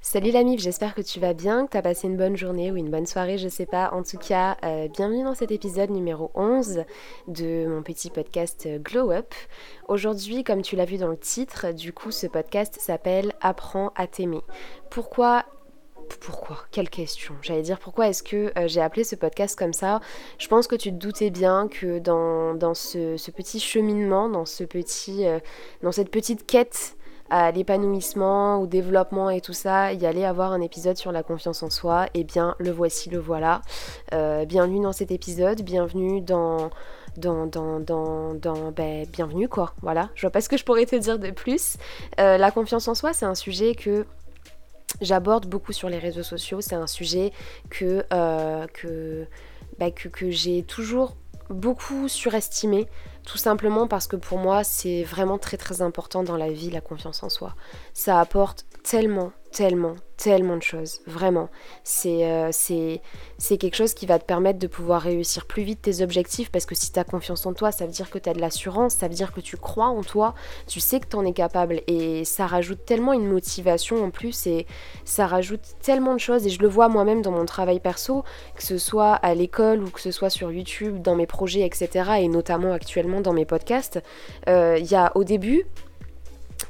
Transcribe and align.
Salut 0.00 0.30
la 0.30 0.44
MIF, 0.44 0.60
j'espère 0.60 0.94
que 0.94 1.00
tu 1.00 1.18
vas 1.18 1.34
bien, 1.34 1.66
que 1.66 1.72
tu 1.72 1.76
as 1.76 1.82
passé 1.82 2.06
une 2.06 2.16
bonne 2.16 2.36
journée 2.36 2.70
ou 2.70 2.76
une 2.76 2.90
bonne 2.90 3.06
soirée, 3.06 3.36
je 3.36 3.48
sais 3.48 3.66
pas. 3.66 3.90
En 3.92 4.04
tout 4.04 4.18
cas, 4.18 4.56
euh, 4.64 4.86
bienvenue 4.88 5.24
dans 5.24 5.34
cet 5.34 5.50
épisode 5.50 5.90
numéro 5.90 6.30
11 6.34 6.84
de 7.26 7.66
mon 7.66 7.82
petit 7.82 8.10
podcast 8.10 8.66
euh, 8.66 8.78
Glow 8.78 9.10
Up. 9.10 9.34
Aujourd'hui, 9.88 10.44
comme 10.44 10.62
tu 10.62 10.76
l'as 10.76 10.84
vu 10.84 10.98
dans 10.98 11.08
le 11.08 11.18
titre, 11.18 11.72
du 11.72 11.92
coup, 11.92 12.12
ce 12.12 12.28
podcast 12.28 12.76
s'appelle 12.78 13.32
Apprends 13.40 13.90
à 13.96 14.06
t'aimer. 14.06 14.42
Pourquoi 14.90 15.44
pourquoi? 16.24 16.56
Quelle 16.70 16.88
question? 16.88 17.34
J'allais 17.42 17.62
dire 17.62 17.78
pourquoi 17.78 18.08
est-ce 18.08 18.22
que 18.22 18.52
euh, 18.58 18.66
j'ai 18.66 18.80
appelé 18.80 19.04
ce 19.04 19.14
podcast 19.14 19.58
comme 19.58 19.74
ça? 19.74 20.00
Je 20.38 20.48
pense 20.48 20.66
que 20.66 20.74
tu 20.74 20.90
te 20.90 20.96
doutais 20.96 21.28
bien 21.30 21.68
que 21.68 21.98
dans, 21.98 22.74
ce, 22.74 23.30
petit 23.30 23.60
cheminement, 23.60 24.30
dans, 24.30 24.46
ce 24.46 24.64
petit, 24.64 25.26
euh, 25.26 25.38
dans 25.82 25.92
cette 25.92 26.10
petite 26.10 26.46
quête 26.46 26.96
à 27.28 27.50
l'épanouissement, 27.50 28.56
au 28.58 28.66
développement 28.66 29.28
et 29.28 29.40
tout 29.40 29.52
ça, 29.52 29.92
il 29.92 30.00
y 30.00 30.06
allait 30.06 30.24
avoir 30.24 30.52
un 30.52 30.60
épisode 30.60 30.96
sur 30.96 31.12
la 31.12 31.22
confiance 31.22 31.62
en 31.62 31.68
soi. 31.68 32.06
Eh 32.14 32.24
bien, 32.24 32.54
le 32.58 32.70
voici, 32.70 33.10
le 33.10 33.18
voilà. 33.18 33.60
Euh, 34.14 34.46
bienvenue 34.46 34.80
dans 34.80 34.92
cet 34.92 35.10
épisode, 35.10 35.60
bienvenue 35.62 36.22
dans 36.22 36.70
dans, 37.16 37.46
dans, 37.46 37.80
dans, 37.80 38.34
dans 38.34 38.72
ben, 38.72 39.06
bienvenue 39.12 39.48
quoi, 39.48 39.72
voilà, 39.82 40.10
je 40.16 40.22
vois 40.22 40.30
pas 40.30 40.40
ce 40.40 40.48
que 40.48 40.56
je 40.56 40.64
pourrais 40.64 40.84
te 40.84 40.96
dire 40.96 41.20
de 41.20 41.30
plus. 41.30 41.76
la 42.18 42.50
confiance 42.50 42.88
en 42.88 42.96
soi, 42.96 43.12
c'est 43.12 43.24
un 43.24 43.36
sujet 43.36 43.76
que 43.76 44.04
j'aborde 45.00 45.46
beaucoup 45.46 45.72
sur 45.72 45.88
les 45.88 45.98
réseaux 45.98 46.22
sociaux. 46.22 46.60
C'est 46.60 46.74
un 46.74 46.86
sujet 46.86 47.32
que, 47.70 48.04
euh, 48.12 48.66
bah, 49.78 49.90
que, 49.90 50.30
j'ai 50.30 50.62
toujours 50.62 51.16
beaucoup 51.50 52.08
surestimé, 52.08 52.88
tout 53.26 53.38
simplement 53.38 53.86
parce 53.86 54.06
que 54.06 54.16
pour 54.16 54.38
moi 54.38 54.64
c'est 54.64 55.02
vraiment 55.02 55.36
très 55.36 55.58
très 55.58 55.82
important 55.82 56.22
dans 56.22 56.38
la 56.38 56.50
vie 56.50 56.70
la 56.70 56.80
confiance 56.80 57.22
en 57.22 57.28
soi. 57.28 57.54
Ça 57.92 58.18
apporte 58.18 58.64
tellement, 58.84 59.32
tellement, 59.50 59.94
tellement 60.18 60.56
de 60.56 60.62
choses, 60.62 61.00
vraiment. 61.06 61.48
Euh, 62.04 62.50
c'est 62.52 63.58
quelque 63.58 63.74
chose 63.74 63.94
qui 63.94 64.04
va 64.04 64.18
te 64.18 64.24
permettre 64.24 64.58
de 64.58 64.66
pouvoir 64.66 65.00
réussir 65.00 65.46
plus 65.46 65.62
vite 65.62 65.80
tes 65.80 66.02
objectifs 66.02 66.50
parce 66.50 66.66
que 66.66 66.74
si 66.74 66.92
tu 66.92 66.98
as 66.98 67.04
confiance 67.04 67.46
en 67.46 67.54
toi, 67.54 67.72
ça 67.72 67.86
veut 67.86 67.92
dire 67.92 68.10
que 68.10 68.18
tu 68.18 68.28
as 68.28 68.34
de 68.34 68.40
l'assurance, 68.40 68.94
ça 68.94 69.08
veut 69.08 69.14
dire 69.14 69.32
que 69.32 69.40
tu 69.40 69.56
crois 69.56 69.86
en 69.86 70.02
toi, 70.02 70.34
tu 70.66 70.80
sais 70.80 71.00
que 71.00 71.06
tu 71.06 71.16
en 71.16 71.24
es 71.24 71.32
capable 71.32 71.80
et 71.86 72.26
ça 72.26 72.46
rajoute 72.46 72.84
tellement 72.84 73.14
une 73.14 73.26
motivation 73.26 74.04
en 74.04 74.10
plus 74.10 74.46
et 74.46 74.66
ça 75.06 75.26
rajoute 75.26 75.62
tellement 75.82 76.12
de 76.12 76.20
choses 76.20 76.46
et 76.46 76.50
je 76.50 76.60
le 76.60 76.68
vois 76.68 76.88
moi-même 76.88 77.22
dans 77.22 77.32
mon 77.32 77.46
travail 77.46 77.80
perso, 77.80 78.22
que 78.56 78.62
ce 78.62 78.76
soit 78.76 79.14
à 79.14 79.34
l'école 79.34 79.82
ou 79.82 79.90
que 79.90 80.00
ce 80.00 80.10
soit 80.10 80.30
sur 80.30 80.52
YouTube, 80.52 81.00
dans 81.00 81.16
mes 81.16 81.26
projets, 81.26 81.62
etc. 81.62 82.10
et 82.20 82.28
notamment 82.28 82.72
actuellement 82.72 83.22
dans 83.22 83.32
mes 83.32 83.46
podcasts. 83.46 84.02
Euh, 84.46 84.76
il 84.78 84.90
y 84.90 84.94
a 84.94 85.10
au 85.14 85.24
début, 85.24 85.64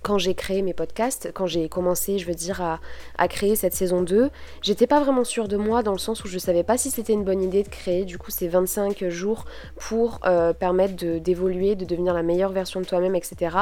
quand 0.04 0.18
j'ai 0.18 0.34
créé 0.34 0.60
mes 0.62 0.74
podcasts, 0.74 1.32
quand 1.32 1.46
j'ai 1.46 1.68
commencé, 1.68 2.18
je 2.18 2.26
veux 2.26 2.34
dire, 2.34 2.78
à, 3.18 3.28
créer 3.28 3.56
cette 3.56 3.72
saison 3.72 4.02
2, 4.02 4.30
j'étais 4.60 4.86
pas 4.86 5.00
vraiment 5.00 5.24
sûre 5.24 5.48
de 5.48 5.56
moi 5.56 5.82
dans 5.82 5.92
le 5.92 5.98
sens 5.98 6.22
où 6.24 6.28
je 6.28 6.38
savais 6.38 6.62
pas 6.62 6.76
si 6.76 6.90
c'était 6.90 7.14
une 7.14 7.24
bonne 7.24 7.42
idée 7.42 7.62
de 7.62 7.68
créer 7.68 8.04
du 8.04 8.18
coup 8.18 8.30
ces 8.30 8.46
25 8.46 9.08
jours 9.08 9.46
pour 9.76 10.20
euh, 10.26 10.52
permettre 10.52 10.94
d'évoluer, 11.18 11.74
de, 11.74 11.86
devenir 11.86 12.12
la 12.12 12.22
meilleure 12.22 12.52
version 12.52 12.80
de 12.80 12.84
toi-même, 12.84 13.14
etc. 13.16 13.56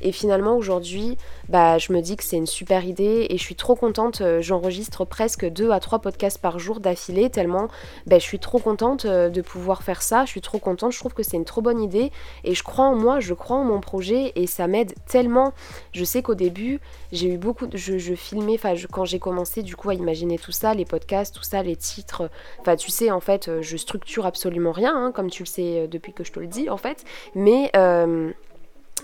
Et 0.00 0.10
finalement 0.10 0.56
aujourd'hui, 0.56 1.16
bah, 1.48 1.78
je 1.78 1.92
me 1.92 2.00
dis 2.00 2.16
que 2.16 2.24
c'est 2.24 2.36
une 2.36 2.46
super 2.46 2.84
idée 2.84 3.28
et 3.30 3.38
je 3.38 3.42
suis 3.42 3.54
trop 3.54 3.76
contente. 3.76 4.20
Euh, 4.20 4.42
j'enregistre 4.42 5.04
presque 5.04 5.48
2 5.48 5.70
à 5.70 5.78
3 5.78 6.00
podcasts 6.00 6.38
par 6.38 6.58
jour 6.58 6.80
d'affilée 6.80 7.30
tellement 7.30 7.68
bah, 8.06 8.18
je 8.18 8.24
suis 8.24 8.40
trop 8.40 8.58
contente 8.58 9.04
euh, 9.04 9.28
de 9.30 9.40
pouvoir 9.42 9.84
faire 9.84 10.02
ça. 10.02 10.24
Je 10.24 10.30
suis 10.30 10.40
trop 10.40 10.58
contente, 10.58 10.92
je 10.92 10.98
trouve 10.98 11.14
que 11.14 11.22
c'est 11.22 11.36
une 11.36 11.44
trop 11.44 11.62
bonne 11.62 11.80
idée 11.80 12.10
et 12.42 12.54
je 12.54 12.64
crois 12.64 12.86
en 12.86 12.96
moi, 12.96 13.20
je 13.20 13.34
crois 13.34 13.56
en 13.56 13.64
mon 13.64 13.80
projet 13.80 14.32
et 14.34 14.48
ça 14.48 14.66
m'aide 14.66 14.92
tellement 15.06 15.52
je 15.94 16.04
sais 16.04 16.22
qu'au 16.22 16.34
début, 16.34 16.80
j'ai 17.12 17.28
eu 17.28 17.38
beaucoup 17.38 17.66
de. 17.66 17.76
Je, 17.76 18.14
filmais, 18.14 18.54
enfin, 18.54 18.74
quand 18.90 19.04
j'ai 19.04 19.20
commencé 19.20 19.62
du 19.62 19.76
coup 19.76 19.90
à 19.90 19.94
imaginer 19.94 20.38
tout 20.38 20.52
ça, 20.52 20.74
les 20.74 20.84
podcasts, 20.84 21.34
tout 21.34 21.44
ça, 21.44 21.62
les 21.62 21.76
titres. 21.76 22.30
Enfin, 22.60 22.76
tu 22.76 22.90
sais, 22.90 23.10
en 23.10 23.20
fait, 23.20 23.48
euh, 23.48 23.62
je 23.62 23.76
structure 23.76 24.26
absolument 24.26 24.72
rien, 24.72 24.94
hein, 24.94 25.12
comme 25.12 25.30
tu 25.30 25.44
le 25.44 25.46
sais 25.46 25.80
euh, 25.80 25.86
depuis 25.86 26.12
que 26.12 26.24
je 26.24 26.32
te 26.32 26.40
le 26.40 26.48
dis, 26.48 26.68
en 26.68 26.76
fait. 26.76 27.04
Mais. 27.34 27.70
Euh, 27.76 28.32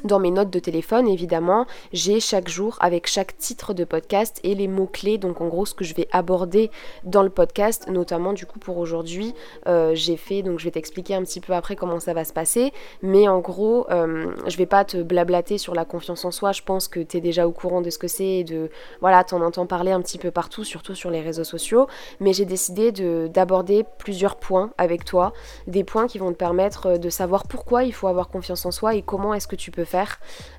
dans 0.05 0.19
mes 0.19 0.31
notes 0.31 0.51
de 0.51 0.59
téléphone, 0.59 1.09
évidemment, 1.09 1.67
j'ai 1.93 2.21
chaque 2.21 2.49
jour 2.49 2.77
avec 2.81 3.07
chaque 3.07 3.37
titre 3.37 3.75
de 3.75 3.85
podcast 3.85 4.41
et 4.45 4.55
les 4.55 4.69
mots-clés, 4.69 5.19
donc 5.19 5.41
en 5.41 5.49
gros 5.49 5.67
ce 5.67 5.75
que 5.75 5.85
je 5.85 5.95
vais 5.95 6.09
aborder 6.13 6.71
dans 7.05 7.23
le 7.23 7.31
podcast, 7.31 7.89
notamment 7.89 8.33
du 8.33 8.47
coup 8.47 8.59
pour 8.59 8.79
aujourd'hui, 8.79 9.35
euh, 9.67 9.93
j'ai 9.95 10.17
fait, 10.17 10.43
donc 10.43 10.59
je 10.59 10.65
vais 10.65 10.71
t'expliquer 10.71 11.15
un 11.15 11.23
petit 11.23 11.41
peu 11.41 11.53
après 11.53 11.77
comment 11.77 12.01
ça 12.01 12.15
va 12.15 12.25
se 12.25 12.33
passer, 12.33 12.73
mais 13.03 13.29
en 13.29 13.41
gros, 13.41 13.87
euh, 13.91 14.33
je 14.47 14.57
vais 14.57 14.67
pas 14.67 14.85
te 14.85 15.03
blablater 15.03 15.59
sur 15.59 15.75
la 15.75 15.85
confiance 15.85 16.25
en 16.25 16.31
soi, 16.31 16.53
je 16.53 16.63
pense 16.63 16.89
que 16.89 17.01
tu 17.01 17.19
es 17.19 17.21
déjà 17.21 17.47
au 17.47 17.53
courant 17.53 17.81
de 17.81 17.91
ce 17.91 17.99
que 17.99 18.09
c'est 18.09 18.25
et 18.25 18.45
de, 18.45 18.71
voilà, 19.01 19.25
t'en 19.25 19.43
entends 19.43 19.67
parler 19.67 19.93
un 19.93 20.01
petit 20.01 20.19
peu 20.19 20.31
partout, 20.31 20.65
surtout 20.65 20.95
sur 20.95 21.11
les 21.11 21.21
réseaux 21.21 21.45
sociaux, 21.45 21.87
mais 22.21 22.33
j'ai 22.33 22.45
décidé 22.45 22.93
d'aborder 23.29 23.85
plusieurs 23.99 24.37
points 24.37 24.71
avec 24.79 25.05
toi, 25.05 25.33
des 25.67 25.85
points 25.85 26.07
qui 26.07 26.19
vont 26.19 26.33
te 26.33 26.37
permettre 26.37 26.99
de 26.99 27.11
savoir 27.11 27.47
pourquoi 27.47 27.85
il 27.85 27.93
faut 27.93 28.09
avoir 28.09 28.29
confiance 28.29 28.65
en 28.67 28.71
soi 28.71 28.95
et 28.95 29.03
comment 29.03 29.35
est-ce 29.35 29.49
que 29.49 29.57
tu 29.57 29.71
peux 29.71 29.85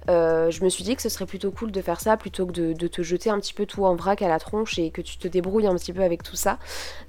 Euh, 0.10 0.52
je 0.52 0.64
me 0.64 0.70
suis 0.70 0.84
dit 0.84 0.96
que 0.96 1.02
ce 1.02 1.10
serait 1.10 1.26
plutôt 1.26 1.52
cool 1.52 1.72
de 1.72 1.82
faire 1.82 2.00
ça 2.00 2.18
plutôt 2.18 2.46
que 2.46 2.52
de, 2.52 2.88
te 2.88 3.02
jeter 3.02 3.30
un 3.30 3.40
petit 3.40 3.54
peu 3.54 3.66
tout 3.66 3.86
en 3.86 3.96
vrac 3.96 4.22
à 4.22 4.28
la 4.28 4.40
tronche 4.40 4.80
et 4.80 4.92
que 4.92 5.02
tu 5.02 5.18
te 5.18 5.28
débrouilles 5.28 5.68
un 5.68 5.76
petit 5.76 5.94
peu 5.94 6.02
avec 6.02 6.24
tout 6.24 6.36
ça. 6.36 6.58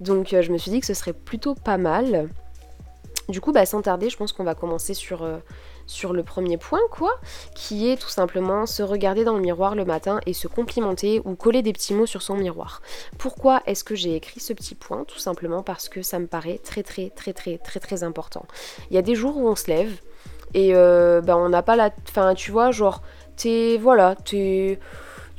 Donc 0.01 0.33
euh, 0.33 0.43
je 0.43 0.53
me 0.53 0.59
suis 0.59 0.71
dit 0.71 0.81
que 0.81 0.87
ce 0.87 0.95
serait 0.95 1.13
plutôt 1.13 1.55
pas 1.55 1.79
mal. 1.79 2.29
Du 3.29 3.41
coup, 3.41 3.53
bah, 3.53 3.65
sans 3.65 3.83
tarder, 3.83 4.11
je 4.11 4.17
pense 4.17 4.33
qu'on 4.33 4.45
va 4.45 4.55
commencer 4.55 4.95
sur, 4.95 5.23
euh, 5.23 5.39
sur 5.87 6.13
le 6.13 6.23
premier 6.25 6.57
point, 6.57 6.81
quoi, 6.91 7.13
qui 7.55 7.89
est 7.89 7.97
tout 7.97 8.09
simplement 8.09 8.67
se 8.67 8.83
regarder 8.83 9.25
dans 9.25 9.35
le 9.37 9.41
miroir 9.41 9.75
le 9.75 9.85
matin 9.85 10.21
et 10.27 10.33
se 10.33 10.49
complimenter 10.49 11.23
ou 11.25 11.35
coller 11.35 11.63
des 11.63 11.73
petits 11.73 11.95
mots 11.95 12.07
sur 12.07 12.21
son 12.21 12.35
miroir. 12.35 12.83
Pourquoi 13.19 13.63
est-ce 13.67 13.85
que 13.85 13.95
j'ai 13.95 14.17
écrit 14.17 14.41
ce 14.41 14.53
petit 14.53 14.75
point? 14.75 15.05
Tout 15.05 15.19
simplement 15.19 15.63
parce 15.63 15.89
que 15.89 16.03
ça 16.03 16.19
me 16.19 16.27
paraît 16.27 16.59
très 16.59 16.83
très 16.83 17.11
très 17.11 17.33
très 17.33 17.59
très 17.59 17.81
très 17.81 18.03
important. 18.03 18.45
Il 18.91 18.95
y 18.95 18.99
a 18.99 19.03
des 19.03 19.15
jours 19.15 19.37
où 19.37 19.49
on 19.49 19.57
se 19.57 19.69
lève, 19.69 20.01
et 20.55 20.75
euh, 20.75 21.21
ben 21.21 21.37
on 21.37 21.49
n'a 21.49 21.63
pas 21.63 21.77
la. 21.77 21.91
Enfin, 22.09 22.35
tu 22.35 22.51
vois, 22.51 22.71
genre, 22.71 23.03
t'es. 23.37 23.79
Voilà, 23.81 24.15
t'es 24.15 24.79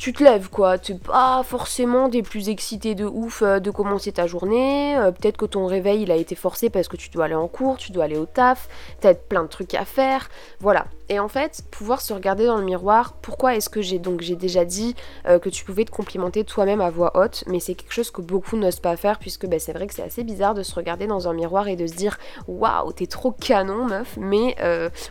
tu 0.04 0.12
te 0.12 0.22
lèves 0.22 0.50
quoi, 0.50 0.78
t'es 0.78 0.96
pas 0.96 1.44
forcément 1.44 2.10
des 2.10 2.24
plus 2.24 2.50
excités 2.50 2.94
de 2.94 3.06
ouf 3.06 3.42
euh, 3.42 3.60
de 3.60 3.72
commencer 3.72 4.12
ta 4.12 4.28
journée, 4.28 4.98
euh, 4.98 5.12
peut-être 5.12 5.38
que 5.38 5.46
ton 5.46 5.66
réveil 5.66 6.02
il 6.02 6.12
a 6.12 6.16
été 6.16 6.36
forcé 6.36 6.70
parce 6.70 6.90
que 6.90 6.98
tu 6.98 7.10
dois 7.10 7.26
aller 7.26 7.36
en 7.36 7.48
cours, 7.48 7.78
tu 7.78 7.94
dois 7.94 8.04
aller 8.04 8.18
au 8.18 8.26
taf, 8.26 8.68
t'as 9.00 9.14
plein 9.14 9.44
de 9.44 9.48
trucs 9.48 9.74
à 9.76 9.86
faire, 9.86 10.30
voilà. 10.60 10.88
Et 11.10 11.20
en 11.20 11.28
fait, 11.28 11.64
pouvoir 11.72 12.02
se 12.02 12.14
regarder 12.14 12.46
dans 12.46 12.58
le 12.58 12.64
miroir, 12.64 13.14
pourquoi 13.22 13.56
est-ce 13.56 13.70
que 13.70 13.82
j'ai 13.82 14.00
donc 14.00 14.22
j'ai 14.22 14.36
déjà 14.36 14.66
dit 14.66 14.96
euh, 15.28 15.40
que 15.40 15.50
tu 15.50 15.66
pouvais 15.66 15.86
te 15.86 15.92
complimenter 15.92 16.44
toi-même 16.44 16.82
à 16.82 16.90
voix 16.90 17.12
haute, 17.16 17.44
mais 17.48 17.60
c'est 17.60 17.76
quelque 17.76 17.92
chose 17.92 18.12
que 18.12 18.22
beaucoup 18.22 18.56
n'osent 18.58 18.80
pas 18.80 18.96
faire 18.96 19.20
puisque 19.20 19.46
ben, 19.46 19.60
c'est 19.60 19.74
vrai 19.74 19.88
que 19.88 19.94
c'est 19.94 20.04
assez 20.04 20.24
bizarre 20.24 20.54
de 20.54 20.64
se 20.64 20.74
regarder 20.76 21.08
dans 21.08 21.28
un 21.28 21.34
miroir 21.34 21.68
et 21.68 21.76
de 21.76 21.88
se 21.88 21.94
dire 21.94 22.18
waouh 22.48 22.92
t'es 22.94 23.08
trop 23.08 23.32
canon 23.32 23.86
meuf, 23.86 24.18
mais 24.18 24.56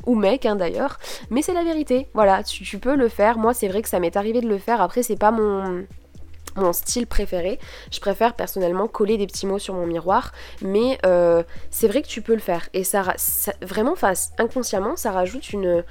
ou 0.06 0.14
mec 0.14 0.46
hein, 0.46 0.56
d'ailleurs, 0.56 0.98
mais 1.30 1.42
c'est 1.42 1.54
la 1.54 1.64
vérité, 1.64 2.08
voilà 2.14 2.42
tu 2.42 2.78
peux 2.78 2.96
le 2.96 3.08
faire. 3.08 3.38
Moi 3.38 3.54
c'est 3.54 3.68
vrai 3.68 3.82
que 3.82 3.88
ça 3.88 4.00
m'est 4.00 4.16
arrivé 4.16 4.40
de 4.40 4.48
le 4.48 4.58
faire 4.58 4.80
après, 4.80 5.02
c'est 5.02 5.16
pas 5.16 5.30
mon 5.30 5.84
mon 6.56 6.72
style 6.72 7.06
préféré. 7.06 7.58
Je 7.90 8.00
préfère 8.00 8.34
personnellement 8.34 8.88
coller 8.88 9.16
des 9.16 9.26
petits 9.26 9.46
mots 9.46 9.58
sur 9.58 9.74
mon 9.74 9.86
miroir, 9.86 10.32
mais 10.60 10.98
euh, 11.06 11.42
c'est 11.70 11.88
vrai 11.88 12.02
que 12.02 12.08
tu 12.08 12.22
peux 12.22 12.34
le 12.34 12.40
faire. 12.40 12.68
Et 12.74 12.84
ça, 12.84 13.14
vraiment, 13.60 13.94
face 13.94 14.32
inconsciemment, 14.38 14.96
ça 14.96 15.10
rajoute 15.10 15.52
une, 15.52 15.84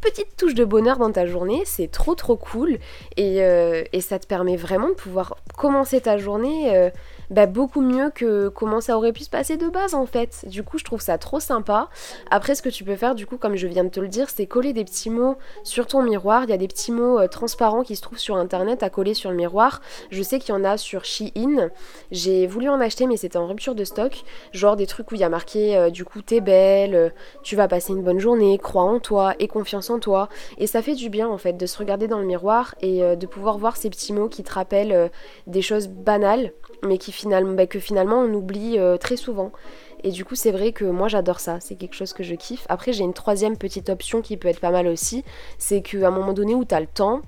petite 0.00 0.36
touche 0.36 0.54
de 0.54 0.64
bonheur 0.64 0.98
dans 0.98 1.12
ta 1.12 1.26
journée. 1.26 1.62
C'est 1.64 1.90
trop 1.90 2.14
trop 2.14 2.36
cool 2.36 2.78
et, 3.16 3.42
euh, 3.42 3.82
et, 3.92 4.00
ça 4.00 4.18
te 4.18 4.26
permet 4.26 4.56
vraiment 4.56 4.88
de 4.88 4.94
pouvoir 4.94 5.36
commencer 5.56 6.00
ta 6.00 6.18
journée. 6.18 6.74
Euh, 6.74 6.90
bah, 7.30 7.46
beaucoup 7.46 7.80
mieux 7.80 8.10
que 8.10 8.48
comment 8.48 8.80
ça 8.80 8.96
aurait 8.96 9.12
pu 9.12 9.22
se 9.22 9.30
passer 9.30 9.56
de 9.56 9.68
base 9.68 9.94
en 9.94 10.04
fait. 10.04 10.44
Du 10.46 10.64
coup, 10.64 10.78
je 10.78 10.84
trouve 10.84 11.00
ça 11.00 11.16
trop 11.16 11.38
sympa. 11.38 11.88
Après, 12.30 12.54
ce 12.56 12.62
que 12.62 12.68
tu 12.68 12.82
peux 12.82 12.96
faire, 12.96 13.14
du 13.14 13.26
coup, 13.26 13.38
comme 13.38 13.54
je 13.54 13.68
viens 13.68 13.84
de 13.84 13.88
te 13.88 14.00
le 14.00 14.08
dire, 14.08 14.28
c'est 14.30 14.46
coller 14.46 14.72
des 14.72 14.84
petits 14.84 15.10
mots 15.10 15.36
sur 15.62 15.86
ton 15.86 16.02
miroir. 16.02 16.44
Il 16.44 16.50
y 16.50 16.52
a 16.52 16.56
des 16.56 16.66
petits 16.66 16.90
mots 16.90 17.20
euh, 17.20 17.28
transparents 17.28 17.82
qui 17.82 17.94
se 17.94 18.02
trouvent 18.02 18.18
sur 18.18 18.36
internet 18.36 18.82
à 18.82 18.90
coller 18.90 19.14
sur 19.14 19.30
le 19.30 19.36
miroir. 19.36 19.80
Je 20.10 20.22
sais 20.22 20.40
qu'il 20.40 20.54
y 20.54 20.58
en 20.58 20.64
a 20.64 20.76
sur 20.76 21.04
Shein. 21.04 21.70
J'ai 22.10 22.46
voulu 22.48 22.68
en 22.68 22.80
acheter, 22.80 23.06
mais 23.06 23.16
c'était 23.16 23.38
en 23.38 23.46
rupture 23.46 23.76
de 23.76 23.84
stock. 23.84 24.24
Genre 24.52 24.74
des 24.74 24.86
trucs 24.86 25.12
où 25.12 25.14
il 25.14 25.20
y 25.20 25.24
a 25.24 25.28
marqué 25.28 25.76
euh, 25.76 25.90
du 25.90 26.04
coup, 26.04 26.22
t'es 26.22 26.40
belle, 26.40 26.94
euh, 26.94 27.10
tu 27.42 27.54
vas 27.54 27.68
passer 27.68 27.92
une 27.92 28.02
bonne 28.02 28.18
journée, 28.18 28.58
crois 28.58 28.82
en 28.82 28.98
toi 28.98 29.34
et 29.38 29.46
confiance 29.46 29.88
en 29.90 30.00
toi. 30.00 30.28
Et 30.58 30.66
ça 30.66 30.82
fait 30.82 30.94
du 30.94 31.10
bien 31.10 31.28
en 31.28 31.38
fait 31.38 31.52
de 31.52 31.66
se 31.66 31.78
regarder 31.78 32.08
dans 32.08 32.18
le 32.18 32.26
miroir 32.26 32.74
et 32.80 33.00
de 33.16 33.26
pouvoir 33.26 33.58
voir 33.58 33.76
ces 33.76 33.90
petits 33.90 34.12
mots 34.12 34.28
qui 34.28 34.42
te 34.42 34.52
rappellent 34.52 35.10
des 35.46 35.62
choses 35.62 35.88
banales 35.88 36.52
mais 36.82 36.98
qui 36.98 37.12
bah, 37.28 37.66
que 37.66 37.78
finalement 37.78 38.20
on 38.20 38.32
oublie 38.34 38.78
euh, 38.78 38.96
très 38.96 39.16
souvent. 39.16 39.52
Et 40.02 40.10
du 40.10 40.24
coup, 40.24 40.34
c'est 40.34 40.50
vrai 40.50 40.72
que 40.72 40.84
moi 40.84 41.08
j'adore 41.08 41.40
ça, 41.40 41.60
c'est 41.60 41.74
quelque 41.74 41.94
chose 41.94 42.12
que 42.12 42.22
je 42.22 42.34
kiffe. 42.34 42.64
Après, 42.68 42.92
j'ai 42.92 43.04
une 43.04 43.12
troisième 43.12 43.58
petite 43.58 43.90
option 43.90 44.22
qui 44.22 44.36
peut 44.36 44.48
être 44.48 44.60
pas 44.60 44.70
mal 44.70 44.86
aussi, 44.86 45.24
c'est 45.58 45.82
qu'à 45.82 46.08
un 46.08 46.10
moment 46.10 46.32
donné 46.32 46.54
où 46.54 46.64
tu 46.64 46.74
as 46.74 46.80
le 46.80 46.86
temps, 46.86 47.20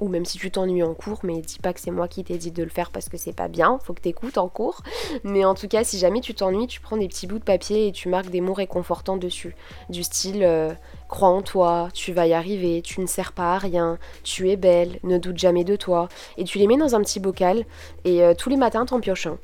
ou 0.00 0.08
même 0.08 0.24
si 0.24 0.38
tu 0.38 0.50
t'ennuies 0.50 0.82
en 0.82 0.94
cours, 0.94 1.20
mais 1.22 1.40
dis 1.40 1.58
pas 1.58 1.72
que 1.72 1.80
c'est 1.80 1.90
moi 1.90 2.08
qui 2.08 2.24
t'ai 2.24 2.38
dit 2.38 2.50
de 2.50 2.62
le 2.62 2.70
faire 2.70 2.90
parce 2.90 3.08
que 3.08 3.16
c'est 3.16 3.34
pas 3.34 3.48
bien, 3.48 3.78
faut 3.82 3.92
que 3.92 4.00
t'écoutes 4.00 4.38
en 4.38 4.48
cours. 4.48 4.82
Mais 5.24 5.44
en 5.44 5.54
tout 5.54 5.68
cas, 5.68 5.84
si 5.84 5.98
jamais 5.98 6.20
tu 6.20 6.34
t'ennuies, 6.34 6.66
tu 6.66 6.80
prends 6.80 6.96
des 6.96 7.08
petits 7.08 7.26
bouts 7.26 7.38
de 7.38 7.44
papier 7.44 7.88
et 7.88 7.92
tu 7.92 8.08
marques 8.08 8.30
des 8.30 8.40
mots 8.40 8.54
réconfortants 8.54 9.18
dessus. 9.18 9.54
Du 9.90 10.02
style, 10.02 10.42
euh, 10.42 10.70
crois 11.10 11.28
en 11.28 11.42
toi, 11.42 11.88
tu 11.92 12.12
vas 12.12 12.26
y 12.26 12.32
arriver, 12.32 12.80
tu 12.82 13.00
ne 13.00 13.06
sers 13.06 13.32
pas 13.32 13.54
à 13.54 13.58
rien, 13.58 13.98
tu 14.22 14.48
es 14.48 14.56
belle, 14.56 14.98
ne 15.02 15.18
doute 15.18 15.36
jamais 15.36 15.64
de 15.64 15.76
toi. 15.76 16.08
Et 16.38 16.44
tu 16.44 16.58
les 16.58 16.66
mets 16.66 16.78
dans 16.78 16.94
un 16.94 17.02
petit 17.02 17.20
bocal 17.20 17.66
et 18.04 18.22
euh, 18.22 18.32
tous 18.32 18.48
les 18.48 18.56
matins 18.56 18.86
t'en 18.86 19.00
pioches 19.00 19.26
un. 19.26 19.38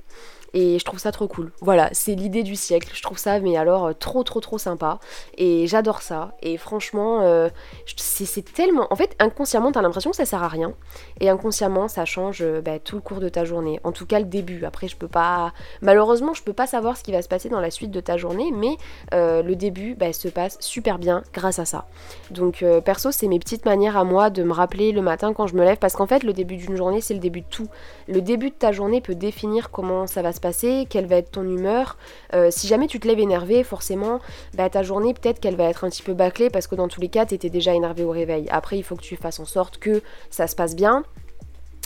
Et 0.58 0.78
je 0.78 0.84
trouve 0.86 0.98
ça 0.98 1.12
trop 1.12 1.28
cool. 1.28 1.52
Voilà, 1.60 1.90
c'est 1.92 2.14
l'idée 2.14 2.42
du 2.42 2.56
siècle. 2.56 2.88
Je 2.94 3.02
trouve 3.02 3.18
ça, 3.18 3.40
mais 3.40 3.58
alors, 3.58 3.88
euh, 3.88 3.92
trop, 3.92 4.22
trop, 4.22 4.40
trop 4.40 4.56
sympa. 4.56 5.00
Et 5.36 5.66
j'adore 5.66 6.00
ça. 6.00 6.32
Et 6.40 6.56
franchement, 6.56 7.20
euh, 7.20 7.50
c'est 7.94 8.54
tellement. 8.54 8.86
En 8.90 8.96
fait, 8.96 9.14
inconsciemment, 9.18 9.70
t'as 9.70 9.82
l'impression 9.82 10.08
que 10.08 10.16
ça 10.16 10.24
sert 10.24 10.42
à 10.42 10.48
rien. 10.48 10.72
Et 11.20 11.28
inconsciemment, 11.28 11.88
ça 11.88 12.06
change 12.06 12.38
euh, 12.40 12.62
bah, 12.62 12.78
tout 12.78 12.96
le 12.96 13.02
cours 13.02 13.20
de 13.20 13.28
ta 13.28 13.44
journée. 13.44 13.80
En 13.84 13.92
tout 13.92 14.06
cas, 14.06 14.18
le 14.18 14.24
début. 14.24 14.64
Après, 14.64 14.88
je 14.88 14.96
peux 14.96 15.08
pas. 15.08 15.52
Malheureusement, 15.82 16.32
je 16.32 16.42
peux 16.42 16.54
pas 16.54 16.66
savoir 16.66 16.96
ce 16.96 17.02
qui 17.02 17.12
va 17.12 17.20
se 17.20 17.28
passer 17.28 17.50
dans 17.50 17.60
la 17.60 17.70
suite 17.70 17.90
de 17.90 18.00
ta 18.00 18.16
journée. 18.16 18.50
Mais 18.50 18.78
le 19.12 19.52
début 19.54 19.94
bah, 19.94 20.14
se 20.14 20.28
passe 20.28 20.56
super 20.60 20.98
bien 20.98 21.22
grâce 21.34 21.58
à 21.58 21.66
ça. 21.66 21.84
Donc, 22.30 22.64
perso, 22.82 23.10
c'est 23.10 23.28
mes 23.28 23.38
petites 23.38 23.66
manières 23.66 23.98
à 23.98 24.04
moi 24.04 24.30
de 24.30 24.42
me 24.42 24.54
rappeler 24.54 24.92
le 24.92 25.02
matin 25.02 25.34
quand 25.34 25.46
je 25.46 25.54
me 25.54 25.64
lève. 25.64 25.76
Parce 25.76 25.96
qu'en 25.96 26.06
fait, 26.06 26.22
le 26.22 26.32
début 26.32 26.56
d'une 26.56 26.76
journée, 26.76 27.02
c'est 27.02 27.12
le 27.12 27.20
début 27.20 27.42
de 27.42 27.46
tout. 27.50 27.68
Le 28.08 28.22
début 28.22 28.48
de 28.48 28.54
ta 28.54 28.72
journée 28.72 29.02
peut 29.02 29.14
définir 29.14 29.70
comment 29.70 30.06
ça 30.06 30.22
va 30.22 30.32
se 30.32 30.40
passer 30.40 30.45
quelle 30.88 31.06
va 31.06 31.16
être 31.16 31.30
ton 31.30 31.42
humeur. 31.42 31.96
Euh, 32.34 32.50
si 32.50 32.66
jamais 32.66 32.86
tu 32.86 33.00
te 33.00 33.06
lèves 33.06 33.20
énervé, 33.20 33.64
forcément, 33.64 34.20
bah, 34.54 34.68
ta 34.70 34.82
journée 34.82 35.14
peut-être 35.14 35.40
qu'elle 35.40 35.56
va 35.56 35.64
être 35.64 35.84
un 35.84 35.90
petit 35.90 36.02
peu 36.02 36.14
bâclée 36.14 36.50
parce 36.50 36.66
que 36.66 36.74
dans 36.74 36.88
tous 36.88 37.00
les 37.00 37.08
cas, 37.08 37.26
tu 37.26 37.34
étais 37.34 37.50
déjà 37.50 37.74
énervé 37.74 38.04
au 38.04 38.10
réveil. 38.10 38.46
Après, 38.50 38.78
il 38.78 38.82
faut 38.82 38.96
que 38.96 39.02
tu 39.02 39.16
fasses 39.16 39.40
en 39.40 39.44
sorte 39.44 39.78
que 39.78 40.02
ça 40.30 40.46
se 40.46 40.56
passe 40.56 40.76
bien. 40.76 41.04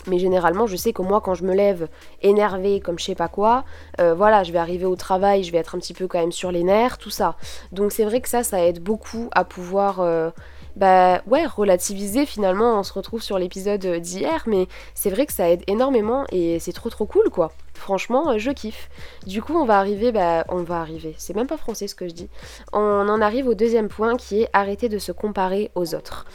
Mais 0.06 0.18
généralement, 0.18 0.66
je 0.66 0.76
sais 0.76 0.92
que 0.92 1.02
moi, 1.02 1.20
quand 1.20 1.34
je 1.34 1.44
me 1.44 1.54
lève 1.54 1.88
énervé 2.22 2.80
comme 2.80 2.98
je 2.98 3.04
sais 3.04 3.14
pas 3.14 3.28
quoi, 3.28 3.64
euh, 4.00 4.14
voilà, 4.14 4.44
je 4.44 4.52
vais 4.52 4.58
arriver 4.58 4.86
au 4.86 4.96
travail, 4.96 5.44
je 5.44 5.52
vais 5.52 5.58
être 5.58 5.74
un 5.74 5.78
petit 5.78 5.94
peu 5.94 6.06
quand 6.06 6.18
même 6.18 6.32
sur 6.32 6.50
les 6.50 6.62
nerfs, 6.62 6.98
tout 6.98 7.10
ça. 7.10 7.36
Donc 7.72 7.92
c'est 7.92 8.04
vrai 8.04 8.20
que 8.20 8.28
ça, 8.28 8.42
ça 8.42 8.64
aide 8.64 8.82
beaucoup 8.82 9.28
à 9.32 9.44
pouvoir 9.44 10.00
euh, 10.00 10.30
bah 10.76 11.22
ouais, 11.26 11.46
relativiser 11.46 12.26
finalement, 12.26 12.78
on 12.78 12.82
se 12.82 12.93
retrouve 12.93 13.22
sur 13.22 13.38
l'épisode 13.38 13.84
d'hier, 14.00 14.44
mais 14.46 14.67
c'est 14.94 15.11
vrai 15.11 15.26
que 15.26 15.32
ça 15.32 15.50
aide 15.50 15.62
énormément 15.67 16.25
et 16.32 16.58
c'est 16.58 16.72
trop 16.72 16.90
trop 16.90 17.06
cool 17.06 17.31
quoi. 17.31 17.52
Franchement, 17.75 18.38
je 18.38 18.50
kiffe. 18.50 18.90
Du 19.26 19.43
coup, 19.43 19.55
on 19.55 19.64
va 19.64 19.78
arriver, 19.78 20.12
bah 20.12 20.44
on 20.49 20.62
va 20.62 20.81
arriver, 20.81 21.14
c'est 21.19 21.34
même 21.34 21.46
pas 21.46 21.56
français 21.56 21.88
ce 21.88 21.94
que 21.94 22.08
je 22.08 22.14
dis. 22.14 22.28
On 22.72 23.08
en 23.08 23.20
arrive 23.20 23.49
au 23.49 23.55
deuxième 23.55 23.88
point 23.88 24.17
qui 24.17 24.43
est 24.43 24.49
arrêter 24.52 24.88
de 24.88 24.99
se 24.99 25.12
comparer 25.12 25.70
aux 25.75 25.94
autres 25.94 26.26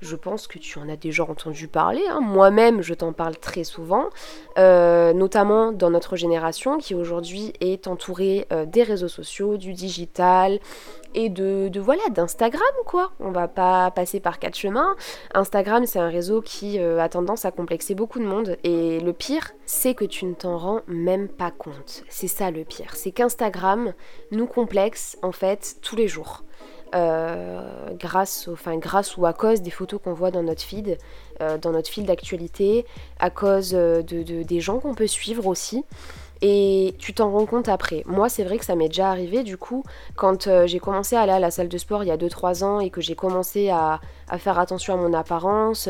je 0.00 0.16
pense 0.16 0.46
que 0.46 0.58
tu 0.58 0.78
en 0.78 0.88
as 0.88 0.96
déjà 0.96 1.24
entendu 1.24 1.68
parler. 1.68 2.02
Hein. 2.08 2.20
Moi-même, 2.20 2.82
je 2.82 2.94
t'en 2.94 3.12
parle 3.12 3.36
très 3.36 3.64
souvent, 3.64 4.08
euh, 4.58 5.12
notamment 5.12 5.72
dans 5.72 5.90
notre 5.90 6.16
génération 6.16 6.78
qui 6.78 6.94
aujourd'hui 6.94 7.52
est 7.60 7.86
entourée 7.86 8.46
euh, 8.52 8.64
des 8.64 8.82
réseaux 8.82 9.08
sociaux, 9.08 9.56
du 9.56 9.72
digital 9.72 10.58
et 11.14 11.28
de, 11.28 11.70
voilà 11.80 12.02
d'Instagram 12.10 12.62
quoi. 12.86 13.12
On 13.20 13.30
va 13.30 13.48
pas 13.48 13.90
passer 13.90 14.20
par 14.20 14.38
quatre 14.38 14.56
chemins. 14.56 14.96
Instagram, 15.34 15.84
c'est 15.86 15.98
un 15.98 16.08
réseau 16.08 16.40
qui 16.40 16.78
euh, 16.78 17.00
a 17.00 17.08
tendance 17.08 17.44
à 17.44 17.50
complexer 17.50 17.94
beaucoup 17.94 18.18
de 18.18 18.24
monde 18.24 18.56
et 18.64 19.00
le 19.00 19.12
pire, 19.12 19.52
c'est 19.66 19.94
que 19.94 20.04
tu 20.04 20.24
ne 20.24 20.34
t'en 20.34 20.56
rends 20.56 20.80
même 20.86 21.28
pas 21.28 21.50
compte. 21.50 22.04
C'est 22.08 22.28
ça 22.28 22.50
le 22.50 22.64
pire, 22.64 22.94
c'est 22.94 23.12
qu'Instagram 23.12 23.92
nous 24.30 24.46
complexe 24.46 25.18
en 25.22 25.32
fait 25.32 25.76
tous 25.82 25.96
les 25.96 26.08
jours. 26.08 26.42
Euh, 26.94 27.90
grâce, 27.98 28.48
enfin, 28.48 28.76
grâce 28.76 29.16
ou 29.16 29.24
à 29.24 29.32
cause 29.32 29.62
des 29.62 29.70
photos 29.70 30.00
qu'on 30.02 30.12
voit 30.12 30.30
dans 30.30 30.42
notre 30.42 30.62
feed, 30.62 30.98
euh, 31.40 31.56
dans 31.56 31.70
notre 31.70 31.88
fil 31.88 32.04
d'actualité, 32.04 32.84
à 33.20 33.30
cause 33.30 33.72
euh, 33.74 34.02
de, 34.02 34.42
des 34.42 34.60
gens 34.60 34.80
qu'on 34.80 34.94
peut 34.94 35.06
suivre 35.06 35.46
aussi. 35.46 35.84
Et 36.42 36.94
tu 36.98 37.12
t'en 37.12 37.30
rends 37.30 37.46
compte 37.46 37.68
après. 37.68 38.02
Moi, 38.06 38.28
c'est 38.28 38.44
vrai 38.44 38.58
que 38.58 38.64
ça 38.64 38.74
m'est 38.74 38.88
déjà 38.88 39.10
arrivé, 39.10 39.42
du 39.42 39.58
coup, 39.58 39.84
quand 40.16 40.48
j'ai 40.66 40.78
commencé 40.78 41.14
à 41.14 41.20
aller 41.20 41.32
à 41.32 41.38
la 41.38 41.50
salle 41.50 41.68
de 41.68 41.76
sport 41.76 42.02
il 42.02 42.06
y 42.06 42.10
a 42.10 42.16
2-3 42.16 42.64
ans 42.64 42.80
et 42.80 42.88
que 42.88 43.02
j'ai 43.02 43.14
commencé 43.14 43.68
à, 43.68 44.00
à, 44.28 44.38
faire 44.38 44.58
attention 44.58 44.94
à 44.94 44.96
mon 44.96 45.12
apparence, 45.12 45.86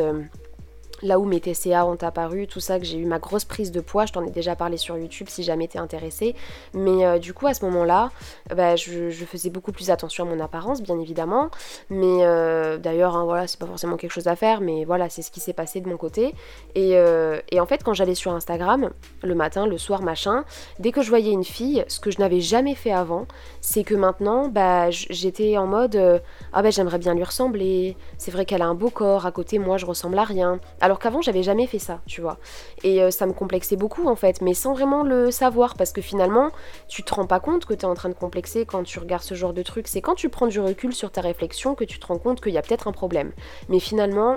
là 1.02 1.19
où 1.19 1.25
mes 1.25 1.41
TCA 1.41 1.87
ont 1.87 1.97
apparu, 1.97 2.47
tout 2.47 2.61
ça, 2.61 2.79
que 2.79 2.85
j'ai 2.85 2.99
eu 2.99 3.06
ma 3.06 3.19
grosse 3.19 3.44
prise 3.44 3.73
de 3.73 3.81
poids, 3.81 4.06
je 4.06 4.12
t'en 4.12 4.25
ai 4.25 4.31
déjà 4.31 4.56
parlé 4.56 4.76
sur 4.76 4.97
YouTube 4.97 5.29
si 5.29 5.43
jamais 5.43 5.69
t'es 5.69 5.79
intéressé. 5.79 6.35
Mais 6.75 7.05
euh, 7.05 7.19
du 7.19 7.35
coup, 7.35 7.47
à 7.47 7.55
ce 7.55 7.64
moment-là, 7.67 8.11
bah, 8.55 8.76
je, 8.76 9.11
faisais 9.31 9.50
beaucoup 9.50 9.73
plus 9.73 9.91
attention 9.91 10.25
à 10.25 10.35
mon 10.35 10.41
apparence, 10.41 10.82
bien 10.82 10.99
évidemment. 10.99 11.50
Mais 11.88 12.25
euh, 12.25 12.79
d'ailleurs, 12.79 13.17
hein, 13.17 13.25
voilà, 13.25 13.47
c'est 13.47 13.58
pas 13.58 13.67
forcément 13.67 13.97
quelque 13.97 14.12
chose 14.12 14.29
à 14.29 14.37
faire, 14.37 14.61
mais 14.61 14.85
voilà, 14.85 15.08
c'est 15.08 15.23
ce 15.23 15.31
qui 15.31 15.41
s'est 15.41 15.52
passé 15.52 15.81
de 15.81 15.88
mon 15.88 15.97
côté. 15.97 16.35
Et, 16.75 16.97
euh, 16.97 17.41
et 17.50 17.61
en 17.61 17.67
fait, 17.67 17.82
quand 17.82 17.94
j'allais 17.94 18.14
sur 18.14 18.32
Instagram, 18.32 18.91
le 19.23 19.35
matin, 19.35 19.67
le 19.67 19.79
soir, 19.79 20.02
machin, 20.02 20.44
dès 20.79 20.93
que 20.93 21.02
je 21.02 21.08
voyais 21.08 21.31
une 21.31 21.44
fille, 21.44 21.85
ce 21.88 22.00
que 22.00 22.11
je 22.11 22.19
n'avais 22.19 22.41
jamais 22.41 22.75
fait 22.75 22.93
avant, 22.93 23.26
c'est 23.61 23.85
que 23.85 23.94
maintenant, 23.94 24.49
bah, 24.49 24.91
j'étais 24.91 25.56
en 25.56 25.67
mode 25.67 26.20
Ah 26.52 26.62
ben 26.62 26.73
j'aimerais 26.73 26.99
bien 26.99 27.14
lui 27.14 27.25
ressembler, 27.25 27.97
c'est 28.19 28.31
vrai 28.31 28.44
qu'elle 28.44 28.62
a 28.62 28.67
un 28.67 28.75
beau 28.75 28.91
corps, 28.91 29.26
à 29.26 29.32
côté, 29.32 29.58
moi, 29.58 29.76
je 29.76 29.87
ressemble 29.87 30.19
à 30.19 30.25
rien. 30.25 30.61
Qu'avant, 30.98 31.22
j'avais 31.22 31.42
jamais 31.42 31.66
fait 31.66 31.78
ça, 31.78 32.00
tu 32.06 32.20
vois. 32.20 32.38
Et 32.82 33.02
euh, 33.02 33.10
ça 33.10 33.26
me 33.26 33.32
complexait 33.32 33.76
beaucoup 33.76 34.08
en 34.08 34.16
fait, 34.16 34.40
mais 34.40 34.54
sans 34.54 34.72
vraiment 34.72 35.02
le 35.02 35.31
savoir, 35.31 35.75
parce 35.76 35.92
que 35.92 36.00
finalement, 36.00 36.50
tu 36.88 37.02
te 37.02 37.14
rends 37.14 37.26
pas 37.26 37.40
compte 37.40 37.64
que 37.64 37.75
tu 37.75 37.81
es 37.81 37.84
en 37.84 37.94
train 37.94 38.08
de 38.08 38.14
complexer 38.14 38.66
quand 38.66 38.82
tu 38.82 38.98
regardes 38.98 39.22
ce 39.22 39.34
genre 39.34 39.52
de 39.52 39.62
truc. 39.62 39.88
C'est 39.88 40.00
quand 40.00 40.14
tu 40.14 40.28
prends 40.28 40.46
du 40.46 40.60
recul 40.60 40.92
sur 40.92 41.10
ta 41.10 41.20
réflexion 41.20 41.75
que 41.75 41.84
tu 41.84 41.98
te 41.98 42.06
rends 42.06 42.19
compte 42.19 42.40
qu'il 42.40 42.52
y 42.52 42.58
a 42.58 42.62
peut-être 42.62 42.88
un 42.88 42.92
problème. 42.92 43.32
Mais 43.69 43.78
finalement, 43.78 44.37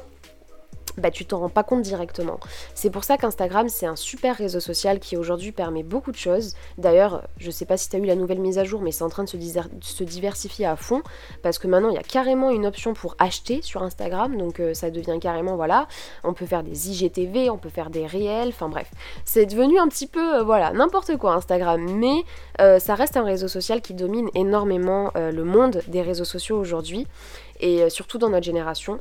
bah, 0.97 1.11
tu 1.11 1.25
t'en 1.25 1.39
rends 1.39 1.49
pas 1.49 1.63
compte 1.63 1.81
directement. 1.81 2.39
C'est 2.75 2.89
pour 2.89 3.03
ça 3.03 3.17
qu'Instagram 3.17 3.69
c'est 3.69 3.85
un 3.85 3.95
super 3.95 4.35
réseau 4.35 4.59
social 4.59 4.99
qui 4.99 5.17
aujourd'hui 5.17 5.51
permet 5.51 5.83
beaucoup 5.83 6.11
de 6.11 6.17
choses. 6.17 6.53
D'ailleurs, 6.77 7.23
je 7.37 7.49
sais 7.51 7.65
pas 7.65 7.77
si 7.77 7.89
tu 7.89 7.95
as 7.95 7.99
eu 7.99 8.05
la 8.05 8.15
nouvelle 8.15 8.39
mise 8.39 8.57
à 8.59 8.63
jour, 8.63 8.81
mais 8.81 8.91
c'est 8.91 9.03
en 9.03 9.09
train 9.09 9.23
de 9.23 9.29
se, 9.29 10.03
diversifier 10.03 10.65
à 10.65 10.75
fond 10.75 11.01
parce 11.41 11.57
que 11.57 11.67
maintenant 11.67 11.89
il 11.89 11.95
y 11.95 11.99
a 11.99 12.03
carrément 12.03 12.51
une 12.51 12.65
option 12.65 12.93
pour 12.93 13.15
acheter 13.19 13.61
sur 13.61 13.81
Instagram, 13.83 14.37
donc 14.37 14.59
euh, 14.59 14.73
ça 14.73 14.91
devient 14.91 15.17
carrément 15.19 15.55
voilà, 15.55 15.87
on 16.23 16.33
peut 16.33 16.45
faire 16.45 16.63
des 16.63 16.89
IGTV, 16.89 17.49
on 17.49 17.57
peut 17.57 17.69
faire 17.69 17.89
des 17.89 18.05
réels, 18.05 18.49
enfin 18.49 18.69
bref, 18.69 18.91
c'est 19.25 19.45
devenu 19.45 19.79
un 19.79 19.87
petit 19.87 20.07
peu 20.07 20.39
euh, 20.39 20.43
voilà 20.43 20.71
n'importe 20.71 21.17
quoi 21.17 21.33
Instagram, 21.33 21.83
mais 21.97 22.23
euh, 22.61 22.79
ça 22.79 22.95
reste 22.95 23.17
un 23.17 23.23
réseau 23.23 23.47
social 23.47 23.81
qui 23.81 23.93
domine 23.93 24.29
énormément 24.35 25.11
le 25.15 25.43
monde 25.43 25.81
des 25.87 26.01
réseaux 26.01 26.25
sociaux 26.25 26.57
aujourd'hui 26.57 27.07
et 27.59 27.89
surtout 27.89 28.17
dans 28.17 28.29
notre 28.29 28.45
génération. 28.45 28.99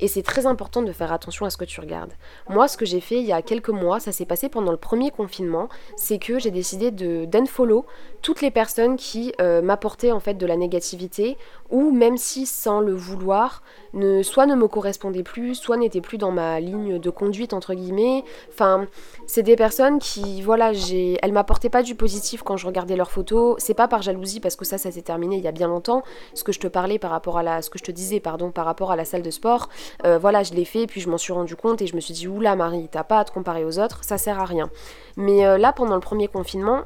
Et 0.00 0.08
c'est 0.08 0.22
très 0.22 0.46
important 0.46 0.82
de 0.82 0.92
faire 0.92 1.12
attention 1.12 1.46
à 1.46 1.50
ce 1.50 1.56
que 1.56 1.64
tu 1.64 1.80
regardes. 1.80 2.12
Moi, 2.48 2.68
ce 2.68 2.76
que 2.76 2.84
j'ai 2.84 3.00
fait 3.00 3.16
il 3.16 3.24
y 3.24 3.32
a 3.32 3.42
quelques 3.42 3.70
mois, 3.70 4.00
ça 4.00 4.12
s'est 4.12 4.24
passé 4.24 4.48
pendant 4.48 4.72
le 4.72 4.76
premier 4.76 5.10
confinement, 5.10 5.68
c'est 5.96 6.18
que 6.18 6.38
j'ai 6.38 6.50
décidé 6.50 6.90
de 6.90 7.24
d'unfollow 7.24 7.86
toutes 8.22 8.40
les 8.40 8.50
personnes 8.50 8.96
qui 8.96 9.32
euh, 9.40 9.62
m'apportaient 9.62 10.12
en 10.12 10.20
fait 10.20 10.34
de 10.34 10.46
la 10.46 10.56
négativité 10.56 11.36
ou 11.70 11.90
même 11.90 12.16
si 12.16 12.46
sans 12.46 12.80
le 12.80 12.94
vouloir, 12.94 13.62
ne, 13.94 14.22
soit 14.22 14.46
ne 14.46 14.54
me 14.54 14.68
correspondaient 14.68 15.22
plus, 15.22 15.54
soit 15.54 15.76
n'étaient 15.76 16.00
plus 16.00 16.18
dans 16.18 16.30
ma 16.30 16.60
ligne 16.60 16.98
de 16.98 17.10
conduite 17.10 17.52
entre 17.52 17.74
guillemets. 17.74 18.24
Enfin, 18.50 18.86
c'est 19.26 19.42
des 19.42 19.56
personnes 19.56 19.98
qui, 19.98 20.42
voilà, 20.42 20.72
j'ai, 20.72 21.18
elles 21.22 21.32
m'apportaient 21.32 21.70
pas 21.70 21.82
du 21.82 21.94
positif 21.94 22.42
quand 22.42 22.56
je 22.56 22.66
regardais 22.66 22.96
leurs 22.96 23.10
photos. 23.10 23.56
C'est 23.58 23.74
pas 23.74 23.88
par 23.88 24.02
jalousie 24.02 24.40
parce 24.40 24.56
que 24.56 24.64
ça, 24.64 24.78
ça 24.78 24.90
s'est 24.90 25.02
terminé 25.02 25.36
il 25.36 25.42
y 25.42 25.48
a 25.48 25.52
bien 25.52 25.68
longtemps. 25.68 26.02
Ce 26.34 26.44
que 26.44 26.52
je 26.52 26.60
te 26.60 26.66
parlais 26.66 26.98
par 26.98 27.10
rapport 27.10 27.38
à 27.38 27.62
ce 27.62 27.70
que 27.70 27.78
je 27.78 27.84
te 27.84 27.92
disais, 27.92 28.20
pardon, 28.20 28.50
par 28.50 28.64
rapport 28.64 28.90
à 28.90 28.96
la 28.96 29.04
salle 29.04 29.22
de 29.22 29.30
sport. 29.30 29.68
Euh, 30.04 30.18
voilà, 30.18 30.42
je 30.42 30.52
l'ai 30.54 30.64
fait, 30.64 30.86
puis 30.86 31.00
je 31.00 31.08
m'en 31.08 31.18
suis 31.18 31.32
rendu 31.32 31.56
compte 31.56 31.82
et 31.82 31.86
je 31.86 31.94
me 31.94 32.00
suis 32.00 32.14
dit, 32.14 32.28
oula 32.28 32.56
Marie, 32.56 32.88
t'as 32.90 33.04
pas 33.04 33.20
à 33.20 33.24
te 33.24 33.32
comparer 33.32 33.64
aux 33.64 33.78
autres, 33.78 34.04
ça 34.04 34.18
sert 34.18 34.40
à 34.40 34.44
rien. 34.44 34.70
Mais 35.16 35.46
euh, 35.46 35.58
là, 35.58 35.72
pendant 35.72 35.94
le 35.94 36.00
premier 36.00 36.28
confinement, 36.28 36.82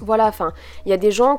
voilà, 0.00 0.26
enfin, 0.26 0.52
il 0.86 0.90
y 0.90 0.92
a 0.92 0.96
des 0.96 1.10
gens 1.10 1.38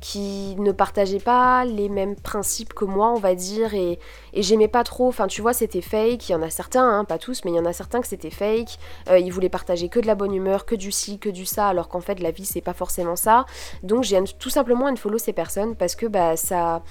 qui 0.00 0.56
ne 0.58 0.72
partageaient 0.72 1.20
pas 1.20 1.64
les 1.64 1.88
mêmes 1.88 2.16
principes 2.16 2.74
que 2.74 2.84
moi, 2.84 3.10
on 3.10 3.18
va 3.18 3.34
dire, 3.34 3.74
et, 3.74 3.98
j'aimais 4.34 4.68
pas 4.68 4.84
trop. 4.84 5.08
Enfin, 5.08 5.26
tu 5.26 5.42
vois, 5.42 5.52
c'était 5.52 5.80
fake. 5.80 6.28
Il 6.28 6.32
y 6.32 6.34
en 6.34 6.42
a 6.42 6.50
certains, 6.50 6.88
hein, 6.88 7.04
pas 7.04 7.18
tous, 7.18 7.44
mais 7.44 7.52
il 7.52 7.56
y 7.56 7.60
en 7.60 7.64
a 7.64 7.72
certains 7.72 8.00
que 8.00 8.08
c'était 8.08 8.30
fake. 8.30 8.78
Euh, 9.08 9.18
ils 9.18 9.32
voulaient 9.32 9.48
partager 9.48 9.88
que 9.88 10.00
de 10.00 10.06
la 10.06 10.14
bonne 10.14 10.34
humeur, 10.34 10.66
que 10.66 10.74
du 10.74 10.90
ci, 10.90 11.18
que 11.18 11.28
du 11.28 11.46
ça, 11.46 11.68
alors 11.68 11.88
qu'en 11.88 12.00
fait, 12.00 12.20
la 12.20 12.30
vie, 12.30 12.44
c'est 12.44 12.60
pas 12.60 12.74
forcément 12.74 13.16
ça. 13.16 13.46
Donc, 13.82 14.02
j'ai 14.02 14.22
tout 14.38 14.50
simplement 14.50 14.86
unfollow 14.86 15.18
ces 15.18 15.32
personnes 15.32 15.76
parce 15.76 15.94
que 15.94 16.06
bah, 16.06 16.36
ça. 16.36 16.82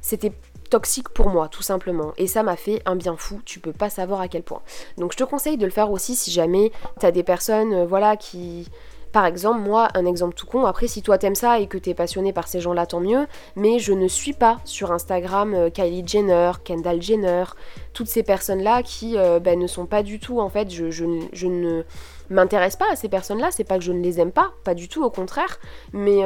C'était 0.00 0.32
toxique 0.70 1.08
pour 1.08 1.28
moi, 1.28 1.48
tout 1.48 1.62
simplement. 1.62 2.12
Et 2.18 2.26
ça 2.26 2.42
m'a 2.42 2.56
fait 2.56 2.82
un 2.86 2.94
bien 2.94 3.16
fou, 3.16 3.40
tu 3.44 3.58
peux 3.58 3.72
pas 3.72 3.90
savoir 3.90 4.20
à 4.20 4.28
quel 4.28 4.42
point. 4.42 4.62
Donc 4.96 5.12
je 5.12 5.16
te 5.16 5.24
conseille 5.24 5.56
de 5.56 5.64
le 5.64 5.72
faire 5.72 5.90
aussi 5.90 6.14
si 6.14 6.30
jamais 6.30 6.70
t'as 7.00 7.10
des 7.10 7.24
personnes, 7.24 7.72
euh, 7.72 7.86
voilà, 7.86 8.16
qui... 8.16 8.68
Par 9.18 9.26
exemple, 9.26 9.58
moi, 9.58 9.88
un 9.94 10.06
exemple 10.06 10.36
tout 10.36 10.46
con, 10.46 10.64
après 10.64 10.86
si 10.86 11.02
toi 11.02 11.18
t'aimes 11.18 11.34
ça 11.34 11.58
et 11.58 11.66
que 11.66 11.76
t'es 11.76 11.92
passionné 11.92 12.32
par 12.32 12.46
ces 12.46 12.60
gens-là, 12.60 12.86
tant 12.86 13.00
mieux, 13.00 13.26
mais 13.56 13.80
je 13.80 13.92
ne 13.92 14.06
suis 14.06 14.32
pas 14.32 14.58
sur 14.64 14.92
Instagram 14.92 15.54
euh, 15.54 15.70
Kylie 15.70 16.06
Jenner, 16.06 16.52
Kendall 16.62 17.02
Jenner, 17.02 17.42
toutes 17.94 18.06
ces 18.06 18.22
personnes-là 18.22 18.84
qui 18.84 19.18
euh, 19.18 19.40
ben, 19.40 19.58
ne 19.58 19.66
sont 19.66 19.86
pas 19.86 20.04
du 20.04 20.20
tout, 20.20 20.38
en 20.38 20.48
fait, 20.48 20.70
je, 20.70 20.92
je 20.92 21.46
ne 21.48 21.82
m'intéresse 22.30 22.76
pas 22.76 22.92
à 22.92 22.94
ces 22.94 23.08
personnes-là, 23.08 23.48
c'est 23.50 23.64
pas 23.64 23.78
que 23.78 23.82
je 23.82 23.90
ne 23.90 24.00
les 24.00 24.20
aime 24.20 24.30
pas, 24.30 24.52
pas 24.62 24.74
du 24.74 24.86
tout, 24.86 25.02
au 25.02 25.10
contraire, 25.10 25.58
mais 25.92 26.22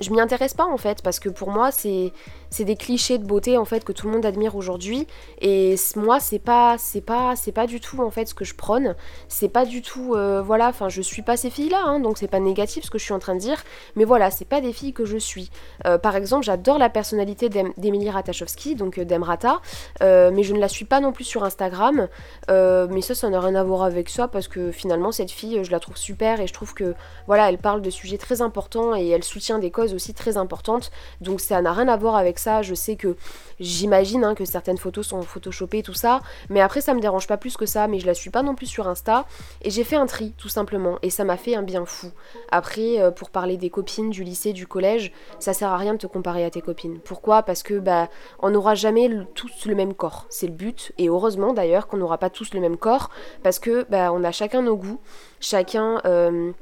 je 0.00 0.10
m'y 0.10 0.20
intéresse 0.20 0.54
pas 0.54 0.66
en 0.66 0.76
fait 0.76 1.02
parce 1.02 1.18
que 1.18 1.28
pour 1.28 1.50
moi 1.50 1.70
c'est 1.70 2.12
c'est 2.50 2.64
des 2.64 2.76
clichés 2.76 3.18
de 3.18 3.24
beauté 3.24 3.56
en 3.56 3.64
fait 3.64 3.84
que 3.84 3.92
tout 3.92 4.06
le 4.06 4.12
monde 4.12 4.26
admire 4.26 4.56
aujourd'hui. 4.56 5.06
Et 5.40 5.76
moi, 5.96 6.20
c'est 6.20 6.38
pas, 6.38 6.76
c'est 6.78 7.00
pas, 7.00 7.36
c'est 7.36 7.52
pas 7.52 7.66
du 7.66 7.80
tout 7.80 8.02
en 8.02 8.10
fait 8.10 8.26
ce 8.26 8.34
que 8.34 8.44
je 8.44 8.54
prône. 8.54 8.94
C'est 9.28 9.48
pas 9.48 9.64
du 9.64 9.82
tout, 9.82 10.14
euh, 10.14 10.42
voilà. 10.42 10.68
Enfin, 10.68 10.88
je 10.88 11.02
suis 11.02 11.22
pas 11.22 11.36
ces 11.36 11.50
filles-là, 11.50 11.82
hein, 11.84 12.00
donc 12.00 12.18
c'est 12.18 12.28
pas 12.28 12.40
négatif 12.40 12.84
ce 12.84 12.90
que 12.90 12.98
je 12.98 13.04
suis 13.04 13.14
en 13.14 13.18
train 13.18 13.34
de 13.34 13.40
dire. 13.40 13.62
Mais 13.96 14.04
voilà, 14.04 14.30
c'est 14.30 14.44
pas 14.44 14.60
des 14.60 14.72
filles 14.72 14.92
que 14.92 15.04
je 15.04 15.16
suis. 15.16 15.50
Euh, 15.86 15.98
par 15.98 16.16
exemple, 16.16 16.44
j'adore 16.44 16.78
la 16.78 16.90
personnalité 16.90 17.48
d'Emilie 17.48 18.10
Ratajkowski, 18.10 18.74
donc 18.74 18.98
d'Emrata, 19.00 19.60
mais 20.00 20.42
je 20.42 20.54
ne 20.54 20.60
la 20.60 20.68
suis 20.68 20.84
pas 20.84 21.00
non 21.00 21.12
plus 21.12 21.24
sur 21.24 21.44
Instagram. 21.44 22.08
mais 22.48 23.02
ça, 23.02 23.14
ça 23.14 23.28
n'a 23.28 23.40
rien 23.40 23.54
à 23.54 23.64
voir 23.64 23.82
avec 23.82 24.08
ça 24.08 24.28
parce 24.28 24.48
que 24.48 24.72
finalement, 24.72 25.12
cette 25.12 25.30
fille, 25.30 25.60
je 25.62 25.70
la 25.70 25.80
trouve 25.80 25.96
super 25.96 26.40
et 26.40 26.46
je 26.46 26.52
trouve 26.52 26.74
que 26.74 26.94
voilà, 27.26 27.48
elle 27.48 27.58
parle 27.58 27.82
de 27.82 27.90
sujets 27.90 28.18
très 28.18 28.42
importants 28.42 28.94
et 28.96 29.08
elle 29.08 29.24
soutient 29.24 29.58
des 29.58 29.70
causes 29.70 29.94
aussi 29.94 30.14
très 30.14 30.36
importantes. 30.36 30.90
Donc 31.20 31.40
ça 31.40 31.60
n'a 31.62 31.72
rien 31.72 31.88
à 31.88 31.96
voir 31.96 32.16
avec 32.16 32.37
ça. 32.38 32.62
Je 32.62 32.74
sais 32.74 32.96
que 32.96 33.16
j'imagine 33.60 34.24
hein, 34.24 34.34
que 34.34 34.44
certaines 34.44 34.78
photos 34.78 35.06
sont 35.06 35.22
photoshopées, 35.22 35.82
tout 35.82 35.94
ça. 35.94 36.20
Mais 36.48 36.60
après, 36.60 36.80
ça 36.80 36.94
me 36.94 37.00
dérange 37.00 37.26
pas 37.26 37.36
plus 37.36 37.56
que 37.56 37.66
ça. 37.66 37.88
Mais 37.88 37.98
je 37.98 38.06
la 38.06 38.14
suis 38.14 38.30
pas 38.30 38.42
non 38.42 38.54
plus 38.54 38.66
sur 38.66 38.88
Insta. 38.88 39.26
Et 39.62 39.70
j'ai 39.70 39.84
fait 39.84 39.96
un 39.96 40.06
tri, 40.06 40.32
tout 40.38 40.48
simplement. 40.48 40.98
Et 41.02 41.10
ça 41.10 41.24
m'a 41.24 41.36
fait 41.36 41.54
un 41.54 41.62
bien 41.62 41.84
fou. 41.84 42.10
Après, 42.50 43.00
euh, 43.00 43.10
pour 43.10 43.30
parler 43.30 43.56
des 43.56 43.70
copines 43.70 44.10
du 44.10 44.24
lycée, 44.24 44.52
du 44.52 44.66
collège, 44.66 45.12
ça 45.38 45.52
sert 45.52 45.70
à 45.70 45.76
rien 45.76 45.94
de 45.94 45.98
te 45.98 46.06
comparer 46.06 46.44
à 46.44 46.50
tes 46.50 46.60
copines. 46.60 46.98
Pourquoi? 47.00 47.42
Parce 47.42 47.62
que 47.62 47.78
bah, 47.78 48.08
on 48.40 48.50
n'aura 48.50 48.74
jamais 48.74 49.10
tous 49.34 49.66
le 49.66 49.74
même 49.74 49.94
corps. 49.94 50.26
C'est 50.30 50.46
le 50.46 50.52
but. 50.52 50.92
Et 50.98 51.08
heureusement 51.08 51.52
d'ailleurs 51.52 51.86
qu'on 51.86 51.96
n'aura 51.98 52.18
pas 52.18 52.30
tous 52.30 52.54
le 52.54 52.60
même 52.60 52.76
corps. 52.76 53.10
Parce 53.42 53.58
que 53.58 53.86
bah, 53.90 54.12
on 54.12 54.24
a 54.24 54.32
chacun 54.32 54.62
nos 54.62 54.76
goûts. 54.76 55.00
Chacun. 55.40 56.00
Euh, 56.04 56.52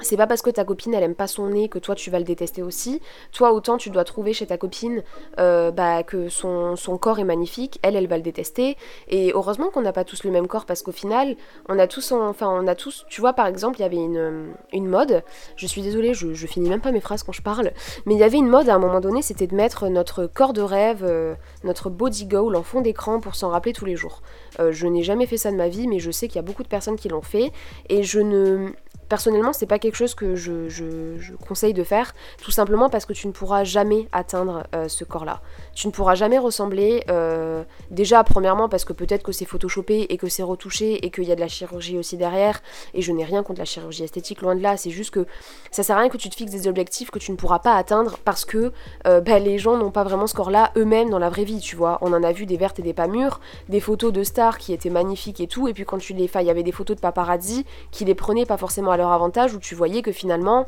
c'est 0.00 0.16
pas 0.16 0.26
parce 0.26 0.42
que 0.42 0.50
ta 0.50 0.64
copine 0.64 0.92
elle 0.92 1.04
aime 1.04 1.14
pas 1.14 1.28
son 1.28 1.48
nez 1.48 1.68
que 1.68 1.78
toi 1.78 1.94
tu 1.94 2.10
vas 2.10 2.18
le 2.18 2.24
détester 2.24 2.62
aussi. 2.62 3.00
Toi 3.32 3.52
autant 3.52 3.76
tu 3.76 3.90
dois 3.90 4.04
trouver 4.04 4.32
chez 4.32 4.46
ta 4.46 4.58
copine 4.58 5.04
euh, 5.38 5.70
bah, 5.70 6.02
que 6.02 6.28
son, 6.28 6.76
corps 7.00 7.20
est 7.20 7.24
magnifique, 7.24 7.78
elle 7.82 7.94
elle 7.94 8.08
va 8.08 8.16
le 8.16 8.22
détester. 8.22 8.76
Et 9.08 9.32
heureusement 9.32 9.70
qu'on 9.70 9.82
n'a 9.82 9.92
pas 9.92 10.04
tous 10.04 10.24
le 10.24 10.32
même 10.32 10.48
corps 10.48 10.66
parce 10.66 10.82
qu'au 10.82 10.92
final 10.92 11.36
on 11.68 11.78
a 11.78 11.86
tous, 11.86 12.10
enfin 12.10 12.48
on 12.48 12.66
a 12.66 12.74
tous, 12.74 13.06
tu 13.08 13.20
vois 13.20 13.34
par 13.34 13.46
exemple 13.46 13.78
il 13.78 13.82
y 13.82 13.84
avait 13.84 13.96
une, 13.96 14.54
une 14.72 14.88
mode, 14.88 15.22
je 15.56 15.66
suis 15.66 15.82
désolée 15.82 16.12
je, 16.12 16.46
finis 16.46 16.68
même 16.68 16.80
pas 16.80 16.92
mes 16.92 17.00
phrases 17.00 17.22
quand 17.22 17.32
je 17.32 17.42
parle, 17.42 17.70
mais 18.04 18.14
il 18.14 18.18
y 18.18 18.24
avait 18.24 18.38
une 18.38 18.48
mode 18.48 18.68
à 18.68 18.74
un 18.74 18.78
moment 18.78 19.00
donné 19.00 19.22
c'était 19.22 19.46
de 19.46 19.54
mettre 19.54 19.88
notre 19.88 20.26
corps 20.26 20.52
de 20.52 20.62
rêve, 20.62 21.04
euh, 21.04 21.34
notre 21.62 21.88
body 21.88 22.26
goal 22.26 22.56
en 22.56 22.64
fond 22.64 22.80
d'écran 22.80 23.20
pour 23.20 23.36
s'en 23.36 23.50
rappeler 23.50 23.72
tous 23.72 23.84
les 23.84 23.96
jours. 23.96 24.22
Euh, 24.58 24.72
je 24.72 24.88
n'ai 24.88 25.02
jamais 25.04 25.26
fait 25.26 25.36
ça 25.36 25.52
de 25.52 25.56
ma 25.56 25.68
vie 25.68 25.86
mais 25.86 26.00
je 26.00 26.10
sais 26.10 26.26
qu'il 26.26 26.36
y 26.36 26.40
a 26.40 26.42
beaucoup 26.42 26.64
de 26.64 26.68
personnes 26.68 26.96
qui 26.96 27.08
l'ont 27.08 27.22
fait 27.22 27.52
et 27.88 28.02
je 28.02 28.18
ne 28.18 28.72
Personnellement, 29.08 29.52
c'est 29.52 29.66
pas 29.66 29.78
quelque 29.78 29.96
chose 29.96 30.14
que 30.14 30.34
je, 30.34 31.34
conseille 31.46 31.74
de 31.74 31.84
faire, 31.84 32.14
tout 32.42 32.50
simplement 32.50 32.88
parce 32.88 33.06
que 33.06 33.12
tu 33.12 33.26
ne 33.26 33.32
pourras 33.32 33.64
jamais 33.64 34.08
atteindre 34.12 34.64
euh, 34.74 34.88
ce 34.88 35.04
corps-là. 35.04 35.40
Tu 35.74 35.86
ne 35.86 35.92
pourras 35.92 36.14
jamais 36.14 36.38
ressembler, 36.38 37.04
euh, 37.10 37.64
déjà 37.90 38.24
premièrement 38.24 38.68
parce 38.68 38.84
que 38.84 38.92
peut-être 38.92 39.22
que 39.22 39.32
c'est 39.32 39.44
photoshopé 39.44 40.06
et 40.08 40.16
que 40.16 40.28
c'est 40.28 40.42
retouché 40.42 41.04
et 41.04 41.10
qu'il 41.10 41.24
y 41.24 41.32
a 41.32 41.34
de 41.34 41.40
la 41.40 41.48
chirurgie 41.48 41.98
aussi 41.98 42.16
derrière, 42.16 42.62
et 42.94 43.02
je 43.02 43.12
n'ai 43.12 43.24
rien 43.24 43.42
contre 43.42 43.58
la 43.58 43.64
chirurgie 43.64 44.04
esthétique, 44.04 44.40
loin 44.42 44.54
de 44.54 44.62
là, 44.62 44.76
c'est 44.76 44.90
juste 44.90 45.10
que 45.10 45.26
ça 45.70 45.82
sert 45.82 45.96
à 45.96 46.00
rien 46.00 46.08
que 46.08 46.16
tu 46.16 46.28
te 46.28 46.34
fixes 46.34 46.52
des 46.52 46.68
objectifs 46.68 47.10
que 47.10 47.18
tu 47.18 47.30
ne 47.32 47.36
pourras 47.36 47.58
pas 47.58 47.76
atteindre 47.76 48.18
parce 48.24 48.44
que 48.44 48.72
euh, 49.06 49.20
bah, 49.20 49.38
les 49.38 49.58
gens 49.58 49.76
n'ont 49.76 49.90
pas 49.90 50.04
vraiment 50.04 50.26
ce 50.26 50.34
corps-là 50.34 50.72
eux-mêmes 50.76 51.10
dans 51.10 51.18
la 51.18 51.28
vraie 51.28 51.44
vie, 51.44 51.60
tu 51.60 51.76
vois. 51.76 51.98
On 52.00 52.12
en 52.12 52.22
a 52.22 52.32
vu 52.32 52.46
des 52.46 52.56
vertes 52.56 52.78
et 52.78 52.82
des 52.82 52.94
pas 52.94 53.06
mûres, 53.06 53.40
des 53.68 53.80
photos 53.80 54.12
de 54.12 54.22
stars 54.22 54.58
qui 54.58 54.72
étaient 54.72 54.90
magnifiques 54.90 55.40
et 55.40 55.46
tout, 55.46 55.68
et 55.68 55.74
puis 55.74 55.84
quand 55.84 55.98
tu 55.98 56.14
les... 56.14 56.28
fais, 56.28 56.42
il 56.42 56.46
y 56.46 56.50
avait 56.50 56.62
des 56.62 56.72
photos 56.72 56.96
de 56.96 57.00
paparazzi 57.00 57.64
qui 57.90 58.04
les 58.04 58.14
prenaient 58.14 58.46
pas 58.46 58.56
forcément 58.56 58.92
leur 58.96 59.10
avantage 59.10 59.54
où 59.54 59.58
tu 59.58 59.74
voyais 59.74 60.02
que 60.02 60.12
finalement 60.12 60.66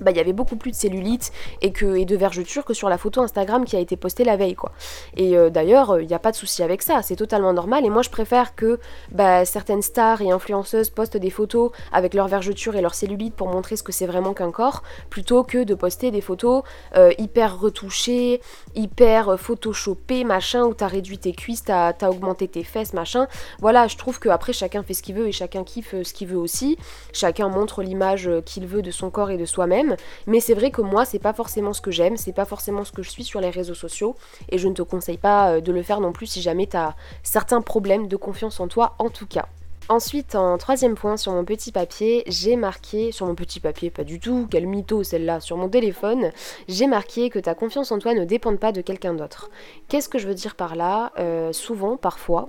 bah, 0.00 0.10
il 0.10 0.16
y 0.16 0.20
avait 0.20 0.32
beaucoup 0.32 0.56
plus 0.56 0.70
de 0.70 0.76
cellulite 0.76 1.32
et, 1.60 1.72
que, 1.72 1.96
et 1.96 2.04
de 2.04 2.16
vergeture 2.16 2.64
que 2.64 2.74
sur 2.74 2.88
la 2.88 2.98
photo 2.98 3.20
Instagram 3.20 3.64
qui 3.64 3.76
a 3.76 3.80
été 3.80 3.96
postée 3.96 4.24
la 4.24 4.36
veille 4.36 4.54
quoi. 4.54 4.72
Et 5.16 5.36
euh, 5.36 5.50
d'ailleurs, 5.50 6.00
il 6.00 6.06
n'y 6.06 6.14
a 6.14 6.18
pas 6.18 6.30
de 6.30 6.36
souci 6.36 6.62
avec 6.62 6.82
ça, 6.82 7.02
c'est 7.02 7.16
totalement 7.16 7.52
normal 7.52 7.84
et 7.84 7.90
moi 7.90 8.02
je 8.02 8.10
préfère 8.10 8.54
que 8.54 8.78
bah, 9.10 9.44
certaines 9.44 9.82
stars 9.82 10.22
et 10.22 10.30
influenceuses 10.30 10.90
postent 10.90 11.16
des 11.16 11.30
photos 11.30 11.70
avec 11.92 12.14
leur 12.14 12.28
vergeture 12.28 12.74
et 12.74 12.80
leur 12.80 12.94
cellulite 12.94 13.34
pour 13.34 13.48
montrer 13.48 13.76
ce 13.76 13.82
que 13.82 13.92
c'est 13.92 14.06
vraiment 14.06 14.32
qu'un 14.32 14.50
corps, 14.50 14.82
plutôt 15.10 15.44
que 15.44 15.64
de 15.64 15.74
poster 15.74 16.10
des 16.10 16.20
photos 16.20 16.62
euh, 16.96 17.12
hyper 17.18 17.58
retouchées, 17.58 18.40
hyper 18.74 19.30
euh, 19.30 19.36
photoshopées, 19.36 20.24
machin, 20.24 20.64
où 20.64 20.74
t'as 20.74 20.86
réduit 20.86 21.18
tes 21.18 21.32
cuisses, 21.32 21.64
t'as 21.64 21.92
as 22.00 22.10
augmenté 22.10 22.48
tes 22.48 22.64
fesses, 22.64 22.94
machin. 22.94 23.26
Voilà, 23.60 23.86
je 23.86 23.96
trouve 23.96 24.18
que 24.18 24.28
après 24.28 24.52
chacun 24.52 24.82
fait 24.82 24.94
ce 24.94 25.02
qu'il 25.02 25.14
veut 25.14 25.28
et 25.28 25.32
chacun 25.32 25.64
kiffe 25.64 25.94
ce 26.02 26.12
qu'il 26.14 26.28
veut 26.28 26.38
aussi, 26.38 26.78
chacun 27.12 27.48
montre 27.48 27.82
l'image 27.82 28.30
qu'il 28.46 28.66
veut 28.66 28.82
de 28.82 28.90
son 28.90 29.10
corps 29.10 29.30
et 29.30 29.36
de 29.36 29.44
soi-même 29.44 29.81
mais 30.26 30.40
c'est 30.40 30.54
vrai 30.54 30.70
que 30.70 30.82
moi, 30.82 31.04
c'est 31.04 31.18
pas 31.18 31.32
forcément 31.32 31.72
ce 31.72 31.80
que 31.80 31.90
j'aime, 31.90 32.16
c'est 32.16 32.32
pas 32.32 32.44
forcément 32.44 32.84
ce 32.84 32.92
que 32.92 33.02
je 33.02 33.10
suis 33.10 33.24
sur 33.24 33.40
les 33.40 33.50
réseaux 33.50 33.74
sociaux, 33.74 34.16
et 34.50 34.58
je 34.58 34.68
ne 34.68 34.74
te 34.74 34.82
conseille 34.82 35.18
pas 35.18 35.52
euh, 35.54 35.60
de 35.60 35.72
le 35.72 35.82
faire 35.82 36.00
non 36.00 36.12
plus 36.12 36.26
si 36.26 36.42
jamais 36.42 36.66
tu 36.66 36.76
as 36.76 36.94
certains 37.22 37.60
problèmes 37.60 38.08
de 38.08 38.16
confiance 38.16 38.60
en 38.60 38.68
toi, 38.68 38.94
en 38.98 39.10
tout 39.10 39.26
cas. 39.26 39.46
Ensuite, 39.88 40.36
en 40.36 40.58
troisième 40.58 40.94
point, 40.94 41.16
sur 41.16 41.32
mon 41.32 41.44
petit 41.44 41.72
papier, 41.72 42.22
j'ai 42.28 42.54
marqué, 42.54 43.10
sur 43.10 43.26
mon 43.26 43.34
petit 43.34 43.58
papier, 43.58 43.90
pas 43.90 44.04
du 44.04 44.20
tout, 44.20 44.46
quel 44.48 44.66
mytho 44.66 45.02
celle-là, 45.02 45.40
sur 45.40 45.56
mon 45.56 45.68
téléphone, 45.68 46.30
j'ai 46.68 46.86
marqué 46.86 47.30
que 47.30 47.40
ta 47.40 47.54
confiance 47.54 47.90
en 47.90 47.98
toi 47.98 48.14
ne 48.14 48.24
dépend 48.24 48.56
pas 48.56 48.70
de 48.70 48.80
quelqu'un 48.80 49.12
d'autre. 49.12 49.50
Qu'est-ce 49.88 50.08
que 50.08 50.18
je 50.18 50.28
veux 50.28 50.34
dire 50.34 50.54
par 50.54 50.76
là? 50.76 51.12
Euh, 51.18 51.52
Souvent, 51.52 51.96
parfois, 51.96 52.48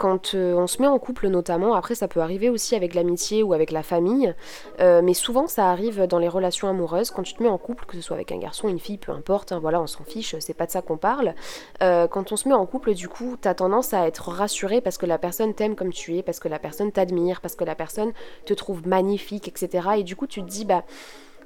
quand 0.00 0.34
euh, 0.34 0.54
on 0.54 0.66
se 0.66 0.80
met 0.80 0.88
en 0.88 0.98
couple 0.98 1.28
notamment, 1.28 1.74
après 1.74 1.94
ça 1.94 2.08
peut 2.08 2.20
arriver 2.20 2.48
aussi 2.48 2.74
avec 2.74 2.94
l'amitié 2.94 3.42
ou 3.42 3.52
avec 3.52 3.70
la 3.70 3.82
famille, 3.82 4.34
euh, 4.80 5.02
mais 5.02 5.12
souvent 5.12 5.46
ça 5.46 5.70
arrive 5.70 6.06
dans 6.06 6.18
les 6.18 6.26
relations 6.26 6.68
amoureuses, 6.68 7.10
quand 7.10 7.22
tu 7.22 7.34
te 7.34 7.42
mets 7.42 7.50
en 7.50 7.58
couple, 7.58 7.84
que 7.84 7.96
ce 7.96 8.00
soit 8.00 8.16
avec 8.16 8.32
un 8.32 8.38
garçon, 8.38 8.68
une 8.70 8.78
fille, 8.78 8.96
peu 8.96 9.12
importe, 9.12 9.52
hein, 9.52 9.58
voilà, 9.60 9.78
on 9.78 9.86
s'en 9.86 10.02
fiche, 10.04 10.34
c'est 10.40 10.54
pas 10.54 10.64
de 10.64 10.70
ça 10.70 10.80
qu'on 10.80 10.96
parle. 10.96 11.34
Euh, 11.82 12.08
quand 12.08 12.32
on 12.32 12.36
se 12.36 12.48
met 12.48 12.54
en 12.54 12.64
couple, 12.64 12.94
du 12.94 13.08
coup, 13.08 13.36
t'as 13.38 13.52
tendance 13.52 13.92
à 13.92 14.06
être 14.06 14.30
rassuré 14.30 14.80
parce 14.80 14.96
que 14.96 15.04
la 15.04 15.18
personne 15.18 15.52
t'aime 15.52 15.76
comme 15.76 15.92
tu 15.92 16.16
es, 16.16 16.22
parce 16.22 16.40
que 16.40 16.48
la 16.48 16.58
personne 16.58 16.92
t'admire, 16.92 17.42
parce 17.42 17.54
que 17.54 17.64
la 17.64 17.74
personne 17.74 18.12
te 18.46 18.54
trouve 18.54 18.88
magnifique, 18.88 19.48
etc. 19.48 19.88
Et 19.98 20.02
du 20.02 20.16
coup, 20.16 20.26
tu 20.26 20.40
te 20.42 20.48
dis, 20.48 20.64
bah 20.64 20.82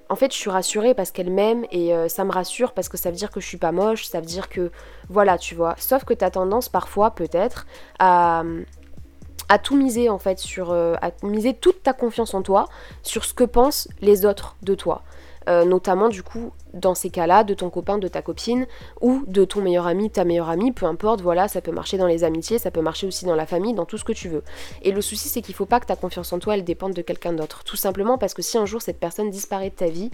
en 0.08 0.16
fait, 0.16 0.32
je 0.32 0.36
suis 0.36 0.50
rassurée 0.50 0.94
parce 0.94 1.10
qu'elle 1.10 1.30
m'aime 1.30 1.64
et 1.70 1.94
euh, 1.94 2.08
ça 2.08 2.24
me 2.24 2.32
rassure 2.32 2.72
parce 2.72 2.88
que 2.88 2.96
ça 2.96 3.10
veut 3.10 3.16
dire 3.16 3.30
que 3.30 3.40
je 3.40 3.46
suis 3.46 3.56
pas 3.56 3.72
moche, 3.72 4.04
ça 4.06 4.20
veut 4.20 4.26
dire 4.26 4.48
que 4.48 4.70
voilà, 5.08 5.38
tu 5.38 5.54
vois. 5.54 5.74
Sauf 5.78 6.04
que 6.04 6.14
tu 6.14 6.24
as 6.24 6.30
tendance 6.30 6.68
parfois, 6.68 7.12
peut-être, 7.12 7.66
à, 7.98 8.42
à 9.48 9.58
tout 9.58 9.76
miser 9.76 10.08
en 10.08 10.18
fait 10.18 10.38
sur 10.38 10.70
euh, 10.70 10.94
à 11.00 11.10
miser 11.22 11.54
toute 11.54 11.82
ta 11.82 11.92
confiance 11.92 12.34
en 12.34 12.42
toi 12.42 12.66
sur 13.02 13.24
ce 13.24 13.34
que 13.34 13.44
pensent 13.44 13.88
les 14.00 14.26
autres 14.26 14.56
de 14.62 14.74
toi. 14.74 15.02
Euh, 15.48 15.64
notamment 15.66 16.08
du 16.08 16.22
coup 16.22 16.52
dans 16.72 16.94
ces 16.94 17.10
cas-là 17.10 17.44
de 17.44 17.52
ton 17.52 17.68
copain, 17.68 17.98
de 17.98 18.08
ta 18.08 18.22
copine 18.22 18.66
ou 19.00 19.24
de 19.26 19.44
ton 19.44 19.60
meilleur 19.60 19.86
ami, 19.86 20.10
ta 20.10 20.24
meilleure 20.24 20.48
amie, 20.48 20.72
peu 20.72 20.86
importe, 20.86 21.20
voilà, 21.20 21.48
ça 21.48 21.60
peut 21.60 21.70
marcher 21.70 21.98
dans 21.98 22.06
les 22.06 22.24
amitiés, 22.24 22.58
ça 22.58 22.70
peut 22.70 22.80
marcher 22.80 23.06
aussi 23.06 23.26
dans 23.26 23.34
la 23.34 23.46
famille, 23.46 23.74
dans 23.74 23.84
tout 23.84 23.98
ce 23.98 24.04
que 24.04 24.12
tu 24.12 24.28
veux. 24.28 24.42
Et 24.82 24.90
le 24.90 25.02
souci 25.02 25.28
c'est 25.28 25.42
qu'il 25.42 25.54
faut 25.54 25.66
pas 25.66 25.80
que 25.80 25.86
ta 25.86 25.96
confiance 25.96 26.32
en 26.32 26.38
toi 26.38 26.54
elle 26.54 26.64
dépende 26.64 26.94
de 26.94 27.02
quelqu'un 27.02 27.34
d'autre, 27.34 27.62
tout 27.62 27.76
simplement 27.76 28.16
parce 28.16 28.32
que 28.32 28.42
si 28.42 28.56
un 28.56 28.64
jour 28.64 28.80
cette 28.80 28.98
personne 28.98 29.30
disparaît 29.30 29.70
de 29.70 29.74
ta 29.74 29.86
vie, 29.86 30.10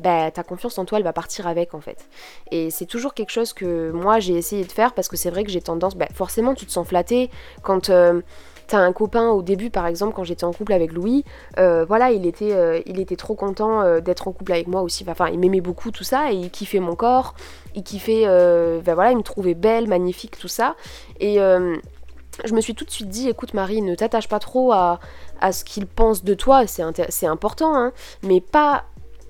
bah 0.00 0.30
ta 0.30 0.44
confiance 0.44 0.78
en 0.78 0.84
toi 0.84 0.98
elle 0.98 1.04
va 1.04 1.12
partir 1.12 1.46
avec 1.48 1.74
en 1.74 1.80
fait. 1.80 2.08
Et 2.52 2.70
c'est 2.70 2.86
toujours 2.86 3.14
quelque 3.14 3.30
chose 3.30 3.52
que 3.52 3.90
moi 3.90 4.20
j'ai 4.20 4.34
essayé 4.34 4.64
de 4.64 4.72
faire 4.72 4.94
parce 4.94 5.08
que 5.08 5.16
c'est 5.16 5.30
vrai 5.30 5.42
que 5.44 5.50
j'ai 5.50 5.60
tendance, 5.60 5.96
bah, 5.96 6.08
forcément 6.14 6.54
tu 6.54 6.66
te 6.66 6.70
sens 6.70 6.86
flatté 6.86 7.30
quand 7.62 7.90
euh, 7.90 8.22
T'as 8.68 8.80
un 8.80 8.92
copain 8.92 9.30
au 9.30 9.40
début, 9.40 9.70
par 9.70 9.86
exemple, 9.86 10.12
quand 10.14 10.24
j'étais 10.24 10.44
en 10.44 10.52
couple 10.52 10.74
avec 10.74 10.92
Louis, 10.92 11.24
euh, 11.56 11.86
voilà, 11.86 12.10
il 12.10 12.26
était, 12.26 12.52
euh, 12.52 12.82
il 12.84 13.00
était 13.00 13.16
trop 13.16 13.34
content 13.34 13.80
euh, 13.80 14.00
d'être 14.00 14.28
en 14.28 14.32
couple 14.32 14.52
avec 14.52 14.66
moi 14.66 14.82
aussi. 14.82 15.06
Enfin, 15.08 15.28
il 15.28 15.38
m'aimait 15.38 15.62
beaucoup 15.62 15.90
tout 15.90 16.04
ça 16.04 16.30
et 16.30 16.34
il 16.34 16.50
kiffait 16.50 16.78
mon 16.78 16.94
corps, 16.94 17.34
il 17.74 17.82
kiffait, 17.82 18.26
ben 18.26 18.94
voilà, 18.94 19.12
il 19.12 19.16
me 19.16 19.22
trouvait 19.22 19.54
belle, 19.54 19.88
magnifique, 19.88 20.38
tout 20.38 20.48
ça. 20.48 20.76
Et 21.18 21.36
je 21.36 22.54
me 22.54 22.60
suis 22.60 22.74
tout 22.74 22.84
de 22.84 22.90
suite 22.90 23.08
dit, 23.08 23.30
écoute 23.30 23.54
Marie, 23.54 23.80
ne 23.80 23.94
t'attache 23.94 24.28
pas 24.28 24.38
trop 24.38 24.70
à, 24.72 25.00
à 25.40 25.52
ce 25.52 25.64
qu'il 25.64 25.86
pense 25.86 26.22
de 26.22 26.34
toi, 26.34 26.66
c'est 26.66 27.26
important, 27.26 27.74
hein, 27.74 27.92
mais 28.22 28.42
pas 28.42 28.84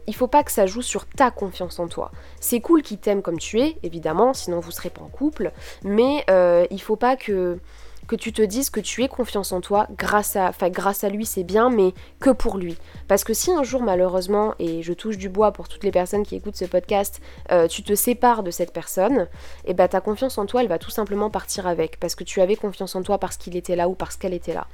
il 0.09 0.15
faut 0.15 0.27
pas 0.27 0.43
que 0.43 0.51
ça 0.51 0.65
joue 0.65 0.81
sur 0.81 1.07
ta 1.07 1.31
confiance 1.31 1.79
en 1.79 1.87
toi. 1.87 2.11
C'est 2.41 2.61
cool 2.61 2.81
qu'il 2.83 2.97
t'aime 2.97 3.21
comme 3.21 3.39
tu 3.39 3.61
es, 3.61 3.77
évidemment, 3.85 4.35
sinon 4.35 4.59
vous 4.59 4.73
serez 4.73 4.91
pas 4.91 5.03
en 5.03 5.09
couple, 5.09 5.53
mais 5.85 6.25
il 6.73 6.81
faut 6.83 6.97
pas 6.97 7.15
que 7.15 7.61
que 8.09 8.17
tu 8.17 8.33
te 8.33 8.43
dises 8.43 8.71
que 8.71 8.81
tu 8.81 9.05
aies 9.05 9.09
confiance 9.09 9.53
en 9.53 9.61
toi 9.61 9.87
grâce 9.97 10.35
à, 10.35 10.49
enfin 10.49 10.71
grâce 10.71 11.05
à 11.05 11.09
lui 11.09 11.27
c'est 11.27 11.45
bien, 11.45 11.71
mais 11.71 11.95
que 12.19 12.31
pour 12.31 12.57
lui. 12.57 12.77
Parce 13.07 13.23
que 13.23 13.35
si 13.35 13.53
un 13.53 13.63
jour 13.63 13.83
malheureusement, 13.83 14.55
et 14.59 14.83
je 14.83 14.93
touche 14.93 15.19
du 15.19 15.29
bois 15.29 15.53
pour 15.53 15.69
toutes 15.69 15.85
les 15.85 15.93
personnes 15.93 16.25
qui 16.25 16.35
écoutent 16.35 16.57
ce 16.57 16.65
podcast, 16.65 17.21
euh, 17.53 17.69
tu 17.69 17.83
te 17.83 17.95
sépares 17.95 18.43
de 18.43 18.51
cette 18.51 18.73
personne, 18.73 19.29
et 19.65 19.71
eh 19.71 19.75
ben 19.75 19.87
ta 19.87 20.01
confiance 20.01 20.39
en 20.39 20.47
toi 20.47 20.63
elle 20.63 20.69
va 20.69 20.79
tout 20.79 20.91
simplement 20.91 21.31
partir 21.31 21.67
avec, 21.67 22.01
parce 22.01 22.15
que 22.15 22.25
tu 22.25 22.41
avais 22.41 22.57
confiance 22.57 22.97
en 22.97 23.03
toi 23.03 23.19
parce 23.19 23.37
qu'il 23.37 23.57
était 23.57 23.77
là 23.77 23.89
ou 23.89 23.95
parce 23.95 24.17
qu'elle 24.17 24.35
était 24.35 24.55
là. 24.55 24.67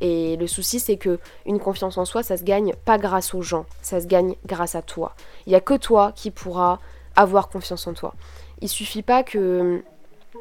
Et 0.00 0.36
le 0.36 0.46
souci, 0.46 0.78
c'est 0.78 0.96
que 0.96 1.18
une 1.46 1.58
confiance 1.58 1.98
en 1.98 2.04
soi, 2.04 2.22
ça 2.22 2.36
se 2.36 2.44
gagne 2.44 2.74
pas 2.84 2.98
grâce 2.98 3.34
aux 3.34 3.42
gens, 3.42 3.66
ça 3.82 4.00
se 4.00 4.06
gagne 4.06 4.34
grâce 4.46 4.74
à 4.74 4.82
toi. 4.82 5.14
Il 5.46 5.52
y 5.52 5.56
a 5.56 5.60
que 5.60 5.74
toi 5.74 6.12
qui 6.14 6.30
pourras 6.30 6.78
avoir 7.14 7.48
confiance 7.48 7.86
en 7.86 7.94
toi. 7.94 8.14
Il 8.60 8.68
suffit 8.68 9.02
pas 9.02 9.22
que 9.22 9.82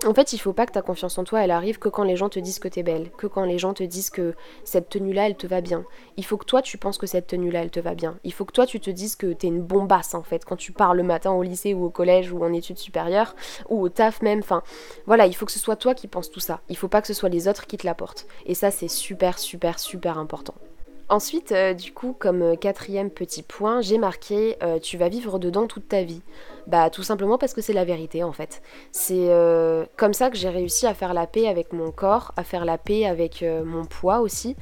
en 0.04 0.14
fait, 0.14 0.34
il 0.34 0.38
faut 0.38 0.54
pas 0.54 0.66
que 0.66 0.72
ta 0.72 0.82
confiance 0.82 1.18
en 1.18 1.24
toi, 1.24 1.44
elle 1.44 1.52
arrive 1.52 1.80
que 1.80 1.90
quand 1.90 2.04
les 2.04 2.16
gens 2.16 2.30
te 2.30 2.40
disent 2.40 2.60
que 2.60 2.68
t'es 2.68 2.84
belle, 2.84 3.12
que 3.18 3.28
quand 3.28 3.44
les 3.46 3.58
gens 3.58 3.74
te 3.74 3.84
disent 3.84 4.10
que 4.10 4.36
cette 4.64 4.90
tenue-là, 4.90 5.28
elle 5.28 5.36
te 5.36 5.48
va 5.48 5.62
bien. 5.62 5.86
Il 6.18 6.26
faut 6.26 6.38
que 6.38 6.46
toi, 6.46 6.62
tu 6.62 6.78
penses 6.78 6.98
que 6.98 7.08
cette 7.08 7.28
tenue-là, 7.28 7.62
elle 7.62 7.72
te 7.72 7.80
va 7.80 7.96
bien. 7.96 8.18
Il 8.24 8.34
faut 8.34 8.46
que 8.46 8.52
toi, 8.52 8.66
tu 8.66 8.80
te 8.80 8.90
dises 8.90 9.16
que 9.16 9.34
t'es 9.34 9.48
une 9.48 9.62
bombasse, 9.62 10.14
en 10.14 10.24
fait, 10.24 10.46
quand 10.46 10.56
tu 10.56 10.72
pars 10.72 10.94
le 10.94 11.04
matin 11.04 11.32
au 11.32 11.44
lycée 11.44 11.74
ou 11.74 11.86
au 11.86 11.90
collège 11.90 12.32
ou 12.32 12.44
en 12.44 12.54
études 12.54 12.78
supérieures 12.78 13.36
ou 13.70 13.82
au 13.82 13.90
taf 13.90 14.22
même. 14.22 14.40
Enfin, 14.40 14.64
voilà, 15.06 15.28
il 15.28 15.36
faut 15.36 15.46
que 15.46 15.52
ce 15.52 15.60
soit 15.60 15.76
toi 15.76 15.96
qui 15.96 16.08
penses 16.08 16.32
tout 16.32 16.40
ça. 16.40 16.62
Il 16.70 16.78
faut 16.78 16.88
pas 16.88 17.02
que 17.02 17.08
ce 17.08 17.14
soit 17.14 17.30
les 17.30 17.48
autres 17.48 17.68
qui 17.68 17.78
te 17.78 17.86
l'apportent. 17.86 18.28
Et 18.46 18.56
ça, 18.56 18.72
c'est 18.72 18.88
super, 18.88 19.40
super, 19.40 19.80
super 19.80 20.18
important. 20.18 20.56
Ensuite, 21.08 21.52
euh, 21.52 21.76
du 21.76 21.94
coup, 21.94 22.16
comme 22.18 22.42
euh, 22.42 22.56
quatrième 22.56 23.12
petit 23.12 23.44
point, 23.44 23.82
j'ai 23.82 24.00
marqué 24.00 24.58
euh, 24.64 24.80
tu 24.80 24.98
vas 24.98 25.08
vivre 25.08 25.38
dedans 25.38 25.68
toute 25.68 25.88
ta 25.88 26.02
vie. 26.02 26.22
Bah 26.66 26.90
tout 26.90 27.04
simplement 27.04 27.38
parce 27.38 27.54
que 27.54 27.62
c'est 27.62 27.74
la 27.74 27.86
vérité 27.86 28.24
en 28.24 28.32
fait. 28.32 28.64
C'est 28.92 29.30
comme 29.98 30.16
ça 30.16 30.32
que 30.32 30.36
j'ai 30.36 30.50
réussi 30.50 30.88
à 30.88 30.96
faire 30.96 31.14
la 31.14 31.28
paix 31.28 31.48
avec 31.48 31.74
mon 31.74 31.92
corps, 31.92 32.34
à 32.38 32.44
faire 32.44 32.66
la 32.66 32.80
paix 32.80 33.06
avec 33.06 33.46
mon 33.64 33.86
poids 33.86 34.22
aussi, 34.22 34.56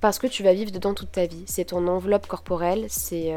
parce 0.00 0.18
que 0.18 0.26
tu 0.26 0.42
vas 0.42 0.54
vivre 0.54 0.70
dedans 0.70 0.94
toute 0.94 1.12
ta 1.12 1.26
vie. 1.26 1.44
C'est 1.46 1.66
ton 1.66 1.86
enveloppe 1.86 2.26
corporelle, 2.26 2.86
c'est 2.88 3.32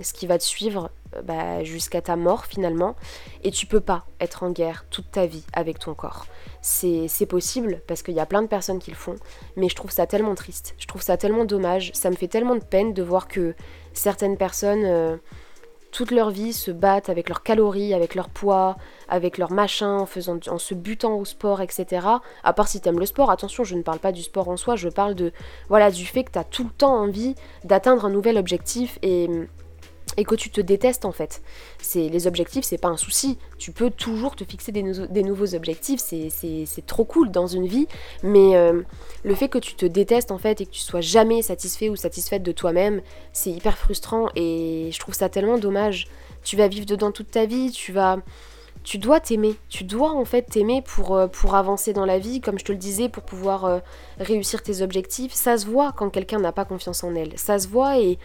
ce 0.00 0.12
qui 0.12 0.26
va 0.26 0.38
te 0.38 0.44
suivre 0.44 0.90
bah, 1.24 1.62
jusqu'à 1.62 2.00
ta 2.00 2.16
mort 2.16 2.46
finalement, 2.46 2.96
et 3.44 3.50
tu 3.50 3.66
peux 3.66 3.80
pas 3.80 4.06
être 4.20 4.42
en 4.42 4.50
guerre 4.50 4.86
toute 4.90 5.10
ta 5.10 5.26
vie 5.26 5.44
avec 5.52 5.78
ton 5.78 5.94
corps. 5.94 6.26
C'est 6.62 7.26
possible 7.26 7.82
parce 7.86 8.02
qu'il 8.02 8.14
y 8.14 8.20
a 8.20 8.26
plein 8.26 8.42
de 8.42 8.46
personnes 8.46 8.78
qui 8.78 8.90
le 8.90 8.96
font, 8.96 9.16
mais 9.56 9.68
je 9.68 9.74
trouve 9.74 9.90
ça 9.90 10.06
tellement 10.06 10.34
triste, 10.34 10.74
je 10.78 10.86
trouve 10.86 11.02
ça 11.02 11.16
tellement 11.16 11.44
dommage, 11.44 11.90
ça 11.94 12.10
me 12.10 12.16
fait 12.16 12.28
tellement 12.28 12.54
de 12.54 12.64
peine 12.64 12.94
de 12.94 13.02
voir 13.02 13.28
que 13.28 13.54
certaines 13.92 14.36
personnes, 14.36 14.84
euh, 14.84 15.16
toute 15.92 16.10
leur 16.10 16.30
vie, 16.30 16.52
se 16.52 16.70
battent 16.70 17.08
avec 17.08 17.28
leurs 17.28 17.42
calories, 17.42 17.94
avec 17.94 18.14
leur 18.14 18.28
poids, 18.28 18.76
avec 19.08 19.38
leur 19.38 19.52
machin, 19.52 19.98
en, 19.98 20.06
faisant, 20.06 20.38
en 20.48 20.58
se 20.58 20.74
butant 20.74 21.14
au 21.14 21.24
sport, 21.24 21.60
etc. 21.60 22.06
À 22.42 22.52
part 22.52 22.66
si 22.66 22.80
t'aimes 22.80 22.98
le 22.98 23.06
sport, 23.06 23.30
attention, 23.30 23.62
je 23.62 23.76
ne 23.76 23.82
parle 23.82 23.98
pas 24.00 24.10
du 24.10 24.22
sport 24.22 24.48
en 24.48 24.56
soi, 24.56 24.74
je 24.74 24.88
parle 24.88 25.14
de 25.14 25.32
voilà 25.68 25.90
du 25.90 26.06
fait 26.06 26.24
que 26.24 26.32
t'as 26.32 26.44
tout 26.44 26.64
le 26.64 26.70
temps 26.70 26.96
envie 26.96 27.34
d'atteindre 27.64 28.06
un 28.06 28.10
nouvel 28.10 28.38
objectif 28.38 28.98
et 29.02 29.28
et 30.16 30.24
que 30.24 30.34
tu 30.34 30.50
te 30.50 30.60
détestes 30.60 31.04
en 31.04 31.12
fait. 31.12 31.42
C'est 31.80 32.08
les 32.08 32.26
objectifs, 32.26 32.64
c'est 32.64 32.78
pas 32.78 32.88
un 32.88 32.96
souci. 32.96 33.38
Tu 33.58 33.72
peux 33.72 33.90
toujours 33.90 34.36
te 34.36 34.44
fixer 34.44 34.72
des, 34.72 35.22
nouveaux 35.22 35.54
objectifs, 35.54 36.00
c'est 36.00 36.86
trop 36.86 37.04
cool 37.04 37.30
dans 37.30 37.46
une 37.46 37.66
vie. 37.66 37.86
Mais 38.22 38.56
euh, 38.56 38.82
le 39.24 39.34
fait 39.34 39.48
que 39.48 39.58
tu 39.58 39.74
te 39.74 39.86
détestes 39.86 40.30
en 40.30 40.38
fait 40.38 40.60
et 40.60 40.66
que 40.66 40.70
tu 40.70 40.80
sois 40.80 41.00
jamais 41.00 41.42
satisfait 41.42 41.88
ou 41.88 41.96
satisfaite 41.96 42.42
de 42.42 42.52
toi-même, 42.52 43.02
c'est 43.32 43.50
hyper 43.50 43.78
frustrant 43.78 44.28
et 44.36 44.90
je 44.92 44.98
trouve 44.98 45.14
ça 45.14 45.28
tellement 45.28 45.58
dommage. 45.58 46.06
Tu 46.44 46.56
vas 46.56 46.68
vivre 46.68 46.86
dedans 46.86 47.12
toute 47.12 47.30
ta 47.30 47.46
vie, 47.46 47.70
tu 47.70 47.92
vas 47.92 48.18
tu 48.84 48.98
dois 48.98 49.20
t'aimer. 49.20 49.54
Tu 49.68 49.84
dois 49.84 50.10
en 50.10 50.24
fait 50.24 50.42
t'aimer 50.42 50.82
pour, 50.82 51.16
euh, 51.16 51.26
pour 51.26 51.54
avancer 51.54 51.92
dans 51.92 52.04
la 52.04 52.18
vie, 52.18 52.40
comme 52.40 52.58
je 52.58 52.64
te 52.64 52.72
le 52.72 52.78
disais, 52.78 53.08
pour 53.08 53.22
pouvoir 53.22 53.64
euh, 53.64 53.78
réussir 54.18 54.62
tes 54.62 54.82
objectifs. 54.82 55.32
Ça 55.32 55.56
se 55.56 55.66
voit 55.66 55.92
quand 55.92 56.10
quelqu'un 56.10 56.40
n'a 56.40 56.52
pas 56.52 56.64
confiance 56.64 57.04
en 57.04 57.14
elle. 57.14 57.38
Ça 57.38 57.58
se 57.58 57.68
voit 57.68 57.98
et 57.98 58.18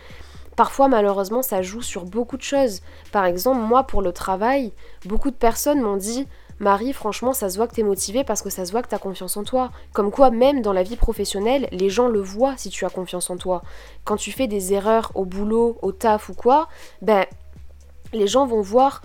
Parfois, 0.57 0.87
malheureusement, 0.87 1.43
ça 1.43 1.61
joue 1.61 1.83
sur 1.83 2.03
beaucoup 2.03 2.35
de 2.35 2.41
choses. 2.41 2.81
Par 3.11 3.25
exemple, 3.25 3.61
moi, 3.61 3.83
pour 3.83 4.01
le 4.01 4.11
travail, 4.11 4.73
beaucoup 5.05 5.29
de 5.29 5.35
personnes 5.35 5.79
m'ont 5.79 5.97
dit 5.97 6.27
Marie, 6.59 6.93
franchement, 6.93 7.33
ça 7.33 7.51
se 7.51 7.57
voit 7.57 7.67
que 7.67 7.75
t'es 7.75 7.83
motivée 7.83 8.23
parce 8.23 8.41
que 8.41 8.49
ça 8.49 8.65
se 8.65 8.71
voit 8.71 8.81
que 8.81 8.87
t'as 8.87 8.97
confiance 8.97 9.37
en 9.37 9.43
toi. 9.43 9.69
Comme 9.93 10.09
quoi, 10.09 10.31
même 10.31 10.63
dans 10.63 10.73
la 10.73 10.81
vie 10.81 10.95
professionnelle, 10.95 11.67
les 11.71 11.91
gens 11.91 12.07
le 12.07 12.21
voient 12.21 12.55
si 12.57 12.71
tu 12.71 12.85
as 12.85 12.89
confiance 12.89 13.29
en 13.29 13.37
toi. 13.37 13.61
Quand 14.03 14.15
tu 14.15 14.31
fais 14.31 14.47
des 14.47 14.73
erreurs 14.73 15.11
au 15.13 15.25
boulot, 15.25 15.77
au 15.83 15.91
taf 15.91 16.29
ou 16.29 16.33
quoi, 16.33 16.67
ben, 17.03 17.25
les 18.11 18.25
gens 18.25 18.47
vont 18.47 18.61
voir 18.61 19.03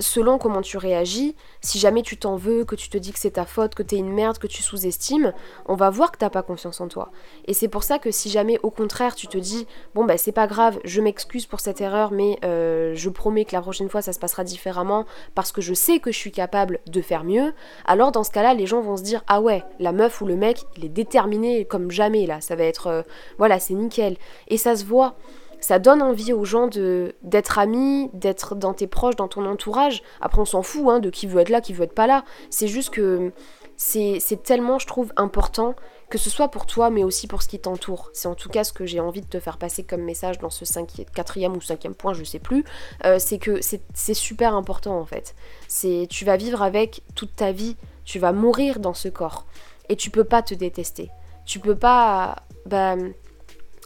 selon 0.00 0.38
comment 0.38 0.62
tu 0.62 0.76
réagis, 0.76 1.34
si 1.60 1.78
jamais 1.78 2.02
tu 2.02 2.16
t'en 2.16 2.36
veux, 2.36 2.64
que 2.64 2.74
tu 2.74 2.88
te 2.88 2.98
dis 2.98 3.12
que 3.12 3.18
c'est 3.18 3.32
ta 3.32 3.44
faute, 3.44 3.74
que 3.74 3.82
t'es 3.82 3.96
une 3.96 4.12
merde, 4.12 4.38
que 4.38 4.46
tu 4.46 4.62
sous-estimes, 4.62 5.32
on 5.66 5.74
va 5.74 5.90
voir 5.90 6.12
que 6.12 6.18
t'as 6.18 6.30
pas 6.30 6.42
confiance 6.42 6.80
en 6.80 6.88
toi. 6.88 7.10
Et 7.46 7.54
c'est 7.54 7.68
pour 7.68 7.82
ça 7.82 7.98
que 7.98 8.10
si 8.10 8.30
jamais 8.30 8.58
au 8.62 8.70
contraire 8.70 9.14
tu 9.14 9.26
te 9.26 9.38
dis 9.38 9.66
bon 9.94 10.04
bah 10.04 10.18
c'est 10.18 10.32
pas 10.32 10.46
grave, 10.46 10.78
je 10.84 11.00
m'excuse 11.00 11.46
pour 11.46 11.60
cette 11.60 11.80
erreur, 11.80 12.12
mais 12.12 12.38
euh, 12.44 12.92
je 12.94 13.08
promets 13.08 13.44
que 13.44 13.52
la 13.52 13.62
prochaine 13.62 13.88
fois 13.88 14.02
ça 14.02 14.12
se 14.12 14.18
passera 14.18 14.44
différemment 14.44 15.06
parce 15.34 15.52
que 15.52 15.60
je 15.60 15.74
sais 15.74 15.98
que 15.98 16.12
je 16.12 16.18
suis 16.18 16.32
capable 16.32 16.80
de 16.86 17.00
faire 17.00 17.24
mieux, 17.24 17.52
alors 17.84 18.12
dans 18.12 18.24
ce 18.24 18.30
cas-là 18.30 18.54
les 18.54 18.66
gens 18.66 18.80
vont 18.80 18.96
se 18.96 19.02
dire 19.02 19.22
ah 19.26 19.40
ouais 19.40 19.64
la 19.78 19.92
meuf 19.92 20.20
ou 20.20 20.26
le 20.26 20.36
mec 20.36 20.64
il 20.76 20.84
est 20.84 20.90
déterminé 20.90 21.64
comme 21.64 21.90
jamais 21.90 22.26
là, 22.26 22.40
ça 22.40 22.56
va 22.56 22.64
être 22.64 22.86
euh, 22.88 23.02
voilà 23.38 23.58
c'est 23.58 23.74
nickel. 23.74 24.16
Et 24.48 24.58
ça 24.58 24.76
se 24.76 24.84
voit 24.84 25.16
ça 25.66 25.80
donne 25.80 26.00
envie 26.00 26.32
aux 26.32 26.44
gens 26.44 26.68
de 26.68 27.16
d'être 27.22 27.58
amis, 27.58 28.08
d'être 28.12 28.54
dans 28.54 28.72
tes 28.72 28.86
proches, 28.86 29.16
dans 29.16 29.26
ton 29.26 29.44
entourage. 29.46 30.04
Après, 30.20 30.40
on 30.40 30.44
s'en 30.44 30.62
fout 30.62 30.84
hein, 30.86 31.00
de 31.00 31.10
qui 31.10 31.26
veut 31.26 31.40
être 31.40 31.48
là, 31.48 31.60
qui 31.60 31.72
veut 31.72 31.82
être 31.82 31.92
pas 31.92 32.06
là. 32.06 32.24
C'est 32.50 32.68
juste 32.68 32.90
que 32.90 33.32
c'est 33.76 34.20
tellement, 34.44 34.78
je 34.78 34.86
trouve, 34.86 35.12
important 35.16 35.74
que 36.08 36.18
ce 36.18 36.30
soit 36.30 36.52
pour 36.52 36.66
toi, 36.66 36.88
mais 36.88 37.02
aussi 37.02 37.26
pour 37.26 37.42
ce 37.42 37.48
qui 37.48 37.58
t'entoure. 37.58 38.10
C'est 38.12 38.28
en 38.28 38.36
tout 38.36 38.48
cas 38.48 38.62
ce 38.62 38.72
que 38.72 38.86
j'ai 38.86 39.00
envie 39.00 39.22
de 39.22 39.26
te 39.26 39.40
faire 39.40 39.58
passer 39.58 39.82
comme 39.82 40.02
message 40.02 40.38
dans 40.38 40.50
ce 40.50 40.64
cinquième, 40.64 41.08
quatrième 41.12 41.56
ou 41.56 41.60
cinquième 41.60 41.96
point, 41.96 42.14
je 42.14 42.22
sais 42.22 42.38
plus. 42.38 42.64
Euh, 43.04 43.18
c'est 43.18 43.38
que 43.38 43.58
c'est 43.60 44.14
super 44.14 44.54
important 44.54 44.96
en 44.96 45.04
fait. 45.04 45.34
C'est 45.66 46.06
tu 46.08 46.24
vas 46.24 46.36
vivre 46.36 46.62
avec 46.62 47.02
toute 47.16 47.34
ta 47.34 47.50
vie, 47.50 47.74
tu 48.04 48.20
vas 48.20 48.30
mourir 48.30 48.78
dans 48.78 48.94
ce 48.94 49.08
corps 49.08 49.46
et 49.88 49.96
tu 49.96 50.10
peux 50.10 50.22
pas 50.22 50.42
te 50.42 50.54
détester. 50.54 51.10
Tu 51.44 51.58
peux 51.58 51.76
pas 51.76 52.36
bah, 52.66 52.94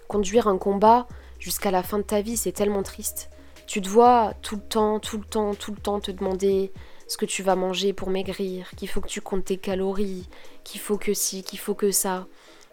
conduire 0.09 0.47
un 0.47 0.59
combat 0.59 1.07
jusqu'à 1.41 1.73
la 1.73 1.83
fin 1.83 1.99
de 1.99 2.05
ta 2.05 2.21
vie, 2.21 2.37
c'est 2.37 2.53
tellement 2.53 2.85
triste. 2.85 3.31
Tu 3.67 3.81
te 3.81 3.89
vois 3.89 4.35
tout 4.43 4.57
le 4.57 4.63
temps, 4.63 5.01
tout 5.01 5.19
le 5.19 5.25
temps, 5.25 5.55
tout 5.55 5.73
le 5.73 5.81
temps 5.81 5.99
te 5.99 6.13
demander 6.13 6.71
ce 7.09 7.17
que 7.17 7.27
tu 7.27 7.43
vas 7.43 7.57
manger 7.57 7.93
pour 7.93 8.11
maigrir, 8.11 8.71
qu'il 8.77 8.89
faut 8.89 9.01
que 9.01 9.09
tu 9.09 9.21
comptes 9.21 9.47
tes 9.47 9.57
calories, 9.57 10.29
qu'il 10.63 10.81
faut 10.81 10.97
que 10.97 11.15
ci, 11.15 11.43
qu'il 11.43 11.59
faut 11.59 11.75
que 11.75 11.91
ça. 11.91 12.29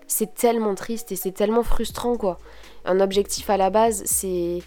C'est 0.06 0.36
tellement 0.36 0.76
triste 0.76 1.12
et 1.12 1.16
c'est 1.16 1.32
tellement 1.32 1.64
frustrant 1.64 2.16
quoi. 2.16 2.38
Un 2.86 3.00
objectif 3.00 3.50
à 3.50 3.58
la 3.58 3.70
base, 3.70 4.04
c'est 4.06 4.60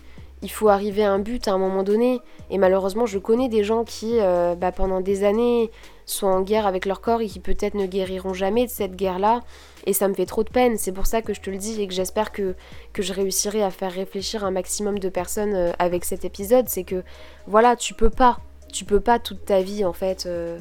il 0.43 0.51
faut 0.51 0.69
arriver 0.69 1.05
à 1.05 1.13
un 1.13 1.19
but 1.19 1.49
à 1.49 1.53
un 1.53 1.59
moment 1.59 1.83
donné. 1.83 2.21
Et 2.49 2.59
malheureusement, 2.59 3.07
je 3.07 3.19
connais 3.19 3.49
des 3.49 3.63
gens 3.63 3.85
qui, 3.85 4.19
euh, 4.21 4.55
bah, 4.55 4.73
pendant 4.73 5.01
des 5.01 5.25
années, 5.25 5.71
sont 6.11 6.27
en 6.27 6.43
guerre 6.43 6.67
avec 6.67 6.87
leur 6.87 7.01
corps 7.01 7.21
et 7.21 7.27
qui 7.27 7.41
peut-être 7.41 7.75
ne 7.75 7.87
guériront 7.87 8.35
jamais 8.35 8.67
de 8.67 8.71
cette 8.71 8.97
guerre-là. 8.97 9.41
Et 9.87 9.93
ça 9.93 10.09
me 10.09 10.15
fait 10.15 10.27
trop 10.27 10.45
de 10.45 10.51
peine. 10.51 10.77
C'est 10.77 10.93
pour 10.93 11.07
ça 11.07 11.23
que 11.23 11.35
je 11.35 11.41
te 11.41 11.51
le 11.51 11.57
dis 11.57 11.81
et 11.81 11.87
que 11.87 11.95
j'espère 11.95 12.33
que, 12.33 12.55
que 12.93 13.03
je 13.03 13.13
réussirai 13.13 13.63
à 13.63 13.71
faire 13.71 13.93
réfléchir 13.93 14.45
un 14.45 14.51
maximum 14.51 14.99
de 14.99 15.09
personnes 15.09 15.55
euh, 15.55 15.73
avec 15.79 16.05
cet 16.05 16.25
épisode. 16.25 16.69
C'est 16.69 16.85
que, 16.85 17.03
voilà, 17.47 17.77
tu 17.77 17.95
peux 17.95 18.11
pas. 18.11 18.41
Tu 18.73 18.85
peux 18.85 19.01
pas 19.01 19.19
toute 19.19 19.45
ta 19.45 19.63
vie, 19.63 19.85
en 19.85 19.93
fait, 19.93 20.27
euh, 20.27 20.59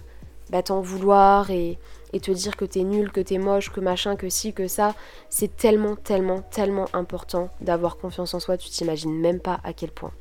bah, 0.49 0.63
t'en 0.63 0.81
vouloir 0.81 1.51
et, 1.51 1.77
et 2.13 2.19
te 2.19 2.31
dire 2.31 2.57
que 2.57 2.65
t'es 2.65 2.83
nul, 2.83 3.12
que 3.12 3.21
t'es 3.21 3.38
moche, 3.38 3.71
que 3.71 3.79
machin, 3.79 4.15
que 4.15 4.29
ci, 4.29 4.53
que 4.53 4.67
ça. 4.67 4.95
C'est 5.29 5.55
tellement, 5.55 5.95
tellement, 5.95 6.41
tellement 6.41 6.88
important 6.93 7.49
d'avoir 7.62 7.97
confiance 7.97 8.33
en 8.33 8.39
soi. 8.39 8.57
Tu 8.57 8.69
t'imagines 8.69 9.13
même 9.13 9.39
pas 9.39 9.59
à 9.63 9.73
quel 9.73 9.91
point. 9.91 10.12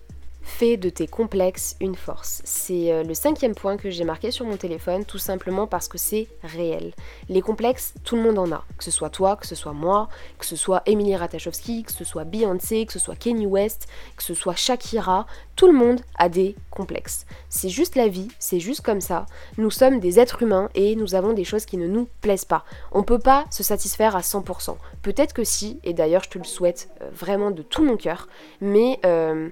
Fais 0.49 0.77
de 0.77 0.89
tes 0.89 1.07
complexes 1.07 1.77
une 1.79 1.95
force. 1.95 2.41
C'est 2.43 2.91
euh, 2.91 3.05
le 3.05 3.15
cinquième 3.15 3.55
point 3.55 3.77
que 3.77 3.91
j'ai 3.91 4.03
marqué 4.03 4.33
sur 4.33 4.45
mon 4.45 4.57
téléphone, 4.57 5.05
tout 5.05 5.19
simplement 5.19 5.69
parce 5.69 5.87
que 5.87 5.99
c'est 5.99 6.27
réel. 6.43 6.95
Les 7.29 7.43
complexes, 7.43 7.95
tout 8.03 8.17
le 8.17 8.23
monde 8.23 8.39
en 8.39 8.51
a. 8.51 8.65
Que 8.77 8.83
ce 8.83 8.91
soit 8.91 9.11
toi, 9.11 9.37
que 9.37 9.47
ce 9.47 9.55
soit 9.55 9.75
moi, 9.75 10.09
que 10.39 10.47
ce 10.47 10.57
soit 10.57 10.83
Emily 10.87 11.15
Ratajkowski, 11.15 11.85
que 11.85 11.93
ce 11.93 12.03
soit 12.03 12.25
Beyoncé, 12.25 12.87
que 12.87 12.93
ce 12.93 12.99
soit 12.99 13.15
Kanye 13.15 13.47
West, 13.47 13.89
que 14.17 14.23
ce 14.25 14.35
soit 14.35 14.57
Shakira, 14.57 15.27
tout 15.55 15.69
le 15.69 15.75
monde 15.75 16.01
a 16.17 16.29
des 16.29 16.57
complexes. 16.71 17.27
C'est 17.51 17.69
juste 17.69 17.95
la 17.95 18.09
vie, 18.09 18.29
c'est 18.41 18.59
juste 18.59 18.81
comme 18.81 19.03
ça. 19.03 19.27
Nous 19.59 19.71
sommes 19.71 20.01
des 20.01 20.19
êtres 20.19 20.43
humains 20.43 20.71
et 20.75 20.97
nous 20.97 21.15
avons 21.15 21.35
des 21.35 21.45
choses 21.45 21.67
qui 21.67 21.77
ne 21.77 21.87
nous 21.87 22.09
plaisent 22.21 22.47
pas. 22.47 22.65
On 22.91 23.05
peut 23.05 23.21
pas 23.21 23.45
se 23.51 23.63
satisfaire 23.63 24.17
à 24.17 24.23
100%. 24.23 24.77
Peut-être 25.03 25.35
que 25.35 25.45
si, 25.45 25.79
et 25.85 25.93
d'ailleurs 25.93 26.25
je 26.25 26.31
te 26.31 26.39
le 26.39 26.45
souhaite 26.45 26.89
euh, 27.03 27.11
vraiment 27.13 27.53
de 27.53 27.63
tout 27.63 27.85
mon 27.85 27.99
cœur, 27.99 28.29
mais... 28.61 28.99
Euh, 29.05 29.51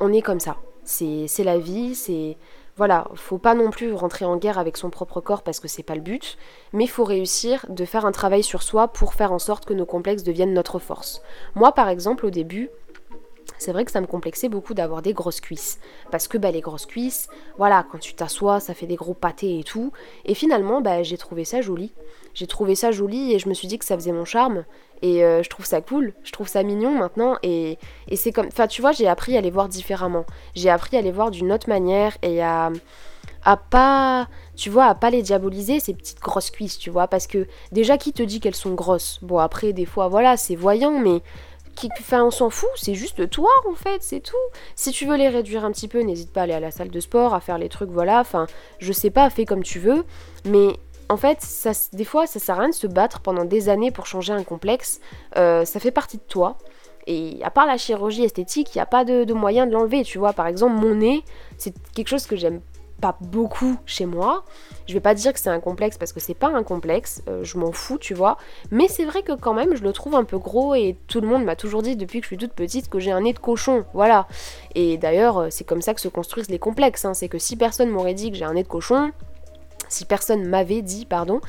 on 0.00 0.12
est 0.12 0.22
comme 0.22 0.40
ça. 0.40 0.56
C'est 0.84 1.44
la 1.44 1.58
vie, 1.58 1.94
c'est 1.94 2.36
voilà, 2.76 3.08
faut 3.14 3.38
pas 3.38 3.54
non 3.54 3.70
plus 3.70 3.94
rentrer 3.94 4.26
en 4.26 4.36
guerre 4.36 4.58
avec 4.58 4.76
son 4.76 4.90
propre 4.90 5.22
corps 5.22 5.42
parce 5.42 5.60
que 5.60 5.68
c'est 5.68 5.82
pas 5.82 5.94
le 5.94 6.02
but, 6.02 6.36
mais 6.74 6.86
faut 6.86 7.04
réussir 7.04 7.64
de 7.70 7.86
faire 7.86 8.04
un 8.04 8.12
travail 8.12 8.42
sur 8.42 8.62
soi 8.62 8.88
pour 8.88 9.14
faire 9.14 9.32
en 9.32 9.38
sorte 9.38 9.64
que 9.64 9.72
nos 9.72 9.86
complexes 9.86 10.24
deviennent 10.24 10.52
notre 10.52 10.78
force. 10.78 11.22
Moi 11.54 11.72
par 11.72 11.88
exemple 11.88 12.26
au 12.26 12.30
début, 12.30 12.68
c'est 13.58 13.72
vrai 13.72 13.84
que 13.84 13.90
ça 13.90 14.00
me 14.00 14.06
complexait 14.06 14.48
beaucoup 14.48 14.74
d'avoir 14.74 15.02
des 15.02 15.12
grosses 15.12 15.40
cuisses. 15.40 15.78
Parce 16.10 16.28
que 16.28 16.38
bah, 16.38 16.50
les 16.50 16.60
grosses 16.60 16.86
cuisses, 16.86 17.28
voilà, 17.58 17.86
quand 17.90 17.98
tu 17.98 18.14
t'assois, 18.14 18.60
ça 18.60 18.74
fait 18.74 18.86
des 18.86 18.96
gros 18.96 19.14
pâtés 19.14 19.58
et 19.58 19.64
tout. 19.64 19.92
Et 20.24 20.34
finalement, 20.34 20.80
bah, 20.80 21.02
j'ai 21.02 21.16
trouvé 21.16 21.44
ça 21.44 21.60
joli. 21.60 21.92
J'ai 22.34 22.46
trouvé 22.46 22.74
ça 22.74 22.90
joli 22.90 23.32
et 23.32 23.38
je 23.38 23.48
me 23.48 23.54
suis 23.54 23.66
dit 23.66 23.78
que 23.78 23.84
ça 23.84 23.96
faisait 23.96 24.12
mon 24.12 24.26
charme. 24.26 24.64
Et 25.02 25.24
euh, 25.24 25.42
je 25.42 25.48
trouve 25.48 25.66
ça 25.66 25.80
cool, 25.80 26.14
je 26.22 26.32
trouve 26.32 26.48
ça 26.48 26.62
mignon 26.62 26.90
maintenant. 26.90 27.36
Et, 27.42 27.78
c'est 28.14 28.32
comme. 28.32 28.46
Enfin, 28.46 28.66
tu 28.66 28.80
vois, 28.80 28.92
j'ai 28.92 29.08
appris 29.08 29.36
à 29.36 29.40
les 29.40 29.50
voir 29.50 29.68
différemment. 29.68 30.24
J'ai 30.54 30.70
appris 30.70 30.96
à 30.96 31.02
les 31.02 31.12
voir 31.12 31.30
d'une 31.30 31.52
autre 31.52 31.68
manière 31.68 32.16
et 32.22 32.42
à. 32.42 32.70
à 33.44 33.56
pas. 33.56 34.28
Tu 34.54 34.70
vois, 34.70 34.86
à 34.86 34.94
pas 34.94 35.10
les 35.10 35.22
diaboliser, 35.22 35.80
ces 35.80 35.92
petites 35.92 36.20
grosses 36.20 36.50
cuisses, 36.50 36.78
tu 36.78 36.90
vois. 36.90 37.08
Parce 37.08 37.26
que 37.26 37.46
déjà, 37.72 37.98
qui 37.98 38.12
te 38.12 38.22
dit 38.22 38.40
qu'elles 38.40 38.54
sont 38.54 38.74
grosses? 38.74 39.18
Bon, 39.22 39.38
après, 39.38 39.72
des 39.72 39.84
fois, 39.84 40.08
voilà, 40.08 40.36
c'est 40.36 40.56
voyant, 40.56 40.98
mais. 40.98 41.22
Enfin, 41.98 42.24
on 42.24 42.30
s'en 42.30 42.50
fout, 42.50 42.70
c'est 42.76 42.94
juste 42.94 43.28
toi 43.30 43.50
en 43.68 43.74
fait, 43.74 44.02
c'est 44.02 44.20
tout. 44.20 44.34
Si 44.74 44.90
tu 44.92 45.06
veux 45.06 45.16
les 45.16 45.28
réduire 45.28 45.64
un 45.64 45.72
petit 45.72 45.88
peu, 45.88 46.00
n'hésite 46.00 46.32
pas 46.32 46.40
à 46.40 46.42
aller 46.44 46.54
à 46.54 46.60
la 46.60 46.70
salle 46.70 46.90
de 46.90 47.00
sport, 47.00 47.34
à 47.34 47.40
faire 47.40 47.58
les 47.58 47.68
trucs, 47.68 47.90
voilà. 47.90 48.20
Enfin, 48.20 48.46
je 48.78 48.92
sais 48.92 49.10
pas, 49.10 49.28
fais 49.30 49.44
comme 49.44 49.62
tu 49.62 49.78
veux, 49.78 50.04
mais 50.44 50.68
en 51.08 51.16
fait, 51.16 51.38
des 51.92 52.04
fois, 52.04 52.26
ça 52.26 52.40
sert 52.40 52.56
à 52.56 52.60
rien 52.60 52.68
de 52.68 52.74
se 52.74 52.86
battre 52.86 53.20
pendant 53.20 53.44
des 53.44 53.68
années 53.68 53.90
pour 53.90 54.06
changer 54.06 54.32
un 54.32 54.42
complexe. 54.42 55.00
Euh, 55.36 55.64
ça 55.64 55.78
fait 55.78 55.92
partie 55.92 56.16
de 56.16 56.22
toi. 56.22 56.58
Et 57.06 57.38
à 57.44 57.50
part 57.50 57.66
la 57.66 57.76
chirurgie 57.76 58.24
esthétique, 58.24 58.74
il 58.74 58.78
n'y 58.78 58.82
a 58.82 58.86
pas 58.86 59.04
de, 59.04 59.22
de 59.22 59.32
moyen 59.32 59.66
de 59.66 59.72
l'enlever. 59.72 60.02
Tu 60.02 60.18
vois, 60.18 60.32
par 60.32 60.48
exemple, 60.48 60.74
mon 60.74 60.96
nez, 60.96 61.22
c'est 61.58 61.74
quelque 61.94 62.08
chose 62.08 62.26
que 62.26 62.34
j'aime 62.34 62.60
pas 63.00 63.16
beaucoup 63.20 63.76
chez 63.86 64.06
moi. 64.06 64.44
Je 64.86 64.94
vais 64.94 65.00
pas 65.00 65.14
dire 65.14 65.32
que 65.32 65.40
c'est 65.40 65.50
un 65.50 65.60
complexe 65.60 65.98
parce 65.98 66.12
que 66.12 66.20
c'est 66.20 66.34
pas 66.34 66.48
un 66.48 66.62
complexe, 66.62 67.22
euh, 67.28 67.44
je 67.44 67.58
m'en 67.58 67.72
fous, 67.72 67.98
tu 67.98 68.14
vois. 68.14 68.38
Mais 68.70 68.88
c'est 68.88 69.04
vrai 69.04 69.22
que 69.22 69.32
quand 69.32 69.54
même, 69.54 69.74
je 69.74 69.82
le 69.82 69.92
trouve 69.92 70.14
un 70.14 70.24
peu 70.24 70.38
gros 70.38 70.74
et 70.74 70.96
tout 71.08 71.20
le 71.20 71.28
monde 71.28 71.44
m'a 71.44 71.56
toujours 71.56 71.82
dit 71.82 71.96
depuis 71.96 72.20
que 72.20 72.24
je 72.24 72.28
suis 72.28 72.38
toute 72.38 72.52
petite 72.52 72.88
que 72.88 72.98
j'ai 72.98 73.10
un 73.10 73.22
nez 73.22 73.32
de 73.32 73.38
cochon, 73.38 73.84
voilà. 73.94 74.26
Et 74.74 74.96
d'ailleurs, 74.96 75.38
euh, 75.38 75.46
c'est 75.50 75.64
comme 75.64 75.82
ça 75.82 75.94
que 75.94 76.00
se 76.00 76.08
construisent 76.08 76.50
les 76.50 76.58
complexes. 76.58 77.04
Hein. 77.04 77.14
C'est 77.14 77.28
que 77.28 77.38
si 77.38 77.56
personne 77.56 77.90
m'aurait 77.90 78.14
dit 78.14 78.30
que 78.30 78.36
j'ai 78.36 78.44
un 78.44 78.54
nez 78.54 78.62
de 78.62 78.68
cochon, 78.68 79.12
si 79.88 80.04
personne 80.04 80.46
m'avait 80.46 80.82
dit, 80.82 81.04
pardon, 81.04 81.40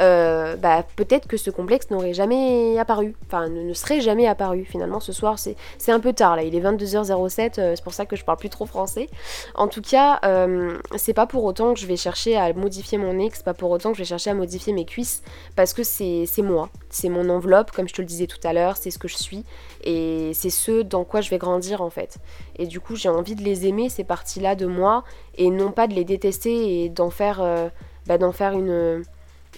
euh, 0.00 0.56
bah, 0.56 0.84
peut-être 0.96 1.26
que 1.26 1.36
ce 1.36 1.50
complexe 1.50 1.90
n'aurait 1.90 2.14
jamais 2.14 2.78
apparu, 2.78 3.14
enfin 3.26 3.48
ne, 3.48 3.72
serait 3.72 4.00
jamais 4.00 4.26
apparu. 4.26 4.64
Finalement, 4.64 5.00
ce 5.00 5.12
soir, 5.12 5.38
c'est 5.38 5.56
un 5.92 6.00
peu 6.00 6.12
tard 6.12 6.36
là, 6.36 6.42
il 6.42 6.54
est 6.54 6.60
22h07, 6.60 7.58
euh, 7.58 7.72
c'est 7.74 7.84
pour 7.84 7.94
ça 7.94 8.06
que 8.06 8.16
je 8.16 8.24
parle 8.24 8.38
plus 8.38 8.50
trop 8.50 8.66
français. 8.66 9.08
En 9.54 9.68
tout 9.68 9.82
cas, 9.82 10.20
euh, 10.24 10.78
c'est 10.96 11.14
pas 11.14 11.26
pour 11.26 11.44
autant 11.44 11.74
que 11.74 11.80
je 11.80 11.86
vais 11.86 11.96
chercher 11.96 12.36
à 12.36 12.52
modifier 12.52 12.98
mon 12.98 13.14
nez, 13.14 13.30
c'est 13.32 13.44
pas 13.44 13.54
pour 13.54 13.70
autant 13.70 13.90
que 13.90 13.96
je 13.96 14.02
vais 14.02 14.08
chercher 14.08 14.30
à 14.30 14.34
modifier 14.34 14.72
mes 14.72 14.84
cuisses, 14.84 15.22
parce 15.54 15.72
que 15.72 15.82
c'est 15.82 16.26
moi, 16.38 16.68
c'est 16.90 17.08
mon 17.08 17.28
enveloppe, 17.28 17.70
comme 17.70 17.88
je 17.88 17.94
te 17.94 18.02
le 18.02 18.06
disais 18.06 18.26
tout 18.26 18.40
à 18.44 18.52
l'heure, 18.52 18.76
c'est 18.76 18.90
ce 18.90 18.98
que 18.98 19.08
je 19.08 19.16
suis, 19.16 19.44
et 19.84 20.32
c'est 20.34 20.50
ce 20.50 20.82
dans 20.82 21.04
quoi 21.04 21.20
je 21.20 21.30
vais 21.30 21.38
grandir 21.38 21.80
en 21.80 21.90
fait. 21.90 22.18
Et 22.58 22.66
du 22.66 22.80
coup, 22.80 22.96
j'ai 22.96 23.08
envie 23.08 23.34
de 23.34 23.42
les 23.42 23.66
aimer, 23.66 23.88
ces 23.88 24.04
parties-là 24.04 24.54
de 24.54 24.66
moi, 24.66 25.04
et 25.36 25.50
non 25.50 25.72
pas 25.72 25.86
de 25.86 25.94
les 25.94 26.04
détester 26.04 26.84
et 26.84 26.88
d'en 26.88 27.10
faire, 27.10 27.40
euh, 27.42 27.68
bah, 28.06 28.18
d'en 28.18 28.32
faire 28.32 28.52
une, 28.52 29.02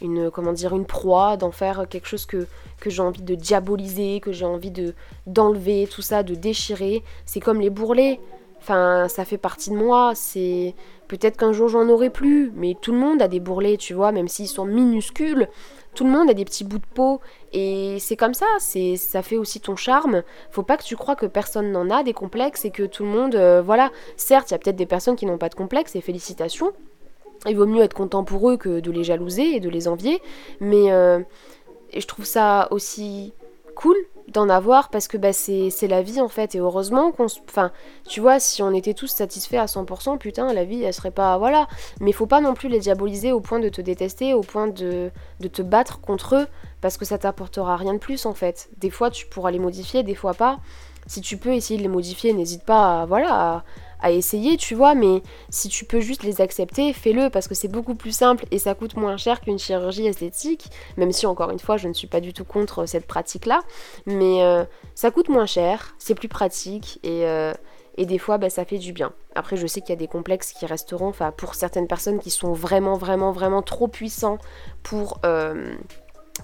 une, 0.03 0.31
comment 0.31 0.53
dire, 0.53 0.75
une 0.75 0.85
proie, 0.85 1.37
d'en 1.37 1.51
faire 1.51 1.87
quelque 1.89 2.07
chose 2.07 2.27
que, 2.27 2.47
que 2.81 2.91
j'ai 2.91 3.03
envie 3.03 3.23
de 3.23 3.35
diaboliser, 3.35 4.21
que 4.21 4.33
j'ai 4.33 4.45
envie 4.45 4.71
de 4.71 4.95
d'enlever, 5.27 5.89
tout 5.91 6.03
ça, 6.03 6.23
de 6.23 6.35
déchirer. 6.35 7.03
C'est 7.27 7.41
comme 7.41 7.61
les 7.61 7.71
bourrelets. 7.71 8.21
Enfin, 8.61 9.07
ça 9.09 9.25
fait 9.25 9.39
partie 9.39 9.71
de 9.71 9.77
moi. 9.77 10.13
C'est 10.15 10.75
peut-être 11.07 11.37
qu'un 11.37 11.53
jour 11.53 11.69
j'en 11.69 11.89
aurai 11.89 12.11
plus, 12.11 12.53
mais 12.57 12.77
tout 12.81 12.93
le 12.93 12.99
monde 12.99 13.23
a 13.23 13.29
des 13.29 13.41
bourrelets, 13.41 13.77
tu 13.77 13.95
vois, 13.95 14.13
même 14.13 14.29
s'ils 14.29 14.49
sont 14.49 14.65
minuscules. 14.65 15.49
Tout 15.99 16.05
le 16.05 16.11
monde 16.11 16.31
a 16.31 16.35
des 16.35 16.45
petits 16.45 16.63
bouts 16.63 16.79
de 16.79 16.87
peau 16.95 17.21
et 17.53 17.97
c'est 17.99 18.15
comme 18.15 18.33
ça, 18.33 18.47
ça 18.61 19.23
fait 19.25 19.37
aussi 19.37 19.61
ton 19.61 19.75
charme. 19.75 20.23
Faut 20.53 20.63
pas 20.63 20.77
que 20.77 20.85
tu 20.85 20.95
crois 20.95 21.17
que 21.17 21.27
personne 21.27 21.73
n'en 21.73 21.91
a 21.91 22.05
des 22.05 22.13
complexes 22.13 22.65
et 22.65 22.71
que 22.71 22.85
tout 22.85 23.03
le 23.03 23.09
monde 23.09 23.35
euh, 23.35 23.61
voilà, 23.61 23.91
certes, 24.17 24.49
il 24.49 24.55
y 24.55 24.55
a 24.55 24.59
peut-être 24.59 24.77
des 24.77 24.87
personnes 24.87 25.17
qui 25.17 25.27
n'ont 25.27 25.39
pas 25.39 25.49
de 25.49 25.57
complexes 25.57 25.97
et 25.97 26.01
félicitations. 26.01 26.73
Il 27.49 27.57
vaut 27.57 27.67
mieux 27.67 27.83
être 27.83 27.95
content 27.95 28.23
pour 28.23 28.49
eux 28.49 28.57
que 28.57 28.79
de 28.79 28.93
les 28.93 29.03
jalouser 29.03 29.57
et 29.57 29.59
de 29.59 29.69
les 29.69 29.89
envier, 29.89 30.23
mais 30.61 30.93
euh, 30.93 31.19
je 31.93 32.07
trouve 32.07 32.27
ça 32.27 32.69
aussi 32.71 33.33
cool 33.75 33.97
d'en 34.29 34.49
avoir 34.49 34.91
parce 34.91 35.09
que 35.09 35.17
bah, 35.17 35.33
c'est 35.33 35.89
la 35.89 36.03
vie 36.03 36.21
en 36.21 36.29
fait. 36.29 36.55
Et 36.55 36.59
heureusement 36.59 37.13
qu'on 37.13 37.27
enfin 37.49 37.73
tu 38.07 38.21
vois 38.21 38.39
si 38.41 38.63
on 38.63 38.73
était 38.73 38.95
tous 38.95 39.09
satisfaits 39.09 39.57
à 39.57 39.67
100% 39.67 40.19
putain 40.19 40.53
la 40.53 40.65
vie 40.65 40.83
elle 40.83 40.95
serait 40.95 41.11
pas 41.11 41.37
voilà. 41.39 41.69
Mais 42.01 42.13
faut 42.13 42.27
pas 42.27 42.41
non 42.41 42.55
plus 42.55 42.69
les 42.69 42.81
diaboliser 42.81 43.33
au 43.33 43.41
point 43.41 43.59
de 43.59 43.69
te 43.69 43.81
détester 43.81 44.35
au 44.35 44.43
point 44.43 44.69
de, 44.69 45.11
de 45.41 45.49
te 45.49 45.63
battre 45.63 46.01
contre 46.01 46.37
eux 46.37 46.47
parce 46.81 46.97
que 46.97 47.05
ça 47.05 47.19
t'apportera 47.19 47.77
rien 47.77 47.95
de 47.95 47.99
plus 47.99 48.27
en 48.27 48.35
fait. 48.35 48.69
Des 48.79 48.91
fois 48.91 49.11
tu 49.11 49.27
pourras 49.27 49.51
les 49.51 49.59
modifier 49.59 50.03
des 50.03 50.15
fois 50.15 50.35
pas. 50.35 50.59
Si 51.07 51.23
tu 51.23 51.39
peux 51.39 51.55
essayer 51.55 51.79
de 51.79 51.83
les 51.83 51.89
modifier 51.89 52.33
n'hésite 52.35 52.65
pas 52.65 53.03
à, 53.03 53.07
voilà 53.07 53.65
à 54.01 54.11
essayer, 54.11 54.57
tu 54.57 54.75
vois, 54.75 54.95
mais 54.95 55.23
si 55.51 55.69
tu 55.69 55.85
peux 55.85 56.01
juste 56.01 56.23
les 56.23 56.41
accepter, 56.41 56.93
fais-le 56.93 57.31
parce 57.31 57.49
que 57.49 57.55
c'est 57.55 57.69
beaucoup 57.69 57.95
plus 57.95 58.13
simple 58.13 58.45
et 58.51 58.59
ça 58.59 58.75
coûte 58.75 58.97
moins 58.97 59.17
cher 59.17 59.41
qu'une 59.41 59.59
chirurgie 59.59 60.07
esthétique, 60.07 60.67
même 60.97 61.13
si 61.13 61.27
encore 61.27 61.51
une 61.51 61.59
fois 61.59 61.77
je 61.77 61.89
ne 61.89 61.93
suis 61.93 62.07
pas 62.07 62.21
du 62.21 62.33
tout 62.33 62.45
contre 62.45 62.87
cette 62.87 63.07
pratique-là, 63.07 63.61
mais 64.07 64.43
euh, 64.43 64.65
ça 64.95 65.11
coûte 65.11 65.29
moins 65.29 65.47
cher, 65.47 65.95
c'est 65.99 66.15
plus 66.15 66.29
pratique 66.29 67.01
et, 67.03 67.27
euh, 67.27 67.53
et 67.97 68.07
des 68.07 68.19
fois 68.19 68.39
bah, 68.39 68.51
ça 68.51 68.65
fait 68.65 68.79
du 68.79 68.93
bien. 68.93 69.13
Après 69.35 69.57
je 69.57 69.67
sais 69.67 69.81
qu'il 69.81 69.91
y 69.91 69.93
a 69.93 69.97
des 69.97 70.09
complexes 70.09 70.53
qui 70.53 70.67
resteront, 70.67 71.09
enfin 71.09 71.33
pour 71.33 71.55
certaines 71.55 71.89
personnes 71.89 72.19
qui 72.19 72.31
sont 72.31 72.53
vraiment 72.53 72.95
vraiment 72.95 73.33
vraiment 73.33 73.63
trop 73.63 73.89
puissants 73.89 74.39
pour... 74.83 75.21
Euh, 75.25 75.75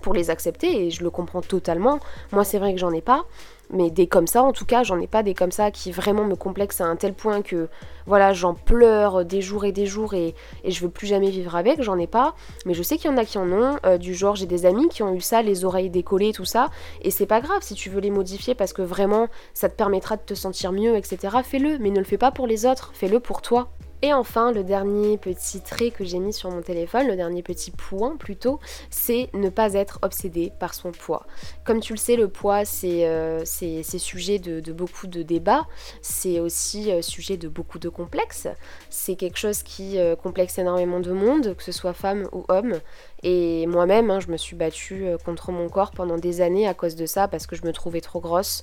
pour 0.03 0.13
les 0.13 0.29
accepter 0.29 0.87
et 0.87 0.91
je 0.91 1.05
le 1.05 1.11
comprends 1.11 1.41
totalement. 1.41 2.01
Moi 2.33 2.43
c'est 2.43 2.59
vrai 2.59 2.75
que 2.75 2.81
j'en 2.81 2.93
ai 2.93 3.01
pas, 3.01 3.25
mais 3.71 3.91
des 3.91 4.07
comme 4.07 4.27
ça 4.27 4.43
en 4.43 4.53
tout 4.53 4.65
cas 4.65 4.83
j'en 4.83 5.01
ai 5.01 5.07
pas 5.07 5.23
des 5.23 5.35
comme 5.35 5.53
ça 5.53 5.71
qui 5.71 5.93
vraiment 5.93 6.25
me 6.25 6.37
complexent 6.37 6.81
à 6.81 6.85
un 6.85 6.97
tel 6.97 7.15
point 7.15 7.43
que 7.43 7.69
voilà 8.07 8.33
j'en 8.33 8.55
pleure 8.55 9.25
des 9.25 9.41
jours 9.41 9.65
et 9.65 9.73
des 9.73 9.87
jours 9.87 10.15
et, 10.15 10.35
et 10.63 10.71
je 10.71 10.81
veux 10.81 10.91
plus 10.91 11.07
jamais 11.07 11.31
vivre 11.31 11.57
avec 11.57 11.83
j'en 11.83 11.99
ai 11.99 12.07
pas. 12.07 12.35
Mais 12.67 12.75
je 12.75 12.83
sais 12.83 12.97
qu'il 12.97 13.11
y 13.11 13.15
en 13.15 13.17
a 13.17 13.25
qui 13.25 13.39
en 13.39 13.51
ont 13.53 13.77
euh, 13.87 13.99
du 13.99 14.15
genre 14.15 14.37
j'ai 14.37 14.47
des 14.47 14.67
amis 14.67 14.89
qui 14.89 15.03
ont 15.03 15.15
eu 15.15 15.21
ça 15.21 15.43
les 15.43 15.65
oreilles 15.65 15.91
décollées 15.91 16.33
tout 16.33 16.45
ça. 16.45 16.71
Et 17.03 17.11
c'est 17.11 17.27
pas 17.27 17.41
grave 17.41 17.63
si 17.63 17.75
tu 17.75 17.91
veux 17.91 18.01
les 18.01 18.11
modifier 18.11 18.55
parce 18.55 18.73
que 18.73 18.83
vraiment 18.83 19.29
ça 19.53 19.69
te 19.69 19.75
permettra 19.75 20.17
de 20.17 20.23
te 20.23 20.35
sentir 20.35 20.73
mieux 20.73 20.97
etc 20.97 21.39
fais-le 21.43 21.79
mais 21.79 21.91
ne 21.91 21.99
le 21.99 22.05
fais 22.05 22.19
pas 22.19 22.31
pour 22.31 22.47
les 22.47 22.67
autres 22.67 22.91
fais-le 22.95 23.21
pour 23.21 23.43
toi 23.43 23.69
et 24.05 24.13
enfin, 24.13 24.53
le 24.53 24.65
dernier 24.65 25.17
petit 25.17 25.63
trait 25.63 25.91
que 25.91 26.05
j'ai 26.05 26.19
mis 26.19 26.35
sur 26.35 26.51
mon 26.51 26.61
téléphone, 26.61 27.07
le 27.07 27.17
dernier 27.17 27.43
petit 27.43 27.71
point 27.71 28.17
plutôt, 28.17 28.61
c'est 28.91 29.31
ne 29.33 29.49
pas 29.49 29.73
être 29.73 29.99
obsédé 30.03 30.53
par 30.61 30.75
son 30.75 30.93
poids. 30.93 31.25
Comme 31.65 31.81
tu 31.81 31.95
le 31.95 31.97
sais, 31.97 32.15
le 32.17 32.29
poids, 32.29 32.67
c'est 32.67 33.07
euh, 33.09 33.47
sujet 33.47 34.39
de, 34.39 34.73
beaucoup 34.75 35.07
de 35.07 35.23
débats, 35.23 35.67
c'est 36.03 36.39
aussi 36.39 36.93
euh, 36.93 37.01
sujet 37.01 37.39
de 37.39 37.49
beaucoup 37.49 37.79
de 37.79 37.89
complexes. 37.89 38.47
C'est 38.91 39.17
quelque 39.17 39.39
chose 39.39 39.63
qui 39.63 39.99
euh, 39.99 40.17
complexe 40.17 40.59
énormément 40.59 41.01
de 41.01 41.13
monde, 41.13 41.57
que 41.57 41.63
ce 41.63 41.73
soit 41.73 41.95
femme 41.95 42.29
ou 42.33 42.45
homme. 42.49 42.81
Et 43.23 43.67
moi-même, 43.67 44.11
hein, 44.11 44.21
je 44.21 44.29
me 44.29 44.37
suis 44.37 44.55
battue 44.55 45.07
contre 45.25 45.51
mon 45.51 45.71
corps 45.71 45.93
pendant 45.93 46.19
des 46.19 46.43
années 46.43 46.69
à 46.69 46.75
cause 46.75 46.95
de 46.95 47.07
ça, 47.07 47.27
parce 47.27 47.47
que 47.47 47.57
je 47.57 47.65
me 47.65 47.73
trouvais 47.73 48.03
trop 48.03 48.21
grosse. 48.21 48.61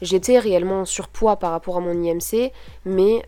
J'étais 0.00 0.38
réellement 0.38 0.80
en 0.80 0.84
surpoids 0.86 1.36
par 1.36 1.50
rapport 1.50 1.76
à 1.76 1.80
mon 1.80 2.02
IMC, 2.02 2.52
mais 2.86 3.22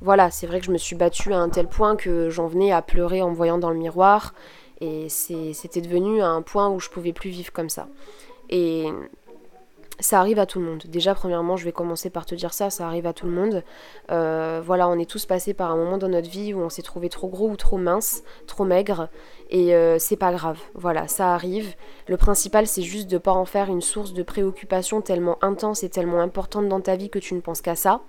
voilà, 0.00 0.30
c'est 0.30 0.46
vrai 0.46 0.60
que 0.60 0.66
je 0.66 0.72
me 0.72 0.78
suis 0.78 0.96
battue 0.96 1.32
à 1.32 1.38
un 1.38 1.48
tel 1.48 1.68
point 1.68 1.96
que 1.96 2.30
j'en 2.30 2.46
venais 2.46 2.72
à 2.72 2.82
pleurer 2.82 3.22
en 3.22 3.30
me 3.30 3.34
voyant 3.34 3.58
dans 3.58 3.70
le 3.70 3.78
miroir. 3.78 4.34
Et 4.80 5.08
c'était 5.08 5.80
devenu 5.80 6.20
à 6.20 6.28
un 6.28 6.42
point 6.42 6.68
où 6.68 6.80
je 6.80 6.90
pouvais 6.90 7.12
plus 7.12 7.30
vivre 7.30 7.52
comme 7.52 7.70
ça. 7.70 7.88
Et 8.50 8.86
ça 10.00 10.20
arrive 10.20 10.38
à 10.38 10.44
tout 10.44 10.60
le 10.60 10.66
monde. 10.66 10.82
Déjà, 10.86 11.14
premièrement, 11.14 11.56
je 11.56 11.64
vais 11.64 11.72
commencer 11.72 12.10
par 12.10 12.26
te 12.26 12.34
dire 12.34 12.52
ça, 12.52 12.68
ça 12.68 12.86
arrive 12.86 13.06
à 13.06 13.14
tout 13.14 13.26
le 13.26 13.32
monde. 13.32 13.64
Euh, 14.10 14.60
voilà, 14.62 14.88
on 14.88 14.98
est 14.98 15.08
tous 15.08 15.24
passés 15.24 15.54
par 15.54 15.70
un 15.70 15.76
moment 15.76 15.96
dans 15.96 16.08
notre 16.08 16.28
vie 16.28 16.52
où 16.52 16.60
on 16.60 16.68
s'est 16.68 16.82
trouvé 16.82 17.08
trop 17.08 17.28
gros 17.28 17.48
ou 17.48 17.56
trop 17.56 17.78
mince, 17.78 18.22
trop 18.46 18.64
maigre, 18.64 19.08
et 19.48 19.74
euh, 19.74 19.98
c'est 19.98 20.16
pas 20.16 20.32
grave. 20.32 20.58
Voilà, 20.74 21.08
ça 21.08 21.32
arrive. 21.32 21.74
Le 22.08 22.18
principal, 22.18 22.66
c'est 22.66 22.82
juste 22.82 23.10
de 23.10 23.16
pas 23.18 23.32
en 23.32 23.46
faire 23.46 23.68
une 23.68 23.80
source 23.80 24.12
de 24.12 24.22
préoccupation 24.22 25.00
tellement 25.00 25.38
intense 25.42 25.82
et 25.82 25.88
tellement 25.88 26.20
importante 26.20 26.68
dans 26.68 26.80
ta 26.80 26.96
vie 26.96 27.08
que 27.08 27.18
tu 27.18 27.34
ne 27.34 27.40
penses 27.40 27.62
qu'à 27.62 27.76
ça 27.76 28.02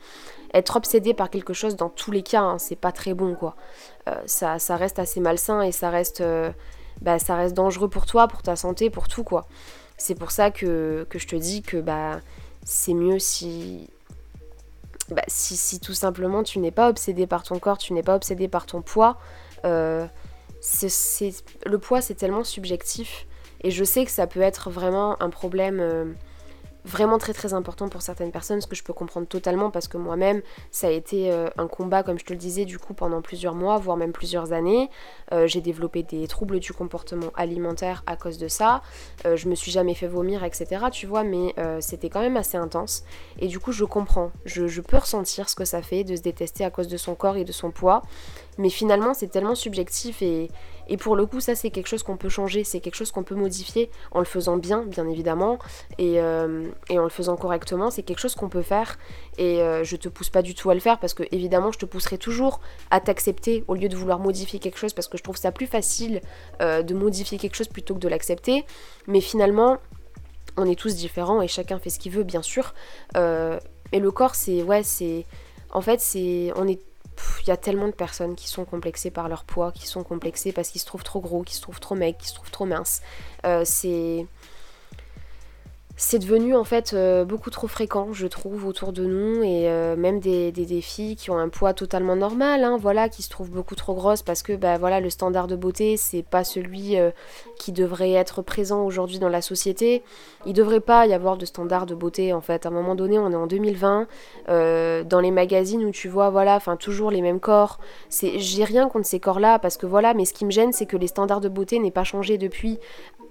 être 0.54 0.76
obsédé 0.76 1.14
par 1.14 1.30
quelque 1.30 1.54
chose 1.54 1.76
dans 1.76 1.90
tous 1.90 2.12
les 2.12 2.24
cas, 2.24 2.42
hein, 2.42 2.60
c'est 2.60 2.76
pas 2.76 2.92
très 2.92 3.14
bon 3.14 3.36
quoi. 3.36 3.56
Euh, 4.08 4.16
ça, 4.26 4.60
ça, 4.60 4.76
reste 4.76 5.00
assez 5.00 5.20
malsain 5.20 5.62
et 5.62 5.72
ça 5.72 5.90
reste, 5.90 6.22
euh, 6.22 6.52
bah, 7.02 7.20
ça 7.20 7.36
reste 7.36 7.56
dangereux 7.56 7.90
pour 7.90 8.06
toi, 8.06 8.28
pour 8.28 8.42
ta 8.42 8.56
santé, 8.56 8.90
pour 8.90 9.08
tout 9.08 9.24
quoi. 9.24 9.48
C'est 9.98 10.16
pour 10.16 10.32
ça 10.32 10.52
que, 10.52 11.06
que, 11.10 11.20
je 11.20 11.28
te 11.28 11.36
dis 11.36 11.62
que 11.62 11.78
bah, 11.78 12.20
c'est 12.64 12.94
mieux 12.94 13.20
si, 13.20 13.90
bah, 15.10 15.24
si, 15.28 15.58
si, 15.58 15.80
tout 15.80 15.94
simplement 15.94 16.44
tu 16.44 16.60
n'es 16.60 16.72
pas 16.72 16.90
obsédé 16.90 17.28
par 17.28 17.44
ton 17.44 17.60
corps, 17.60 17.78
tu 17.78 17.94
n'es 17.94 18.04
pas 18.04 18.16
obsédé 18.16 18.48
par 18.48 18.66
ton 18.66 18.82
poids. 18.82 19.18
Euh, 19.66 20.06
le 21.66 21.78
poids 21.78 22.02
c'est 22.02 22.16
tellement 22.16 22.44
subjectif 22.44 23.28
et 23.62 23.72
je 23.72 23.84
sais 23.84 24.06
que 24.06 24.12
ça 24.12 24.28
peut 24.28 24.42
être 24.42 24.70
vraiment 24.70 25.22
un 25.22 25.30
problème 25.30 26.16
vraiment 26.88 27.18
très 27.18 27.34
très 27.34 27.54
important 27.54 27.90
pour 27.90 28.02
certaines 28.02 28.32
personnes, 28.32 28.62
ce 28.62 28.68
que 28.68 28.76
je 28.76 28.84
peux 28.84 28.94
comprendre 28.94 29.28
totalement 29.28 29.70
parce 29.70 29.88
que 29.88 29.98
moi-même, 29.98 30.42
ça 30.72 30.88
a 30.88 30.92
été 30.92 31.32
euh, 31.32 31.50
un 31.58 31.68
combat, 31.68 32.02
comme 32.02 32.18
je 32.18 32.26
te 32.26 32.34
le 32.34 32.40
disais, 32.40 32.66
du 32.66 32.80
coup 32.80 32.94
pendant 32.94 33.22
plusieurs 33.22 33.54
mois, 33.54 33.78
voire 33.78 33.98
même 33.98 34.14
plusieurs 34.14 34.54
années. 34.54 34.90
Euh, 35.34 35.48
j'ai 35.48 35.62
développé 35.62 36.04
des 36.04 36.28
troubles 36.28 36.60
du 36.60 36.74
comportement 36.74 37.32
alimentaire 37.36 38.04
à 38.08 38.16
cause 38.16 38.38
de 38.38 38.48
ça. 38.48 38.82
Euh, 39.26 39.36
je 39.36 39.50
me 39.50 39.56
suis 39.56 39.72
jamais 39.72 39.94
fait 39.94 40.08
vomir, 40.08 40.44
etc. 40.44 40.86
Tu 40.92 41.06
vois, 41.06 41.24
mais 41.24 41.54
c'était 41.80 42.10
quand 42.10 42.22
même 42.22 42.38
assez 42.38 42.58
intense. 42.58 43.04
Et 43.40 43.48
du 43.48 43.60
coup, 43.60 43.72
je 43.72 43.84
comprends, 43.84 44.32
je 44.46 44.82
peux 44.82 44.98
ressentir 44.98 45.50
ce 45.50 45.56
que 45.56 45.66
ça 45.66 45.82
fait 45.82 46.04
de 46.04 46.16
se 46.16 46.22
détester 46.22 46.64
à 46.64 46.70
cause 46.70 46.88
de 46.88 46.98
son 46.98 47.16
corps 47.16 47.36
et 47.36 47.44
de 47.44 47.52
son 47.52 47.72
poids. 47.72 48.02
Mais 48.58 48.70
finalement, 48.70 49.14
c'est 49.14 49.28
tellement 49.28 49.56
subjectif 49.56 50.22
et, 50.22 50.50
et 50.90 50.98
pour 50.98 51.16
le 51.16 51.26
coup, 51.26 51.40
ça, 51.40 51.56
c'est 51.56 51.70
quelque 51.70 51.88
chose 51.88 52.04
qu'on 52.04 52.18
peut 52.18 52.30
changer, 52.30 52.64
c'est 52.64 52.80
quelque 52.80 52.96
chose 52.96 53.12
qu'on 53.12 53.24
peut 53.24 53.36
modifier 53.36 53.90
en 54.12 54.20
le 54.20 54.26
faisant 54.26 54.58
bien, 54.58 54.84
bien 54.84 55.08
évidemment, 55.08 55.60
et, 55.98 56.20
euh, 56.22 56.68
et 56.90 56.98
en 56.98 57.04
le 57.04 57.10
faisant 57.10 57.36
correctement. 57.36 57.92
C'est 57.92 58.04
quelque 58.04 58.20
chose 58.20 58.36
qu'on 58.36 58.50
peut 58.50 58.62
faire 58.62 58.98
et 59.38 59.62
euh, 59.62 59.84
je 59.84 59.96
te 59.96 60.10
pousse 60.10 60.30
pas 60.30 60.42
du 60.42 60.56
tout 60.56 60.70
à 60.70 60.74
le 60.74 60.80
faire 60.80 61.00
parce 61.00 61.14
que, 61.14 61.24
évidemment, 61.32 61.72
je 61.72 61.80
te 61.80 61.86
pousserai 61.86 62.18
toujours 62.18 62.62
à 62.92 63.00
t'accepter 63.00 63.64
au 63.68 63.76
lieu 63.76 63.90
de 63.90 63.96
vouloir 63.96 64.20
modifier 64.20 64.60
quelque 64.60 64.78
chose 64.78 64.94
parce 64.94 65.08
que 65.08 65.18
je 65.18 65.24
trouve 65.24 65.38
ça 65.38 65.52
plus 65.52 65.68
facile 65.68 66.22
euh, 66.62 66.82
de 66.82 66.94
modifier 66.94 67.38
quelque 67.38 67.56
chose 67.56 67.68
plutôt 67.68 67.94
que 67.96 68.00
de 68.00 68.08
l'accepter. 68.08 68.66
Mais 69.08 69.22
finalement, 69.22 69.78
on 70.56 70.66
est 70.66 70.80
tous 70.80 70.96
différents 70.96 71.42
et 71.42 71.48
chacun 71.48 71.80
fait 71.80 71.90
ce 71.90 72.00
qu'il 72.00 72.12
veut, 72.12 72.24
bien 72.24 72.42
sûr. 72.42 72.74
et 73.16 74.00
le 74.00 74.12
corps, 74.12 74.36
c'est. 74.36 74.64
Ouais, 74.64 74.84
c'est. 74.84 75.26
En 75.72 75.82
fait, 75.82 76.00
c'est. 76.00 76.52
On 76.56 76.68
est 76.68 76.80
il 77.42 77.48
y 77.48 77.52
a 77.52 77.58
tellement 77.58 77.88
de 77.88 77.94
personnes 77.94 78.36
qui 78.36 78.48
sont 78.48 78.66
complexées 78.66 79.12
par 79.12 79.30
leur 79.30 79.44
poids, 79.44 79.72
qui 79.72 79.88
sont 79.88 80.04
complexées 80.04 80.52
parce 80.52 80.70
qu'ils 80.70 80.82
se 80.82 80.86
trouvent 80.86 81.04
trop 81.04 81.20
gros, 81.20 81.44
qui 81.44 81.56
se 81.56 81.62
trouvent 81.62 81.80
trop 81.80 81.96
maigres, 81.96 82.18
qui 82.18 82.28
se 82.28 82.36
trouvent 82.36 82.52
trop 82.52 82.66
minces. 82.66 83.02
Euh, 83.46 83.64
c'est 83.66 84.26
c'est 86.00 86.20
devenu 86.20 86.56
en 86.56 86.64
fait 86.64 86.94
euh, 86.94 87.26
beaucoup 87.26 87.50
trop 87.50 87.68
fréquent, 87.68 88.14
je 88.14 88.28
trouve, 88.28 88.68
autour 88.68 88.94
de 88.94 89.04
nous, 89.04 89.42
et 89.42 89.68
euh, 89.68 89.96
même 89.96 90.20
des, 90.20 90.52
des, 90.52 90.82
filles 90.82 91.16
qui 91.16 91.32
ont 91.32 91.38
un 91.40 91.50
poids 91.50 91.74
totalement 91.74 92.16
normal, 92.16 92.64
hein, 92.64 92.78
voilà, 92.80 93.10
qui 93.10 93.24
se 93.24 93.30
trouvent 93.30 93.50
beaucoup 93.50 93.74
trop 93.74 93.96
grosses 93.96 94.22
parce 94.22 94.44
que 94.44 94.54
bah, 94.54 94.78
voilà, 94.78 95.00
le 95.00 95.10
standard 95.10 95.48
de 95.48 95.56
beauté, 95.56 95.98
c'est 95.98 96.22
pas 96.22 96.44
celui 96.44 97.00
euh, 97.00 97.10
qui 97.58 97.72
devrait 97.72 98.12
être 98.12 98.44
présent 98.44 98.86
aujourd'hui 98.86 99.18
dans 99.18 99.28
la 99.28 99.42
société. 99.42 100.04
Il 100.46 100.54
devrait 100.54 100.82
pas 100.82 101.08
y 101.08 101.14
avoir 101.14 101.36
de 101.36 101.46
standard 101.48 101.88
de 101.88 101.96
beauté 101.96 102.32
en 102.32 102.42
fait. 102.42 102.68
À 102.68 102.70
un 102.70 102.72
moment 102.72 102.94
donné, 102.94 103.18
on 103.18 103.32
est 103.32 103.36
en 103.36 103.48
2020, 103.48 104.08
dans 104.48 105.20
les 105.20 105.32
magazines 105.32 105.84
où 105.84 105.90
tu 105.90 106.10
vois, 106.10 106.30
voilà, 106.30 106.60
toujours 106.80 107.10
les 107.10 107.22
mêmes 107.22 107.40
corps. 107.40 107.80
J'ai 108.12 108.64
rien 108.64 108.88
contre 108.88 109.08
ces 109.08 109.20
corps-là 109.20 109.58
parce 109.58 109.78
que 109.78 109.88
voilà, 109.88 110.14
mais 110.14 110.26
ce 110.26 110.34
qui 110.34 110.46
me 110.46 110.52
gêne, 110.52 110.74
c'est 110.74 110.86
que 110.86 110.96
les 110.96 111.08
standards 111.08 111.42
de 111.42 111.50
beauté 111.50 111.80
n'aient 111.80 111.90
pas 111.90 112.04
changé 112.04 112.38
depuis 112.38 112.78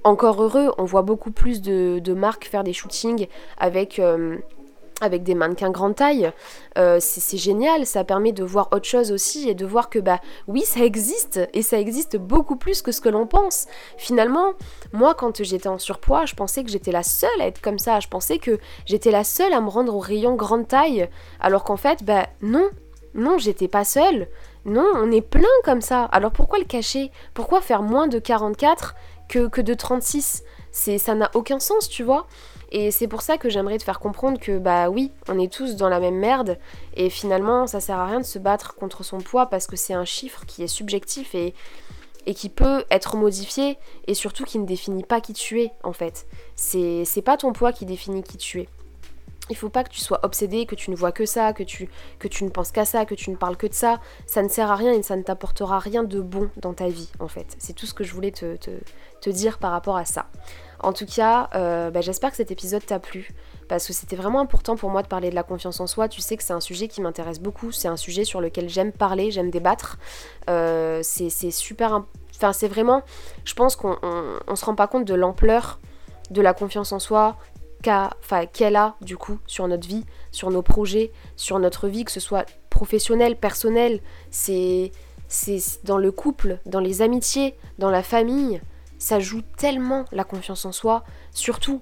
encore 0.05 0.43
heureux, 0.43 0.73
on 0.79 0.85
voit 0.85 1.03
beaucoup 1.03 1.31
plus 1.31 1.61
de, 1.61 2.15
marques 2.15 2.47
faire 2.47 2.65
des 2.65 2.73
shootings 2.73 3.27
avec, 3.59 3.99
euh, 3.99 4.37
des 5.09 5.35
mannequins 5.35 5.71
grande 5.71 5.97
taille. 5.97 6.31
Euh, 6.79 6.99
c'est 7.01 7.37
génial, 7.37 7.87
ça 7.87 8.05
permet 8.05 8.33
de 8.33 8.45
voir 8.45 8.69
autre 8.73 8.87
chose 8.87 9.13
aussi 9.13 9.49
et 9.49 9.55
de 9.55 9.67
voir 9.67 9.91
que 9.91 9.99
bah 9.99 10.21
oui, 10.49 10.63
ça 10.63 10.81
existe 10.81 11.41
et 11.53 11.63
ça 11.63 11.79
existe 11.79 12.17
beaucoup 12.17 12.57
plus 12.57 12.83
que 12.83 12.93
ce 12.93 13.01
que 13.01 13.09
l'on 13.09 13.27
pense. 13.27 13.67
Finalement, 13.97 14.53
moi 14.93 15.15
quand 15.15 15.43
j'étais 15.43 15.69
en 15.69 15.79
surpoids, 15.79 16.27
je 16.27 16.35
pensais 16.35 16.65
que 16.65 16.71
j'étais 16.71 16.93
la 16.93 17.03
seule 17.03 17.41
à 17.41 17.47
être 17.47 17.61
comme 17.61 17.79
ça, 17.79 18.01
je 18.01 18.09
pensais 18.09 18.39
que 18.39 18.59
j'étais 18.87 19.11
la 19.11 19.25
seule 19.25 19.53
à 19.53 19.61
me 19.61 19.69
rendre 19.69 19.95
au 19.95 20.01
rayon 20.01 20.35
grande 20.35 20.69
taille 20.69 21.09
alors 21.41 21.65
qu'en 21.65 21.77
fait 21.77 22.05
bah 22.05 22.27
non, 22.43 22.71
non, 23.17 23.39
j'étais 23.39 23.69
pas 23.69 23.85
seule. 23.85 24.29
Non, 24.67 24.87
on 24.95 25.11
est 25.11 25.23
plein 25.23 25.45
comme 25.65 25.81
ça. 25.81 26.05
Alors 26.05 26.33
pourquoi 26.33 26.59
le 26.59 26.65
cacher? 26.65 27.11
Pourquoi 27.33 27.61
faire 27.61 27.83
moins 27.83 28.09
de 28.09 28.19
44 28.19 28.95
que, 29.29 29.61
de 29.61 29.75
36. 29.75 30.43
C'est, 30.73 30.99
ça 30.99 31.15
n'a 31.15 31.31
aucun 31.35 31.59
sens, 31.59 31.89
tu 31.89 32.03
vois. 32.03 32.27
Et 32.73 32.91
c'est 32.91 33.09
pour 33.09 33.23
ça 33.23 33.39
que 33.39 33.49
j'aimerais 33.49 33.79
te 33.79 33.85
faire 33.85 34.01
comprendre 34.01 34.41
que 34.41 34.59
bah 34.59 34.91
oui, 34.91 35.13
on 35.29 35.39
est 35.39 35.53
tous 35.53 35.77
dans 35.77 35.89
la 35.89 36.01
même 36.01 36.17
merde 36.17 36.59
et 36.95 37.11
finalement 37.11 37.69
ça 37.69 37.79
sert 37.79 37.97
à 37.97 38.07
rien 38.07 38.19
de 38.19 38.25
se 38.25 38.41
battre 38.41 38.75
contre 38.75 39.05
son 39.05 39.19
poids 39.19 39.47
parce 39.47 39.69
que 39.69 39.77
c'est 39.77 39.95
un 39.95 40.05
chiffre 40.05 40.45
qui 40.47 40.65
est 40.65 40.67
subjectif 40.67 41.37
et, 41.37 41.55
et 42.27 42.35
qui 42.35 42.49
peut 42.49 42.85
être 42.91 43.17
modifié 43.17 43.79
et 44.09 44.15
surtout 44.15 44.45
qui 44.45 44.59
ne 44.59 44.67
définit 44.67 45.05
pas 45.05 45.21
qui 45.21 45.33
tu 45.33 45.63
es 45.63 45.71
en 45.85 45.93
fait. 45.93 46.27
C'est 46.57 47.23
pas 47.25 47.37
ton 47.37 47.53
poids 47.53 47.73
qui 47.73 47.87
définit 47.87 48.25
qui 48.25 48.37
tu 48.37 48.63
es. 48.63 48.69
Il 49.51 49.57
faut 49.57 49.69
pas 49.69 49.85
que 49.85 49.91
tu 49.91 50.01
sois 50.01 50.21
obsédé, 50.25 50.67
que 50.67 50.75
tu 50.75 50.91
ne 50.91 50.97
vois 50.97 51.13
que 51.13 51.25
ça, 51.25 51.53
que 51.53 51.63
tu, 51.63 51.89
ne 52.43 52.49
penses 52.49 52.73
qu'à 52.73 52.85
ça, 52.85 53.05
que 53.05 53.15
tu 53.15 53.31
ne 53.31 53.37
parles 53.37 53.57
que 53.57 53.67
de 53.67 53.75
ça. 53.75 54.01
Ça 54.27 54.43
ne 54.43 54.49
sert 54.49 54.71
à 54.71 54.77
rien 54.77 54.93
et 54.93 55.03
ça 55.03 55.17
ne 55.17 55.23
t'apportera 55.23 55.79
rien 55.79 56.03
de 56.03 56.21
bon 56.21 56.51
dans 56.57 56.75
ta 56.75 56.89
vie, 56.89 57.11
en 57.21 57.29
fait. 57.29 57.55
C'est 57.59 57.73
tout 57.73 57.87
ce 57.87 57.95
que 57.95 58.05
je 58.05 58.13
voulais 58.13 58.33
te, 58.33 58.57
te, 58.57 59.31
dire 59.31 59.59
par 59.59 59.73
rapport 59.73 59.97
à 59.97 60.05
ça. 60.05 60.27
En 60.81 60.93
tout 60.93 61.07
cas, 61.07 61.49
euh, 61.55 61.91
bah, 61.91 62.01
j'espère 62.01 62.31
que 62.31 62.37
cet 62.37 62.51
épisode 62.51 62.85
t'a 62.85 62.99
plu. 62.99 63.31
Parce 63.69 63.87
que 63.87 63.93
c'était 63.93 64.15
vraiment 64.15 64.41
important 64.41 64.77
pour 64.77 64.91
moi 64.91 65.03
de 65.03 65.09
parler 65.09 65.31
de 65.31 65.35
la 65.35 65.43
confiance 65.43 65.81
en 65.81 65.89
soi. 65.89 66.09
Tu 66.09 66.21
sais 66.21 66.37
que 66.37 66.45
c'est 66.45 66.53
un 66.53 66.61
sujet 66.61 66.87
qui 66.87 67.01
m'intéresse 67.01 67.41
beaucoup. 67.41 67.73
C'est 67.73 67.89
un 67.89 67.97
sujet 67.97 68.25
sur 68.25 68.41
lequel 68.41 68.69
j'aime 68.69 68.93
parler, 68.93 69.33
j'aime 69.33 69.51
débattre. 69.51 69.99
Euh, 70.49 71.01
c'est 71.03 71.51
super. 71.51 72.05
Enfin, 72.37 72.53
c'est 72.53 72.69
vraiment. 72.69 73.03
Je 73.45 73.55
pense 73.55 73.75
qu'on 73.75 73.97
ne 74.49 74.55
se 74.55 74.65
rend 74.65 74.77
pas 74.77 74.87
compte 74.87 75.05
de 75.05 75.15
l'ampleur 75.15 75.81
de 76.31 76.43
la 76.43 76.55
confiance 76.55 76.93
en 76.93 76.99
soi, 76.99 77.37
qu'elle 77.83 78.77
a 78.77 78.97
du 79.01 79.17
coup 79.17 79.39
sur 79.47 79.69
notre 79.69 79.87
vie, 79.87 80.05
sur 80.33 80.51
nos 80.51 80.63
projets, 80.63 81.13
sur 81.37 81.59
notre 81.59 81.89
vie, 81.89 82.05
que 82.05 82.13
ce 82.13 82.21
soit 82.21 82.47
professionnel, 82.71 83.37
personnel, 83.37 84.01
c'est 84.31 84.93
dans 85.85 85.99
le 85.99 86.13
couple, 86.13 86.59
dans 86.67 86.81
les 86.81 87.03
amitiés, 87.03 87.57
dans 87.79 87.91
la 87.91 88.03
famille, 88.03 88.61
ça 88.99 89.21
joue 89.21 89.43
tellement 89.57 90.05
la 90.13 90.25
confiance 90.25 90.65
en 90.65 90.73
soi, 90.73 91.05
surtout. 91.33 91.81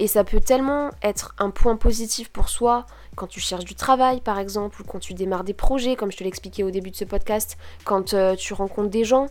Et 0.00 0.06
ça 0.06 0.22
peut 0.22 0.40
tellement 0.40 0.90
être 1.02 1.34
un 1.38 1.50
point 1.50 1.76
positif 1.76 2.28
pour 2.30 2.48
soi 2.48 2.86
quand 3.16 3.26
tu 3.26 3.40
cherches 3.40 3.64
du 3.64 3.74
travail 3.74 4.20
par 4.20 4.38
exemple, 4.38 4.80
ou 4.80 4.84
quand 4.84 5.00
tu 5.00 5.12
démarres 5.12 5.42
des 5.42 5.54
projets, 5.54 5.96
comme 5.96 6.12
je 6.12 6.16
te 6.18 6.24
l'expliquais 6.24 6.62
au 6.62 6.70
début 6.70 6.90
de 6.90 6.96
ce 6.96 7.04
podcast, 7.04 7.58
quand 7.84 8.14
euh, 8.14 8.36
tu 8.36 8.54
rencontres 8.54 8.90
des 8.90 9.04
gens, 9.04 9.26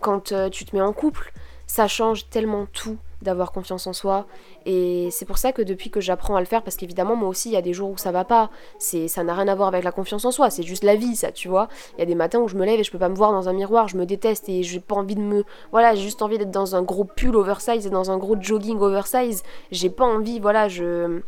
quand 0.00 0.32
euh, 0.32 0.48
tu 0.48 0.64
te 0.64 0.74
mets 0.74 0.82
en 0.82 0.92
couple, 0.92 1.32
ça 1.68 1.86
change 1.86 2.28
tellement 2.28 2.66
tout 2.66 2.98
d'avoir 3.22 3.52
confiance 3.52 3.86
en 3.86 3.92
soi. 3.92 4.26
Et 4.66 5.08
c'est 5.10 5.24
pour 5.24 5.38
ça 5.38 5.52
que 5.52 5.62
depuis 5.62 5.90
que 5.90 6.00
j'apprends 6.00 6.36
à 6.36 6.40
le 6.40 6.46
faire, 6.46 6.62
parce 6.62 6.76
qu'évidemment, 6.76 7.16
moi 7.16 7.28
aussi, 7.28 7.50
il 7.50 7.52
y 7.52 7.56
a 7.56 7.62
des 7.62 7.72
jours 7.72 7.90
où 7.90 7.98
ça 7.98 8.12
va 8.12 8.24
pas. 8.24 8.50
C'est, 8.78 9.08
ça 9.08 9.24
n'a 9.24 9.34
rien 9.34 9.48
à 9.48 9.54
voir 9.54 9.68
avec 9.68 9.84
la 9.84 9.92
confiance 9.92 10.24
en 10.24 10.30
soi, 10.30 10.50
c'est 10.50 10.62
juste 10.62 10.84
la 10.84 10.96
vie, 10.96 11.16
ça, 11.16 11.32
tu 11.32 11.48
vois. 11.48 11.68
Il 11.96 12.00
y 12.00 12.02
a 12.02 12.06
des 12.06 12.14
matins 12.14 12.40
où 12.40 12.48
je 12.48 12.56
me 12.56 12.64
lève 12.64 12.80
et 12.80 12.84
je 12.84 12.90
peux 12.90 12.98
pas 12.98 13.08
me 13.08 13.14
voir 13.14 13.32
dans 13.32 13.48
un 13.48 13.52
miroir, 13.52 13.88
je 13.88 13.96
me 13.96 14.06
déteste 14.06 14.48
et 14.48 14.62
j'ai 14.62 14.80
pas 14.80 14.94
envie 14.94 15.14
de 15.14 15.20
me. 15.20 15.44
Voilà, 15.72 15.94
j'ai 15.94 16.02
juste 16.02 16.22
envie 16.22 16.38
d'être 16.38 16.50
dans 16.50 16.76
un 16.76 16.82
gros 16.82 17.04
pull 17.04 17.36
oversize 17.36 17.86
et 17.86 17.90
dans 17.90 18.10
un 18.10 18.18
gros 18.18 18.36
jogging 18.40 18.78
oversize. 18.78 19.42
J'ai 19.70 19.90
pas 19.90 20.04
envie, 20.04 20.40
voilà, 20.40 20.68
je 20.68 21.20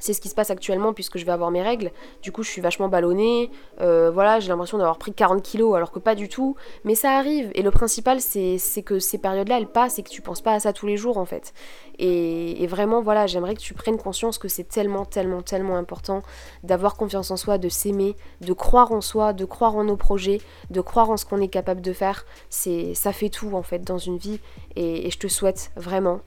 c'est 0.00 0.14
ce 0.14 0.20
qui 0.20 0.28
se 0.28 0.34
passe 0.34 0.50
actuellement 0.50 0.92
puisque 0.92 1.18
je 1.18 1.24
vais 1.24 1.32
avoir 1.32 1.50
mes 1.50 1.62
règles. 1.62 1.92
Du 2.22 2.32
coup, 2.32 2.42
je 2.42 2.50
suis 2.50 2.60
vachement 2.60 2.88
ballonnée. 2.88 3.50
Euh, 3.80 4.10
voilà, 4.10 4.40
j'ai 4.40 4.48
l'impression 4.48 4.78
d'avoir 4.78 4.98
pris 4.98 5.12
40 5.12 5.42
kilos 5.42 5.76
alors 5.76 5.92
que 5.92 5.98
pas 5.98 6.14
du 6.14 6.28
tout. 6.28 6.56
Mais 6.84 6.94
ça 6.94 7.12
arrive. 7.12 7.50
Et 7.54 7.62
le 7.62 7.70
principal, 7.70 8.20
c'est 8.20 8.58
que 8.84 8.98
ces 8.98 9.18
périodes-là, 9.18 9.58
elles 9.58 9.68
passent 9.68 9.98
et 9.98 10.02
que 10.02 10.08
tu 10.08 10.22
penses 10.22 10.40
pas 10.40 10.54
à 10.54 10.60
ça 10.60 10.72
tous 10.72 10.86
les 10.86 10.96
jours 10.96 11.18
en 11.18 11.26
fait. 11.26 11.52
Et, 11.98 12.66
vraiment, 12.66 13.02
voilà, 13.02 13.26
j'aimerais 13.26 13.54
que 13.54 13.60
tu 13.60 13.74
prennes 13.74 13.98
conscience 13.98 14.38
que 14.38 14.48
c'est 14.48 14.64
tellement, 14.64 15.04
tellement, 15.04 15.42
tellement 15.42 15.76
important 15.76 16.22
d'avoir 16.64 16.96
confiance 16.96 17.30
en 17.30 17.36
soi, 17.36 17.58
de 17.58 17.68
s'aimer, 17.68 18.16
de 18.40 18.54
croire 18.54 18.92
en 18.92 19.02
soi, 19.02 19.34
de 19.34 19.44
croire 19.44 19.76
en 19.76 19.84
nos 19.84 19.96
projets, 19.96 20.40
de 20.70 20.80
croire 20.80 21.10
en 21.10 21.18
ce 21.18 21.26
qu'on 21.26 21.42
est 21.42 21.48
capable 21.48 21.82
de 21.82 21.92
faire. 21.92 22.24
C'est, 22.48 22.94
ça 22.94 23.12
fait 23.12 23.28
tout 23.28 23.54
en 23.54 23.62
fait 23.62 23.80
dans 23.80 23.98
une 23.98 24.16
vie. 24.16 24.40
et 24.76 25.10
je 25.10 25.18
te 25.18 25.28
souhaite 25.28 25.72
vraiment 25.76 26.20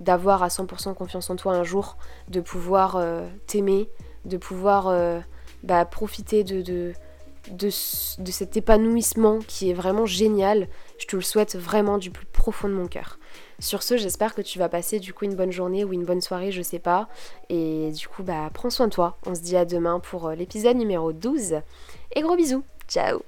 d'avoir 0.00 0.42
à 0.42 0.48
100% 0.48 0.94
confiance 0.94 1.30
en 1.30 1.36
toi 1.36 1.54
un 1.54 1.64
jour, 1.64 1.96
de 2.28 2.40
pouvoir 2.40 2.96
euh, 2.96 3.26
t'aimer, 3.46 3.90
de 4.24 4.36
pouvoir 4.36 4.88
euh, 4.88 5.20
bah, 5.62 5.84
profiter 5.84 6.44
de, 6.44 6.92
de, 7.50 7.70
cet 7.70 8.56
épanouissement 8.56 9.38
qui 9.40 9.70
est 9.70 9.74
vraiment 9.74 10.06
génial. 10.06 10.68
Je 10.98 11.06
te 11.06 11.16
le 11.16 11.22
souhaite 11.22 11.56
vraiment 11.56 11.98
du 11.98 12.10
plus 12.10 12.26
profond 12.26 12.68
de 12.68 12.74
mon 12.74 12.86
cœur. 12.86 13.18
Sur 13.58 13.82
ce, 13.82 13.96
j'espère 13.96 14.34
que 14.34 14.42
tu 14.42 14.58
vas 14.58 14.68
passer 14.68 15.00
du 15.00 15.12
coup 15.12 15.24
une 15.24 15.34
bonne 15.34 15.52
journée 15.52 15.84
ou 15.84 15.92
une 15.92 16.04
bonne 16.04 16.20
soirée, 16.20 16.52
je 16.52 16.62
sais 16.62 16.78
pas. 16.78 17.08
Et 17.48 17.90
du 17.92 18.08
coup, 18.08 18.22
bah 18.22 18.50
prends 18.52 18.70
soin 18.70 18.86
de 18.86 18.92
toi. 18.92 19.18
On 19.26 19.34
se 19.34 19.40
dit 19.40 19.56
à 19.56 19.64
demain 19.64 20.00
pour 20.00 20.28
euh, 20.28 20.34
l'épisode 20.34 20.76
numéro 20.76 21.12
12. 21.12 21.60
Et 22.14 22.20
gros 22.20 22.36
bisous. 22.36 22.62
Ciao 22.88 23.20